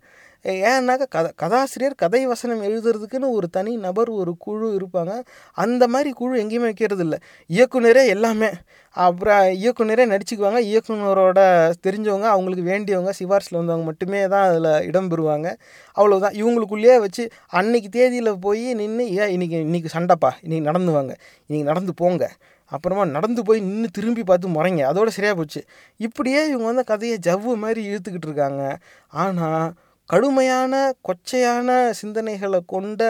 ஏன்னாக்கா 0.46 1.06
கதை 1.10 1.32
கதாசிரியர் 1.36 1.96
கதை 1.96 2.26
வசனம் 2.26 2.62
எழுதுறதுக்குன்னு 2.64 3.28
ஒரு 3.30 3.50
தனி 3.50 3.76
நபர் 3.78 4.10
ஒரு 4.10 4.38
குழு 4.38 4.68
இருப்பாங்க. 4.80 5.22
அந்த 5.54 5.88
மாதிரி 5.88 6.12
குழு 6.12 6.44
எங்கேயுமே 6.44 6.68
வைக்கிறது 6.70 7.04
இல்லை 7.04 7.18
இயக்குனரே 7.50 8.08
எல்லாமே. 8.08 8.50
அப்புறம் 8.92 9.44
இயக்குனரே 9.64 10.06
நடிச்சுக்குவாங்க. 10.14 10.60
இயக்குனரோட 10.72 11.40
தெரிஞ்சவங்க 11.88 12.28
அவங்களுக்கு 12.34 12.64
வேண்டியவங்க 12.72 13.12
சிவார்ஸில் 13.20 13.60
வந்தவங்க 13.60 13.86
மட்டுமே 13.86 14.28
தான் 14.28 14.48
அதில் 14.50 14.86
இடம் 14.88 15.10
பெறுவாங்க. 15.12 15.48
அவ்வளவுதான். 15.94 16.34
இவங்களுக்குள்ளேயே 16.34 17.00
வச்சு 17.00 17.26
அன்னைக்கு 17.48 17.90
தேதியில் 17.90 18.40
போய் 18.40 18.74
நின்று 18.74 19.06
ஏன் 19.12 19.30
இன்னைக்கு 19.30 19.60
இன்னைக்கு 19.60 20.00
சண்டைப்பா. 20.00 20.32
இன்றைக்கி 20.44 20.62
நடந்து 20.62 20.92
வாங்க. 20.92 21.16
இன்றைக்கி 21.50 21.64
நடந்து 21.64 21.94
போங்க. 21.94 22.30
அப்புறமா 22.66 23.06
நடந்து 23.06 23.44
போய் 23.44 23.60
நின்று 23.60 23.90
திரும்பி 23.92 24.24
பார்த்து 24.24 24.48
முறைங்க. 24.48 24.82
அதோட 24.92 25.08
சரியாக 25.08 25.38
போச்சு. 25.38 25.62
இப்படியே 25.98 26.48
இவங்க 26.50 26.66
வந்து 26.66 26.84
கதையை 26.84 27.18
ஜவ்வு 27.28 27.56
மாதிரி 27.56 27.82
இழுத்துக்கிட்டு 27.90 28.28
இருக்காங்க. 28.30 28.78
ஆனால் 29.08 29.74
கடுமையான 30.12 30.74
கொச்சையான 31.08 31.70
சிந்தனைகளை 31.92 32.60
கொண்ட 32.66 33.02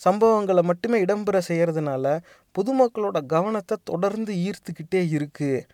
சம்பவங்களை 0.00 0.62
மட்டுமே 0.62 0.96
இடம்பெற 1.04 1.36
செய்கிறதுனால 1.48 2.06
பொதுமக்களோட 2.54 3.18
கவனத்தை 3.26 3.76
தொடர்ந்து 3.84 4.32
ஈர்த்துக்கிட்டே 4.44 5.02
இருக்குது 5.12 5.64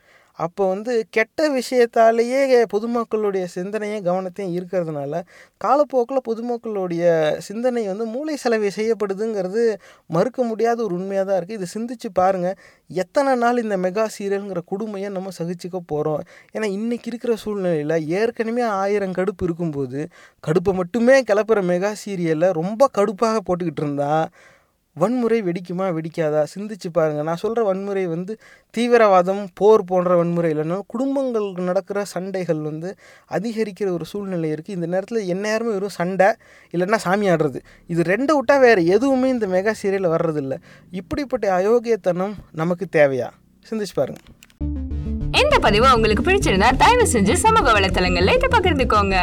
அப்போ 0.42 0.62
வந்து 0.68 0.92
கெட்ட 1.10 1.48
விஷயத்தாலேயே 1.52 2.60
பொதுமக்களுடைய 2.72 3.44
சிந்தனையும் 3.52 4.04
கவனத்தையும் 4.04 4.54
இருக்கிறதுனால 4.58 5.20
காலப்போக்கில் 5.60 6.24
பொதுமக்களுடைய 6.26 7.02
சிந்தனை 7.40 7.82
வந்து 7.86 8.06
மூளை 8.06 8.36
செலவை 8.36 8.70
செய்யப்படுதுங்கிறது 8.76 9.64
மறுக்க 10.10 10.38
முடியாத 10.42 10.78
ஒரு 10.82 10.94
உண்மையாக 10.94 11.26
தான் 11.26 11.38
இருக்குது 11.38 11.58
இதை 11.58 11.68
சிந்திச்சு 11.74 12.10
பாருங்கள் 12.12 12.56
எத்தனை 12.94 13.34
நாள் 13.34 13.62
இந்த 13.62 13.76
மெகா 13.78 14.06
சீரியலுங்கிற 14.14 14.62
கொடுமையை 14.66 15.10
நம்ம 15.10 15.32
சகிச்சுக்க 15.38 15.80
போகிறோம் 15.86 16.22
ஏன்னா 16.54 16.68
இன்றைக்கி 16.72 17.08
இருக்கிற 17.08 17.34
சூழ்நிலையில் 17.36 17.96
ஏற்கனவே 18.14 18.64
ஆயிரம் 18.76 19.14
கடுப்பு 19.14 19.44
இருக்கும்போது 19.44 20.00
கடுப்பை 20.44 20.74
மட்டுமே 20.74 21.16
கிளப்புற 21.24 21.60
மெகா 21.66 21.92
சீரியலை 22.02 22.50
ரொம்ப 22.52 22.88
கடுப்பாக 22.94 23.38
போட்டுக்கிட்டு 23.40 23.84
இருந்தால் 23.84 24.26
வன்முறை 24.92 25.42
வெடிக்குமா 25.42 25.86
வெடிக்காதா? 25.96 26.44
சிந்திச்சு 26.54 26.88
பாருங்கள் 26.92 27.24
நான் 27.24 27.36
சொல்கிற 27.36 27.62
வன்முறை 27.62 28.06
வந்து 28.06 28.38
தீவிரவாதம் 28.76 29.46
போர் 29.54 29.84
போன்ற 29.84 30.16
வன்முறை 30.16 30.52
இல்லைன்னா 30.52 30.78
குடும்பங்களுக்கு 30.86 31.62
நடக்கிற 31.62 32.04
சண்டைகள் 32.04 32.60
வந்து 32.60 32.96
அதிகரிக்கிற 33.30 33.90
ஒரு 33.90 34.04
சூழ்நிலை 34.04 34.52
இருக்குது 34.52 34.76
இந்த 34.78 34.86
நேரத்தில் 34.86 35.26
எந்நேரமும் 35.26 35.72
வெறும் 35.72 35.88
சண்டை 35.88 36.26
இல்லைன்னா 36.72 36.96
சாமி 36.96 37.28
ஆடுறது. 37.28 37.60
இது 37.86 38.02
ரெண்டை 38.02 38.34
விட்டா 38.38 38.60
வேறு 38.60 38.86
எதுவுமே 38.86 39.28
இந்த 39.28 39.46
மெகா 39.46 39.74
சீரியலில் 39.82 40.14
வர்றதில்ல. 40.16 40.56
இப்படிப்பட்ட 40.90 41.56
அயோக்கியத்தனம் 41.58 42.34
நமக்கு 42.52 42.86
தேவையா? 42.96 43.30
சிந்திச்சு 43.70 43.94
பாருங்கள் 43.94 44.28
இந்த 45.42 45.58
பதிவு 45.58 45.94
உங்களுக்கு 45.94 46.30
பிடிச்சிருந்தா 46.30 46.76
தயவு 46.76 47.06
செஞ்சு 47.12 47.32
சமூக 47.32 47.80
வலைத்தளங்கள்ல 47.80 48.34
இதை 48.34 48.48
பகிர்ந்துக்கோங்க. 48.52 49.16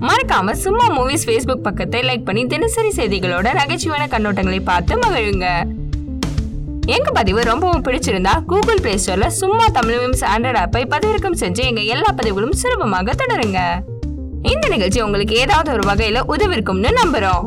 மறக்காம 0.00 0.52
சும்மா 0.52 0.86
மூவிஸ் 0.98 1.24
ஃபேஸ்புக் 1.26 1.64
பக்கத்தை 1.66 2.02
லைக் 2.02 2.24
பண்ணி 2.24 2.46
தினசரி 2.46 2.88
செய்திகளோட 2.88 3.48
நகைச்சுவையான 3.54 4.06
கண்ணோட்டங்களை 4.06 4.60
பார்த்து 4.64 4.98
மகிழுங்க. 4.98 5.46
எங்க 6.86 7.10
பதிவு 7.10 7.40
ரொம்பவும் 7.40 7.84
பிடிச்சிருந்தா 7.84 8.44
கூகுள் 8.44 8.80
பிளே 8.80 8.94
ஸ்டோர்ல 8.94 9.26
சும்மா 9.26 9.66
தமிழ் 9.66 9.96
மீம்ஸ் 9.96 10.24
ஆண்ட்ராய்ட் 10.36 10.60
ஆப்பை 10.64 10.82
பதிவிறக்கம் 10.90 11.38
செஞ்சு 11.40 11.62
எங்க 11.62 11.80
எல்லா 11.80 12.12
பதிவுகளும் 12.16 12.52
சுலபமாக 12.52 13.12
தொடருங்க. 13.12 13.58
இந்த 14.42 14.68
நிகழ்ச்சி 14.68 15.00
உங்களுக்கு 15.00 15.34
ஏதாவது 15.34 15.72
ஒரு 15.72 15.92
வகையில 15.92 16.22
உதவிருக்கும்னு 16.28 16.90
நம்புறோம். 17.04 17.44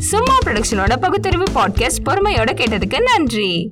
சும்மா 0.00 0.38
ப்ரொடக்ஷனோட 0.46 0.96
பகுத்தறிவு 1.00 1.44
பாட்காஸ்ட் 1.54 2.04
பொறுமையோட 2.04 2.52
கேட்டதுக்கு 2.54 3.00
நன்றி. 3.02 3.70